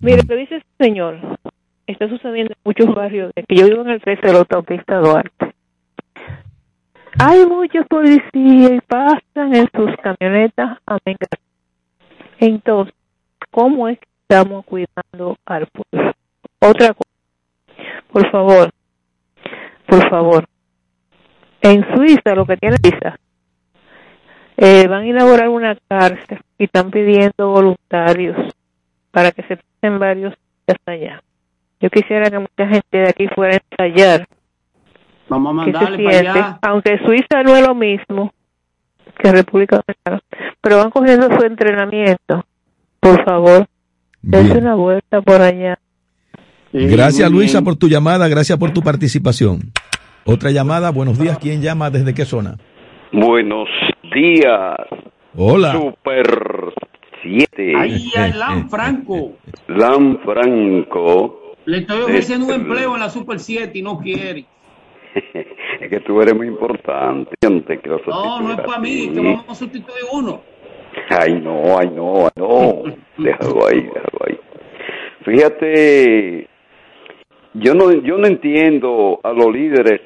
Mire, 0.00 0.22
lo 0.26 0.36
dice 0.36 0.56
este 0.56 0.84
señor. 0.84 1.18
Está 1.86 2.08
sucediendo 2.08 2.52
en 2.52 2.60
muchos 2.64 2.94
barrios. 2.94 3.32
De 3.34 3.42
que 3.44 3.56
yo 3.56 3.66
vivo 3.66 3.82
en 3.82 3.90
el 3.90 4.00
13 4.00 4.26
de 4.26 4.32
la 4.32 4.38
autopista 4.40 4.98
Duarte. 4.98 5.47
Hay 7.18 7.46
muchos 7.46 7.86
policías 7.86 8.72
y 8.72 8.80
pasan 8.86 9.54
en 9.54 9.68
sus 9.74 9.90
camionetas 10.02 10.78
a 10.86 10.98
vengar. 11.04 11.28
Entonces, 12.38 12.94
¿cómo 13.50 13.88
es 13.88 13.98
que 13.98 14.06
estamos 14.22 14.64
cuidando 14.64 15.36
al 15.46 15.66
pueblo? 15.66 16.12
Otra 16.60 16.94
cosa, 16.94 17.10
por 18.12 18.30
favor, 18.30 18.70
por 19.86 20.10
favor, 20.10 20.44
en 21.62 21.84
Suiza, 21.94 22.34
lo 22.34 22.46
que 22.46 22.56
tiene 22.56 22.76
Suiza, 22.82 23.18
eh, 24.56 24.86
van 24.88 25.02
a 25.02 25.06
inaugurar 25.06 25.48
una 25.48 25.76
cárcel 25.88 26.40
y 26.58 26.64
están 26.64 26.90
pidiendo 26.90 27.50
voluntarios 27.50 28.36
para 29.10 29.32
que 29.32 29.42
se 29.44 29.56
pasen 29.56 29.98
varios 29.98 30.34
días 30.66 30.78
allá. 30.86 31.22
Yo 31.80 31.90
quisiera 31.90 32.30
que 32.30 32.38
mucha 32.38 32.66
gente 32.66 32.98
de 32.98 33.08
aquí 33.08 33.28
fuera 33.28 33.54
a 33.54 33.86
ensayar 33.86 34.26
Vamos 35.28 35.62
a 35.62 35.64
que 35.64 35.72
se 35.72 35.78
mandarle 35.78 36.04
para 36.04 36.18
siente, 36.18 36.38
allá. 36.38 36.58
aunque 36.62 36.98
Suiza 37.04 37.42
no 37.44 37.56
es 37.56 37.66
lo 37.66 37.74
mismo 37.74 38.32
que 39.18 39.32
República 39.32 39.82
Dominicana, 39.86 40.20
pero 40.60 40.78
van 40.78 40.90
cogiendo 40.90 41.28
su 41.38 41.44
entrenamiento. 41.44 42.44
Por 43.00 43.24
favor, 43.24 43.66
dense 44.22 44.58
una 44.58 44.74
vuelta 44.74 45.20
por 45.22 45.40
allá. 45.40 45.78
Gracias, 46.72 47.30
Luisa, 47.30 47.62
por 47.62 47.76
tu 47.76 47.88
llamada. 47.88 48.28
Gracias 48.28 48.58
por 48.58 48.72
tu 48.72 48.82
participación. 48.82 49.72
Otra 50.24 50.50
llamada. 50.50 50.90
Buenos 50.90 51.18
días. 51.18 51.38
¿Quién 51.38 51.62
llama? 51.62 51.90
¿Desde 51.90 52.12
qué 52.14 52.24
zona? 52.24 52.56
Buenos 53.12 53.68
días. 54.14 54.76
Hola. 55.34 55.72
Super 55.72 56.74
7. 57.22 57.72
Ay, 57.76 58.10
ay, 58.16 58.32
Lan 58.34 58.68
Franco. 58.68 59.32
Lan 59.68 60.18
Franco. 60.24 61.54
Le 61.64 61.78
estoy 61.78 62.02
ofreciendo 62.02 62.46
un 62.46 62.52
empleo 62.52 62.94
en 62.94 63.00
la 63.00 63.08
Super 63.10 63.40
7 63.40 63.78
y 63.78 63.82
no 63.82 63.98
quiere. 63.98 64.44
Es 65.80 65.88
que 65.88 66.00
tú 66.00 66.20
eres 66.20 66.34
muy 66.34 66.48
importante. 66.48 67.34
No 67.42 67.48
No, 68.06 68.40
no 68.40 68.52
es 68.52 68.60
para 68.60 68.78
mí, 68.78 69.10
que 69.12 69.20
vamos 69.20 69.48
a 69.48 69.54
sustituir 69.54 70.04
uno. 70.12 70.40
Ay, 71.10 71.40
no, 71.40 71.78
ay, 71.78 71.90
no, 71.94 72.24
ay, 72.24 72.32
no. 72.36 72.82
Déjalo 73.16 73.66
ahí, 73.66 73.82
déjalo 73.82 74.18
ahí. 74.26 74.38
Fíjate, 75.24 76.48
yo 77.54 77.74
no, 77.74 77.92
yo 77.92 78.18
no 78.18 78.26
entiendo 78.26 79.20
a 79.22 79.32
los 79.32 79.52
líderes 79.52 80.00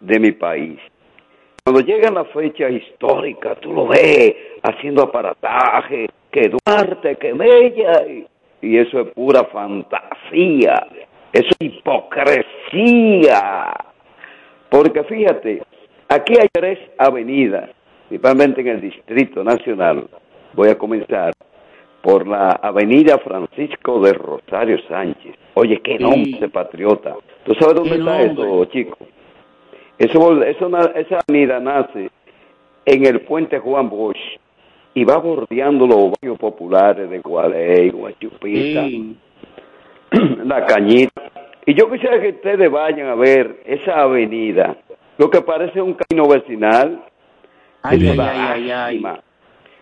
de 0.00 0.20
mi 0.20 0.32
país. 0.32 0.78
Cuando 1.64 1.82
llegan 1.82 2.14
las 2.14 2.28
fechas 2.28 2.72
históricas, 2.72 3.60
tú 3.60 3.72
lo 3.72 3.86
ves 3.86 4.34
haciendo 4.62 5.04
aparataje, 5.04 6.08
que 6.30 6.50
Duarte, 6.50 7.16
que 7.16 7.32
Bella, 7.32 8.04
y, 8.08 8.26
y 8.62 8.78
eso 8.78 9.00
es 9.00 9.08
pura 9.10 9.44
fantasía, 9.44 10.88
eso 11.32 11.48
es 11.60 11.66
hipocresía. 11.68 13.32
Porque 14.72 15.04
fíjate, 15.04 15.62
aquí 16.08 16.32
hay 16.40 16.48
tres 16.50 16.78
avenidas, 16.96 17.68
principalmente 18.08 18.62
en 18.62 18.68
el 18.68 18.80
Distrito 18.80 19.44
Nacional. 19.44 20.08
Voy 20.54 20.70
a 20.70 20.78
comenzar 20.78 21.34
por 22.00 22.26
la 22.26 22.52
Avenida 22.52 23.18
Francisco 23.18 24.00
de 24.00 24.14
Rosario 24.14 24.78
Sánchez. 24.88 25.34
Oye, 25.54 25.78
qué 25.82 25.98
Sí. 25.98 26.02
nombre 26.02 26.40
de 26.40 26.48
patriota. 26.48 27.14
¿Tú 27.44 27.52
sabes 27.60 27.74
dónde 27.74 27.96
está 27.96 28.22
eso, 28.22 28.64
chico? 28.66 28.96
Eso, 29.98 30.42
eso, 30.42 30.70
esa 30.96 31.18
avenida 31.28 31.60
nace 31.60 32.08
en 32.86 33.04
el 33.06 33.20
puente 33.20 33.58
Juan 33.58 33.90
Bosch 33.90 34.16
y 34.94 35.04
va 35.04 35.18
bordeando 35.18 35.86
los 35.86 36.12
barrios 36.12 36.38
populares 36.38 37.10
de 37.10 37.18
Gualey, 37.18 37.90
Guachupita, 37.90 38.84
Sí. 38.86 39.16
La 40.46 40.64
Cañita. 40.64 41.22
Y 41.66 41.74
yo 41.74 41.90
quisiera 41.90 42.20
que 42.20 42.30
ustedes 42.30 42.70
vayan 42.70 43.08
a 43.08 43.14
ver 43.14 43.62
esa 43.66 44.02
avenida, 44.02 44.76
lo 45.18 45.30
que 45.30 45.40
parece 45.42 45.80
un 45.80 45.94
camino 45.94 46.28
vecinal. 46.28 47.04
Ay, 47.82 48.08
ay, 48.08 48.18
ay, 48.20 48.70
ay, 48.70 48.70
ay. 48.72 49.02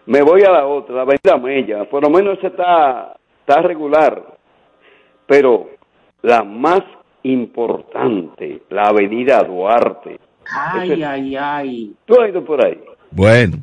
Me 0.06 0.22
voy 0.22 0.42
a 0.42 0.50
la 0.50 0.66
otra, 0.66 0.94
la 0.96 1.02
avenida 1.02 1.36
Mella, 1.38 1.84
por 1.84 2.02
lo 2.02 2.10
menos 2.10 2.38
esa 2.38 2.48
está, 2.48 3.16
está 3.40 3.62
regular, 3.62 4.22
pero 5.26 5.68
la 6.22 6.42
más 6.42 6.82
importante, 7.22 8.62
la 8.70 8.88
avenida 8.88 9.42
Duarte. 9.42 10.18
Ay, 10.52 10.92
Ese- 10.92 11.04
ay, 11.04 11.36
ay. 11.36 11.92
¿Tú 12.04 12.20
has 12.20 12.28
ido 12.30 12.44
por 12.44 12.64
ahí? 12.64 12.78
Bueno, 13.10 13.56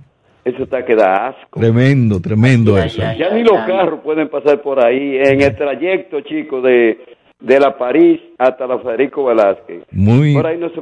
Eso 0.46 0.64
está 0.64 0.86
que 0.86 0.96
da 0.96 1.28
asco. 1.28 1.60
tremendo, 1.60 2.22
tremendo 2.22 2.78
eso. 2.78 3.02
Ya 3.18 3.30
ni 3.32 3.44
los 3.44 3.60
carros 3.66 4.00
pueden 4.02 4.30
pasar 4.30 4.62
por 4.62 4.80
ahí 4.84 5.18
en 5.18 5.42
el 5.42 5.56
trayecto, 5.58 6.22
chicos, 6.22 6.64
de, 6.64 7.17
de 7.40 7.60
la 7.60 7.78
París 7.78 8.20
hasta 8.38 8.66
la 8.68 8.80
Federico 8.80 9.26
Velázquez. 9.26 9.84
Muy- 9.92 10.34
Por 10.34 10.48
ahí 10.48 10.58
no 10.58 10.70
se, 10.70 10.82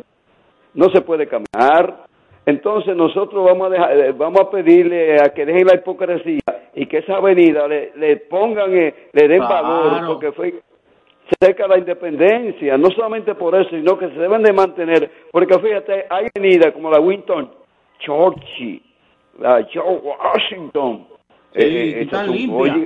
no 0.73 0.89
se 0.89 1.01
puede 1.01 1.27
caminar. 1.27 2.05
Entonces 2.45 2.95
nosotros 2.95 3.43
vamos 3.43 3.67
a 3.67 3.69
dejar, 3.71 3.97
eh, 3.97 4.11
vamos 4.11 4.39
a 4.41 4.49
pedirle 4.51 5.15
a 5.19 5.29
que 5.33 5.45
dejen 5.45 5.65
la 5.65 5.75
hipocresía 5.75 6.41
y 6.75 6.85
que 6.85 6.99
esa 6.99 7.17
avenida 7.17 7.67
le, 7.67 7.91
le 7.95 8.17
pongan, 8.17 8.71
eh, 8.73 8.93
le 9.13 9.27
den 9.27 9.39
valor, 9.39 9.89
Claro. 9.89 10.07
porque 10.07 10.31
fue 10.31 10.53
cerca 11.39 11.67
la 11.67 11.79
independencia, 11.79 12.77
no 12.77 12.91
solamente 12.91 13.33
por 13.33 13.55
eso, 13.55 13.71
sino 13.71 13.97
que 13.97 14.09
se 14.09 14.13
deben 14.19 14.43
de 14.43 14.53
mantener, 14.53 15.09
porque 15.31 15.57
fíjate, 15.57 16.05
hay 16.07 16.27
avenidas 16.35 16.71
como 16.71 16.91
la 16.91 16.99
Winston 16.99 17.49
Churchill, 17.99 18.81
la 19.39 19.63
George 19.63 20.01
Washington, 20.05 21.07
Sí, 21.55 21.61
eh, 21.63 22.01
están 22.01 22.31
limpias. 22.31 22.77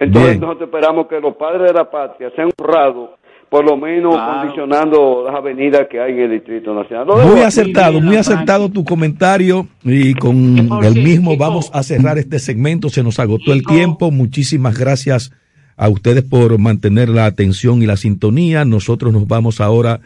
Entonces 0.00 0.30
Bien. 0.32 0.40
nosotros 0.40 0.68
esperamos 0.68 1.06
que 1.06 1.20
los 1.20 1.36
padres 1.36 1.68
de 1.68 1.72
la 1.74 1.88
patria 1.90 2.30
sean 2.34 2.48
honrados, 2.58 3.10
por 3.50 3.64
lo 3.64 3.76
menos 3.76 4.14
Claro. 4.14 4.40
condicionando 4.40 5.24
las 5.26 5.34
avenidas 5.34 5.86
que 5.90 6.00
hay 6.00 6.12
en 6.12 6.20
el 6.20 6.30
Distrito 6.30 6.74
Nacional. 6.74 7.06
Lo 7.06 7.16
Muy 7.18 7.40
acertado, 7.42 8.00
muy 8.00 8.16
acertado 8.16 8.68
tu 8.70 8.82
comentario 8.84 9.68
y 9.84 10.14
con 10.14 10.56
el 10.82 10.94
mismo 11.02 11.36
vamos 11.36 11.70
a 11.74 11.82
cerrar 11.82 12.16
este 12.18 12.38
segmento. 12.38 12.88
Se 12.88 13.02
nos 13.02 13.18
agotó 13.18 13.52
el 13.52 13.62
tiempo. 13.64 14.10
Muchísimas 14.10 14.78
gracias 14.78 15.32
a 15.76 15.88
ustedes 15.88 16.22
por 16.24 16.58
mantener 16.58 17.08
la 17.10 17.26
atención 17.26 17.82
y 17.82 17.86
la 17.86 17.96
sintonía. 17.96 18.64
Nosotros 18.64 19.12
nos 19.12 19.28
vamos 19.28 19.60
ahora 19.60 20.00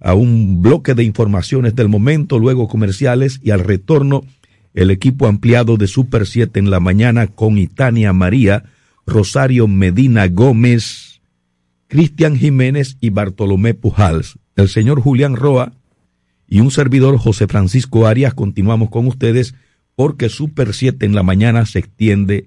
a 0.00 0.14
un 0.14 0.62
bloque 0.62 0.94
de 0.94 1.02
informaciones 1.04 1.74
del 1.74 1.88
momento, 1.88 2.38
luego 2.38 2.68
comerciales 2.68 3.40
y 3.42 3.50
al 3.50 3.60
retorno 3.60 4.22
el 4.74 4.90
equipo 4.90 5.26
ampliado 5.26 5.76
de 5.76 5.88
Super 5.88 6.26
7 6.26 6.58
en 6.60 6.70
la 6.70 6.78
mañana 6.80 7.26
con 7.26 7.58
Itania 7.58 8.12
María, 8.12 8.62
Rosario 9.10 9.66
Medina 9.66 10.28
Gómez, 10.28 11.20
Cristian 11.88 12.36
Jiménez 12.36 12.96
y 13.00 13.10
Bartolomé 13.10 13.74
Pujals. 13.74 14.38
El 14.56 14.68
señor 14.68 15.00
Julián 15.00 15.36
Roa 15.36 15.72
y 16.48 16.60
un 16.60 16.70
servidor 16.70 17.18
José 17.18 17.46
Francisco 17.48 18.06
Arias 18.06 18.34
continuamos 18.34 18.88
con 18.88 19.06
ustedes 19.06 19.54
porque 19.96 20.28
Super 20.28 20.72
7 20.72 21.04
en 21.04 21.14
la 21.14 21.22
mañana 21.22 21.66
se 21.66 21.80
extiende 21.80 22.46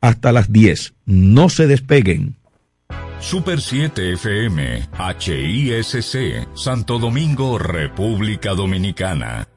hasta 0.00 0.30
las 0.30 0.52
10. 0.52 0.94
No 1.06 1.48
se 1.48 1.66
despeguen. 1.66 2.36
Super 3.20 3.60
7 3.60 4.12
FM, 4.12 4.88
HISC, 5.18 6.46
Santo 6.54 6.98
Domingo, 6.98 7.58
República 7.58 8.52
Dominicana. 8.52 9.48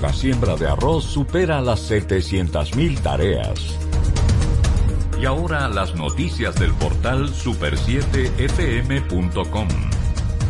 La 0.00 0.12
siembra 0.14 0.56
de 0.56 0.66
arroz 0.66 1.04
supera 1.04 1.60
las 1.60 1.90
700.000 1.90 3.02
tareas. 3.02 3.76
Y 5.20 5.26
ahora 5.26 5.68
las 5.68 5.94
noticias 5.94 6.54
del 6.54 6.72
portal 6.72 7.28
super7fm.com. 7.28 9.68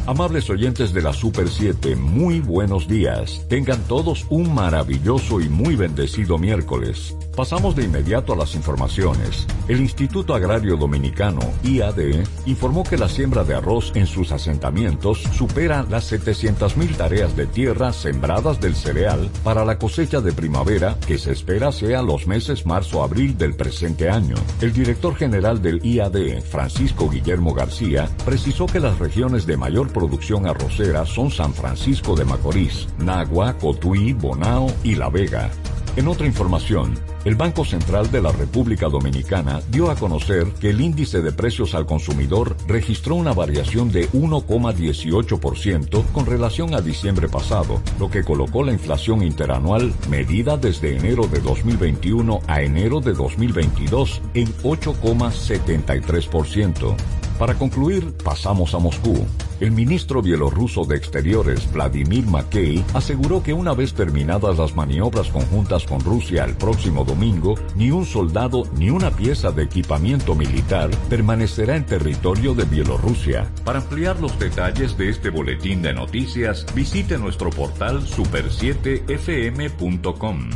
Amables 0.06 0.48
oyentes 0.50 0.92
de 0.92 1.02
la 1.02 1.12
Super 1.12 1.48
7, 1.48 1.96
muy 1.96 2.38
buenos 2.38 2.86
días. 2.86 3.44
Tengan 3.48 3.82
todos 3.88 4.24
un 4.30 4.54
maravilloso 4.54 5.40
y 5.40 5.48
muy 5.48 5.74
bendecido 5.74 6.38
miércoles. 6.38 7.16
Pasamos 7.40 7.74
de 7.74 7.84
inmediato 7.84 8.34
a 8.34 8.36
las 8.36 8.54
informaciones. 8.54 9.46
El 9.66 9.80
Instituto 9.80 10.34
Agrario 10.34 10.76
Dominicano, 10.76 11.40
IAD, 11.64 12.26
informó 12.44 12.84
que 12.84 12.98
la 12.98 13.08
siembra 13.08 13.44
de 13.44 13.54
arroz 13.54 13.92
en 13.94 14.06
sus 14.06 14.30
asentamientos 14.30 15.22
supera 15.32 15.86
las 15.88 16.12
700.000 16.12 16.96
tareas 16.98 17.34
de 17.36 17.46
tierra 17.46 17.94
sembradas 17.94 18.60
del 18.60 18.74
cereal 18.74 19.30
para 19.42 19.64
la 19.64 19.78
cosecha 19.78 20.20
de 20.20 20.32
primavera 20.32 20.98
que 21.06 21.16
se 21.16 21.32
espera 21.32 21.72
sea 21.72 22.02
los 22.02 22.26
meses 22.26 22.66
marzo-abril 22.66 23.38
del 23.38 23.54
presente 23.54 24.10
año. 24.10 24.36
El 24.60 24.74
director 24.74 25.16
general 25.16 25.62
del 25.62 25.82
IAD, 25.82 26.42
Francisco 26.42 27.08
Guillermo 27.08 27.54
García, 27.54 28.10
precisó 28.26 28.66
que 28.66 28.80
las 28.80 28.98
regiones 28.98 29.46
de 29.46 29.56
mayor 29.56 29.90
producción 29.94 30.46
arrocera 30.46 31.06
son 31.06 31.30
San 31.30 31.54
Francisco 31.54 32.14
de 32.14 32.26
Macorís, 32.26 32.86
Nagua, 32.98 33.56
Cotuí, 33.56 34.12
Bonao 34.12 34.70
y 34.84 34.94
La 34.96 35.08
Vega. 35.08 35.50
En 35.96 36.06
otra 36.06 36.26
información, 36.26 36.94
el 37.24 37.34
Banco 37.34 37.64
Central 37.64 38.12
de 38.12 38.22
la 38.22 38.30
República 38.30 38.88
Dominicana 38.88 39.60
dio 39.70 39.90
a 39.90 39.96
conocer 39.96 40.46
que 40.60 40.70
el 40.70 40.80
índice 40.80 41.20
de 41.20 41.32
precios 41.32 41.74
al 41.74 41.84
consumidor 41.84 42.56
registró 42.68 43.16
una 43.16 43.32
variación 43.32 43.90
de 43.90 44.08
1,18% 44.12 46.04
con 46.12 46.26
relación 46.26 46.74
a 46.74 46.80
diciembre 46.80 47.28
pasado, 47.28 47.82
lo 47.98 48.08
que 48.08 48.22
colocó 48.22 48.62
la 48.62 48.70
inflación 48.72 49.24
interanual 49.24 49.92
medida 50.08 50.56
desde 50.56 50.96
enero 50.96 51.26
de 51.26 51.40
2021 51.40 52.38
a 52.46 52.62
enero 52.62 53.00
de 53.00 53.12
2022 53.12 54.22
en 54.34 54.46
8,73%. 54.62 56.94
Para 57.40 57.54
concluir, 57.54 58.12
pasamos 58.22 58.74
a 58.74 58.78
Moscú. 58.78 59.26
El 59.60 59.72
ministro 59.72 60.20
bielorruso 60.20 60.84
de 60.84 60.98
Exteriores, 60.98 61.72
Vladimir 61.72 62.26
Makey, 62.26 62.84
aseguró 62.92 63.42
que 63.42 63.54
una 63.54 63.72
vez 63.72 63.94
terminadas 63.94 64.58
las 64.58 64.76
maniobras 64.76 65.30
conjuntas 65.30 65.84
con 65.84 66.00
Rusia 66.00 66.44
el 66.44 66.54
próximo 66.54 67.02
domingo, 67.02 67.54
ni 67.76 67.90
un 67.90 68.04
soldado 68.04 68.64
ni 68.76 68.90
una 68.90 69.10
pieza 69.10 69.52
de 69.52 69.62
equipamiento 69.62 70.34
militar 70.34 70.90
permanecerá 71.08 71.76
en 71.76 71.86
territorio 71.86 72.52
de 72.52 72.64
Bielorrusia. 72.64 73.50
Para 73.64 73.78
ampliar 73.78 74.20
los 74.20 74.38
detalles 74.38 74.98
de 74.98 75.08
este 75.08 75.30
boletín 75.30 75.80
de 75.80 75.94
noticias, 75.94 76.66
visite 76.74 77.16
nuestro 77.16 77.48
portal 77.48 78.02
super7fm.com. 78.02 80.50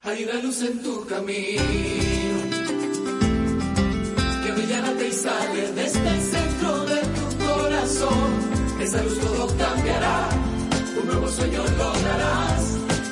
Hay 0.00 0.26
luz 0.42 0.62
en 0.62 0.82
tu 0.82 1.04
camino 1.04 2.57
brillará 4.58 4.92
y 4.92 5.12
sale 5.12 5.72
desde 5.72 6.08
el 6.08 6.20
centro 6.20 6.84
de 6.84 7.00
tu 7.00 7.46
corazón. 7.46 8.80
Esa 8.80 9.02
luz 9.02 9.18
todo 9.20 9.46
cambiará, 9.56 10.28
un 11.00 11.06
nuevo 11.06 11.28
sueño 11.28 11.62
lograrás 11.76 12.62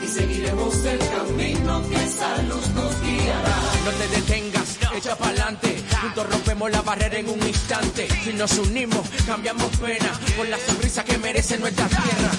y 0.02 0.06
seguiremos 0.08 0.84
el 0.84 0.98
camino 0.98 1.82
que 1.88 2.04
esa 2.04 2.42
luz 2.42 2.68
nos 2.70 3.00
guiará. 3.00 3.56
No 3.84 3.90
te 3.92 4.08
detengas, 4.16 4.78
echa 4.96 5.16
pa'lante. 5.16 5.84
Juntos 6.00 6.26
rompemos 6.30 6.70
la 6.70 6.82
barrera 6.82 7.18
en 7.18 7.28
un 7.28 7.46
instante. 7.46 8.08
Si 8.24 8.32
nos 8.32 8.58
unimos, 8.58 9.06
cambiamos 9.26 9.70
pena 9.76 10.12
con 10.36 10.50
la 10.50 10.58
sonrisa 10.58 11.04
que 11.04 11.18
merece 11.18 11.58
nuestra 11.58 11.86
tierra. 11.86 12.30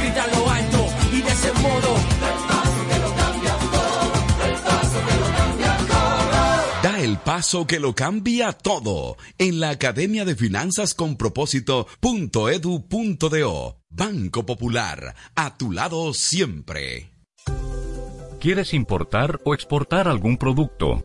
Grita 0.00 0.26
lo 0.34 0.50
alto 0.50 0.86
y 1.12 1.22
de 1.22 1.32
ese 1.32 1.52
modo. 1.52 2.15
Paso 7.26 7.66
que 7.66 7.80
lo 7.80 7.96
cambia 7.96 8.52
todo 8.52 9.16
en 9.36 9.58
la 9.58 9.70
Academia 9.70 10.24
de 10.24 10.36
Finanzas 10.36 10.94
con 10.94 11.16
Propósito.edu.do. 11.16 13.80
Banco 13.90 14.46
Popular, 14.46 15.16
a 15.34 15.56
tu 15.56 15.72
lado 15.72 16.14
siempre. 16.14 17.10
¿Quieres 18.38 18.72
importar 18.74 19.40
o 19.44 19.54
exportar 19.54 20.06
algún 20.06 20.36
producto? 20.36 21.04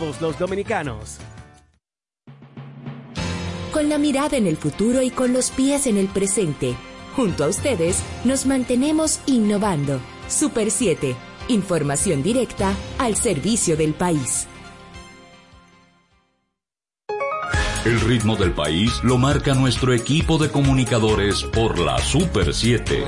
los 0.01 0.39
dominicanos. 0.39 1.17
Con 3.71 3.87
la 3.87 3.97
mirada 3.97 4.35
en 4.35 4.47
el 4.47 4.57
futuro 4.57 5.01
y 5.01 5.11
con 5.11 5.31
los 5.31 5.51
pies 5.51 5.87
en 5.87 5.97
el 5.97 6.07
presente, 6.07 6.75
junto 7.15 7.45
a 7.45 7.47
ustedes 7.47 8.01
nos 8.25 8.45
mantenemos 8.45 9.19
innovando. 9.27 9.99
Super 10.27 10.71
7, 10.71 11.15
información 11.49 12.23
directa 12.23 12.75
al 12.97 13.15
servicio 13.15 13.77
del 13.77 13.93
país. 13.93 14.47
El 17.85 17.99
ritmo 18.01 18.35
del 18.35 18.53
país 18.53 18.91
lo 19.03 19.17
marca 19.17 19.53
nuestro 19.55 19.93
equipo 19.93 20.37
de 20.37 20.49
comunicadores 20.49 21.43
por 21.43 21.79
la 21.79 21.97
Super 21.97 22.53
7. 22.53 23.05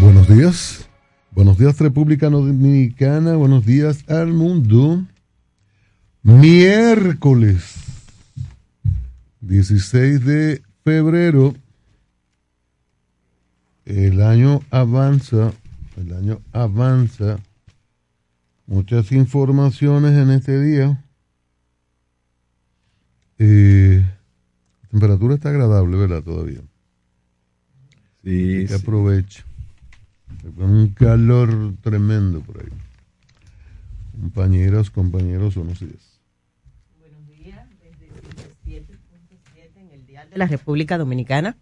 Buenos 0.00 0.28
días. 0.28 0.88
Buenos 1.32 1.58
días 1.58 1.78
República 1.78 2.30
Dominicana. 2.30 3.36
Buenos 3.36 3.66
días 3.66 4.04
al 4.08 4.32
mundo. 4.32 5.02
Miércoles 6.22 7.74
16 9.40 10.24
de 10.24 10.62
febrero. 10.84 11.54
El 13.84 14.22
año 14.22 14.60
avanza. 14.70 15.52
El 15.96 16.14
año 16.14 16.40
avanza. 16.52 17.40
Muchas 18.66 19.10
informaciones 19.10 20.12
en 20.12 20.30
este 20.30 20.62
día. 20.62 21.04
Eh, 23.38 24.04
la 24.82 24.88
temperatura 24.90 25.34
está 25.34 25.48
agradable, 25.48 25.96
¿verdad? 25.96 26.22
Todavía. 26.22 26.60
Sí. 28.22 28.66
Que 28.68 28.74
aproveche. 28.74 29.42
Con 30.56 30.70
un 30.70 30.88
calor 30.90 31.74
tremendo 31.82 32.40
por 32.42 32.60
ahí. 32.60 32.68
Compañeras, 34.12 34.88
compañeros, 34.88 35.56
buenos 35.56 35.80
días. 35.80 36.11
De 40.32 40.38
la 40.38 40.46
República 40.46 40.96
Dominicana, 40.98 41.58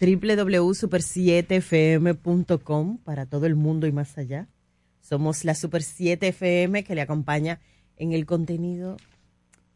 www.super7fm.com 0.00 2.98
para 2.98 3.26
todo 3.26 3.46
el 3.46 3.54
mundo 3.54 3.86
y 3.86 3.92
más 3.92 4.18
allá. 4.18 4.48
Somos 5.00 5.44
la 5.44 5.54
Super 5.54 5.82
7 5.82 6.26
FM 6.28 6.84
que 6.84 6.94
le 6.94 7.00
acompaña 7.00 7.60
en 7.96 8.12
el 8.12 8.26
contenido 8.26 8.98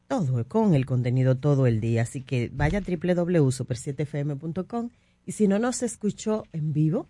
todo, 0.07 0.47
con 0.47 0.75
el 0.75 0.85
contenido 0.87 1.37
todo 1.37 1.67
el 1.67 1.81
día. 1.81 2.03
Así 2.03 2.23
que 2.23 2.51
vaya 2.53 2.79
a 2.79 2.83
www.super7fm.com 2.83 4.91
y 5.25 5.33
si 5.33 5.49
no 5.49 5.59
nos 5.59 5.83
escuchó 5.83 6.45
en 6.53 6.73
vivo, 6.73 7.09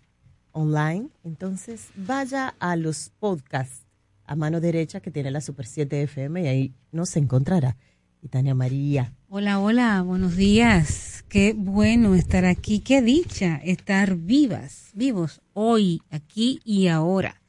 online, 0.51 1.09
entonces 1.23 1.89
vaya 1.95 2.55
a 2.59 2.75
los 2.75 3.11
podcasts 3.19 3.85
a 4.25 4.35
mano 4.35 4.59
derecha 4.61 4.99
que 4.99 5.11
tiene 5.11 5.29
la 5.31 5.41
Super 5.41 5.65
7 5.65 6.03
FM 6.03 6.43
y 6.43 6.47
ahí 6.47 6.75
nos 6.91 7.17
encontrará. 7.17 7.77
Y 8.21 8.27
Tania 8.27 8.53
María. 8.53 9.13
Hola, 9.29 9.59
hola, 9.59 10.01
buenos 10.01 10.35
días. 10.35 11.23
Qué 11.29 11.53
bueno 11.55 12.15
estar 12.15 12.43
aquí, 12.45 12.79
qué 12.79 13.01
dicha 13.01 13.61
estar 13.63 14.17
vivas, 14.17 14.89
vivos 14.93 15.39
hoy, 15.53 16.01
aquí 16.09 16.59
y 16.65 16.87
ahora. 16.87 17.41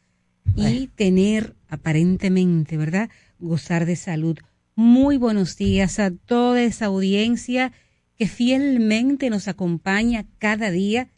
Y 0.54 0.86
tener 0.88 1.56
aparentemente, 1.68 2.76
¿verdad? 2.76 3.08
Gozar 3.38 3.86
de 3.86 3.96
salud. 3.96 4.36
Muy 4.76 5.16
buenos 5.16 5.56
días 5.56 5.98
a 5.98 6.10
toda 6.10 6.62
esa 6.62 6.84
audiencia 6.86 7.72
que 8.16 8.28
fielmente 8.28 9.30
nos 9.30 9.48
acompaña 9.48 10.26
cada 10.38 10.70
día 10.70 11.08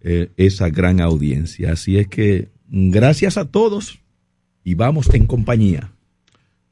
eh, 0.01 0.31
esa 0.37 0.69
gran 0.71 1.01
audiencia. 1.01 1.73
Así 1.73 1.99
es 1.99 2.09
que 2.09 2.49
gracias 2.69 3.37
a 3.37 3.45
todos 3.45 4.01
y 4.65 4.75
vamos 4.75 5.13
en 5.15 5.27
compañía. 5.27 5.93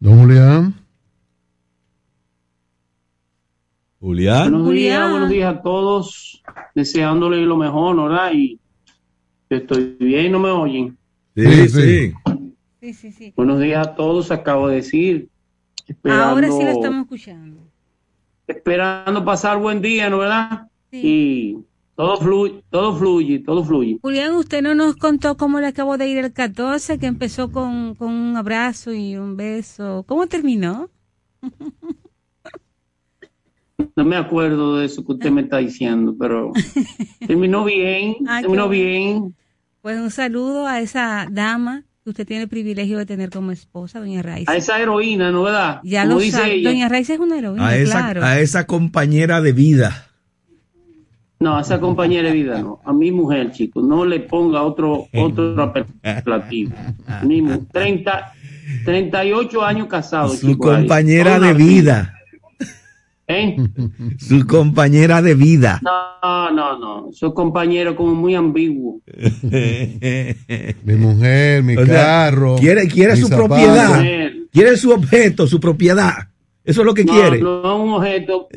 Don 0.01 0.21
Julián. 0.21 0.75
Julián. 4.01 4.51
Buenos 4.51 4.71
días, 4.73 5.11
buenos 5.11 5.31
días 5.31 5.55
a 5.55 5.63
todos, 5.63 6.43
deseándole 6.75 7.45
lo 7.47 7.57
mejor, 7.57 7.97
¿verdad? 7.97 8.33
Y 8.35 8.61
estoy 9.49 9.97
bien, 9.99 10.33
¿no 10.33 10.39
me 10.39 10.51
oyen? 10.51 10.99
Sí, 11.35 11.69
sí. 11.69 12.13
Sí, 12.81 12.93
sí, 12.93 13.13
sí. 13.13 13.33
Buenos 13.35 13.61
días 13.61 13.87
a 13.87 13.95
todos, 13.95 14.31
acabo 14.31 14.69
de 14.69 14.77
decir. 14.77 15.29
Ahora 16.05 16.51
sí 16.51 16.63
lo 16.63 16.71
estamos 16.71 17.03
escuchando. 17.03 17.61
Esperando 18.47 19.25
pasar 19.25 19.59
buen 19.59 19.81
día, 19.81 20.11
¿no 20.11 20.19
verdad? 20.19 20.69
Sí. 20.91 21.01
Y 21.03 21.65
todo 21.95 22.17
fluye, 22.19 22.65
todo 22.71 22.97
fluye, 22.97 23.39
todo 23.41 23.65
fluye. 23.65 23.99
Julián, 24.03 24.35
usted 24.35 24.63
no 24.63 24.75
nos 24.75 24.97
contó 24.97 25.37
cómo 25.37 25.61
le 25.61 25.69
acabó 25.69 25.97
de 25.97 26.09
ir 26.09 26.19
el 26.19 26.33
14, 26.33 26.99
que 26.99 27.07
empezó 27.07 27.51
con, 27.51 27.95
con 27.95 28.11
un 28.13 28.37
abrazo 28.37 28.93
y 28.93 29.17
un 29.17 29.37
beso. 29.37 30.05
¿Cómo 30.07 30.27
terminó? 30.27 30.91
No 33.97 34.05
me 34.05 34.17
acuerdo 34.17 34.77
de 34.77 34.87
eso 34.87 35.05
que 35.05 35.13
usted 35.13 35.31
me 35.31 35.43
está 35.43 35.59
diciendo, 35.59 36.15
pero 36.19 36.53
terminó 37.27 37.65
bien, 37.65 38.17
Ah, 38.27 38.41
terminó 38.41 38.69
bien. 38.69 39.35
Pues 39.83 40.01
un 40.01 40.11
saludo 40.11 40.67
a 40.67 40.81
esa 40.81 41.27
dama 41.31 41.85
que 42.05 42.11
usted 42.11 42.27
tiene 42.27 42.43
el 42.43 42.49
privilegio 42.51 42.99
de 42.99 43.07
tener 43.07 43.31
como 43.31 43.51
esposa, 43.51 43.99
doña 43.99 44.21
Raiza. 44.23 44.53
A 44.53 44.57
esa 44.57 44.79
heroína, 44.79 45.31
¿no 45.31 45.43
verdad? 45.45 45.81
Ya 45.83 46.03
Como 46.03 46.17
lo 46.17 46.21
dice 46.21 46.37
sabe. 46.37 46.55
ella. 46.57 46.69
Doña 46.71 46.89
Raiza 46.91 47.15
es 47.15 47.19
una 47.21 47.39
heroína, 47.39 47.67
A 47.67 47.77
esa, 47.77 47.99
claro. 48.01 48.25
a 48.25 48.39
esa 48.41 48.67
compañera 48.67 49.41
de 49.41 49.53
vida. 49.53 50.07
No, 51.41 51.57
a 51.57 51.63
esa 51.63 51.81
compañera 51.81 52.29
de 52.29 52.35
vida 52.35 52.61
no. 52.63 52.81
A 52.85 52.93
mi 52.93 53.11
mujer, 53.11 53.53
chicos. 53.53 53.83
No 53.85 54.05
le 54.05 54.21
ponga 54.21 54.63
otro 54.63 55.07
otro 55.15 55.63
apelativo. 56.03 56.73
Mi 57.23 57.41
mu- 57.43 57.65
30, 57.73 58.33
38 58.85 59.65
años 59.65 59.89
casado. 59.89 60.29
Su 60.29 60.57
compañera 60.59 61.41
de 61.41 61.55
vida. 61.55 62.15
¿Eh? 63.27 63.57
Su 64.19 64.47
compañera 64.47 65.23
de 65.23 65.35
vida. 65.35 65.81
No, 65.83 66.51
no, 66.51 66.79
no. 66.79 67.11
Esos 67.11 67.33
compañeros 67.35 67.95
como 67.97 68.15
muy 68.15 68.35
ambiguos. 68.35 69.03
Mi 70.85 70.95
mujer, 70.95 71.63
mi 71.63 71.77
O 71.77 71.85
sea, 71.87 71.95
carro. 71.95 72.57
quiere 72.57 72.87
quiere 72.89 73.17
su 73.17 73.29
zapatos. 73.29 73.49
propiedad. 73.49 74.03
Quiere 74.53 74.77
su 74.77 74.91
objeto, 74.93 75.47
su 75.47 75.59
propiedad. 75.61 76.15
Eso 76.65 76.81
es 76.81 76.87
lo 76.87 76.95
que 76.95 77.05
no, 77.05 77.13
quiere. 77.13 77.41
No, 77.41 77.61
es 77.61 77.81
un 77.83 77.93
objeto. 77.95 78.49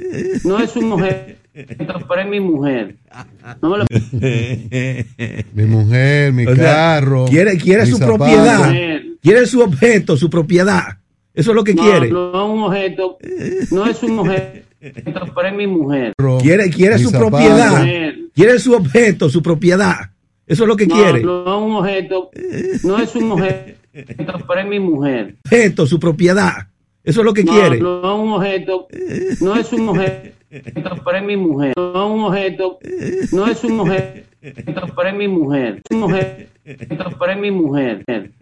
No 0.46 0.60
es 0.60 0.76
un 0.76 0.92
objeto, 0.94 1.36
pero 2.08 2.22
es 2.22 2.28
mi 2.30 2.40
mujer. 2.40 2.96
No 3.62 3.70
me 3.70 3.78
lo... 3.80 3.86
Mi 5.54 5.66
mujer, 5.66 6.32
mi 6.34 6.46
O 6.46 6.56
sea, 6.56 6.64
carro. 6.66 7.26
quiere 7.26 7.58
quiere 7.58 7.86
su 7.86 7.98
zapatos. 7.98 8.18
propiedad. 8.18 8.74
Quiere 9.22 9.46
su 9.46 9.62
objeto, 9.62 10.16
su 10.18 10.30
propiedad. 10.30 11.00
Eso 11.38 11.52
es 11.52 11.56
lo 11.56 11.64
que 11.64 11.76
no, 11.76 11.84
quiere. 11.84 12.10
No, 12.10 12.30
es 12.30 12.50
un 12.50 12.64
objeto. 12.64 13.18
No 13.70 13.86
es 13.86 14.02
un 14.02 14.20
objeto, 14.20 14.66
pero 15.36 15.48
es 15.48 15.54
mi 15.54 15.68
mujer. 15.68 16.14
Quiere 16.42 16.70
quiere 16.72 16.98
su 16.98 17.10
zapatos. 17.12 17.30
propiedad. 17.30 17.86
Quiere 18.34 18.60
su 18.60 18.74
objeto, 18.74 19.30
su 19.30 19.44
propiedad. 19.44 20.10
Eso 20.48 20.64
es 20.64 20.68
lo 20.68 20.76
que 20.76 20.88
No, 20.88 20.96
quiere. 20.96 21.22
No, 21.22 21.42
es 21.44 21.62
un 21.64 21.76
objeto. 21.76 22.32
No 22.84 23.00
es 23.00 23.16
un 23.16 23.32
objeto, 23.34 23.76
pero 24.48 24.62
es 24.62 24.68
mi 24.68 24.80
mujer. 24.80 25.36
Objeto, 25.46 25.86
su 25.86 26.00
propiedad. 26.00 26.68
Eso 27.04 27.22
es 27.22 27.26
lo 27.26 27.34
que 27.34 27.44
no, 27.44 27.54
quiere. 27.54 27.80
No, 27.80 28.00
es 28.00 28.20
un 28.20 28.32
objeto. 28.34 28.88
No 29.42 29.56
es 29.56 29.74
un 29.74 29.90
objeto, 29.90 31.04
pero 31.06 31.18
es 31.20 31.24
mi 31.24 31.38
mujer. 31.38 31.74
No 31.78 31.94
es 32.04 32.12
un 32.12 32.24
objeto. 32.24 32.80
No 33.32 33.48
es 33.48 33.64
un 33.64 33.80
objeto, 33.80 34.88
pero 34.96 35.10
es 35.10 35.16
mi 35.16 35.28
mujer. 35.28 35.82
Un 35.92 36.04
objeto, 36.04 36.46
pero 37.20 37.32
es 37.32 37.38
mi 37.40 37.52
mujer. 37.52 38.04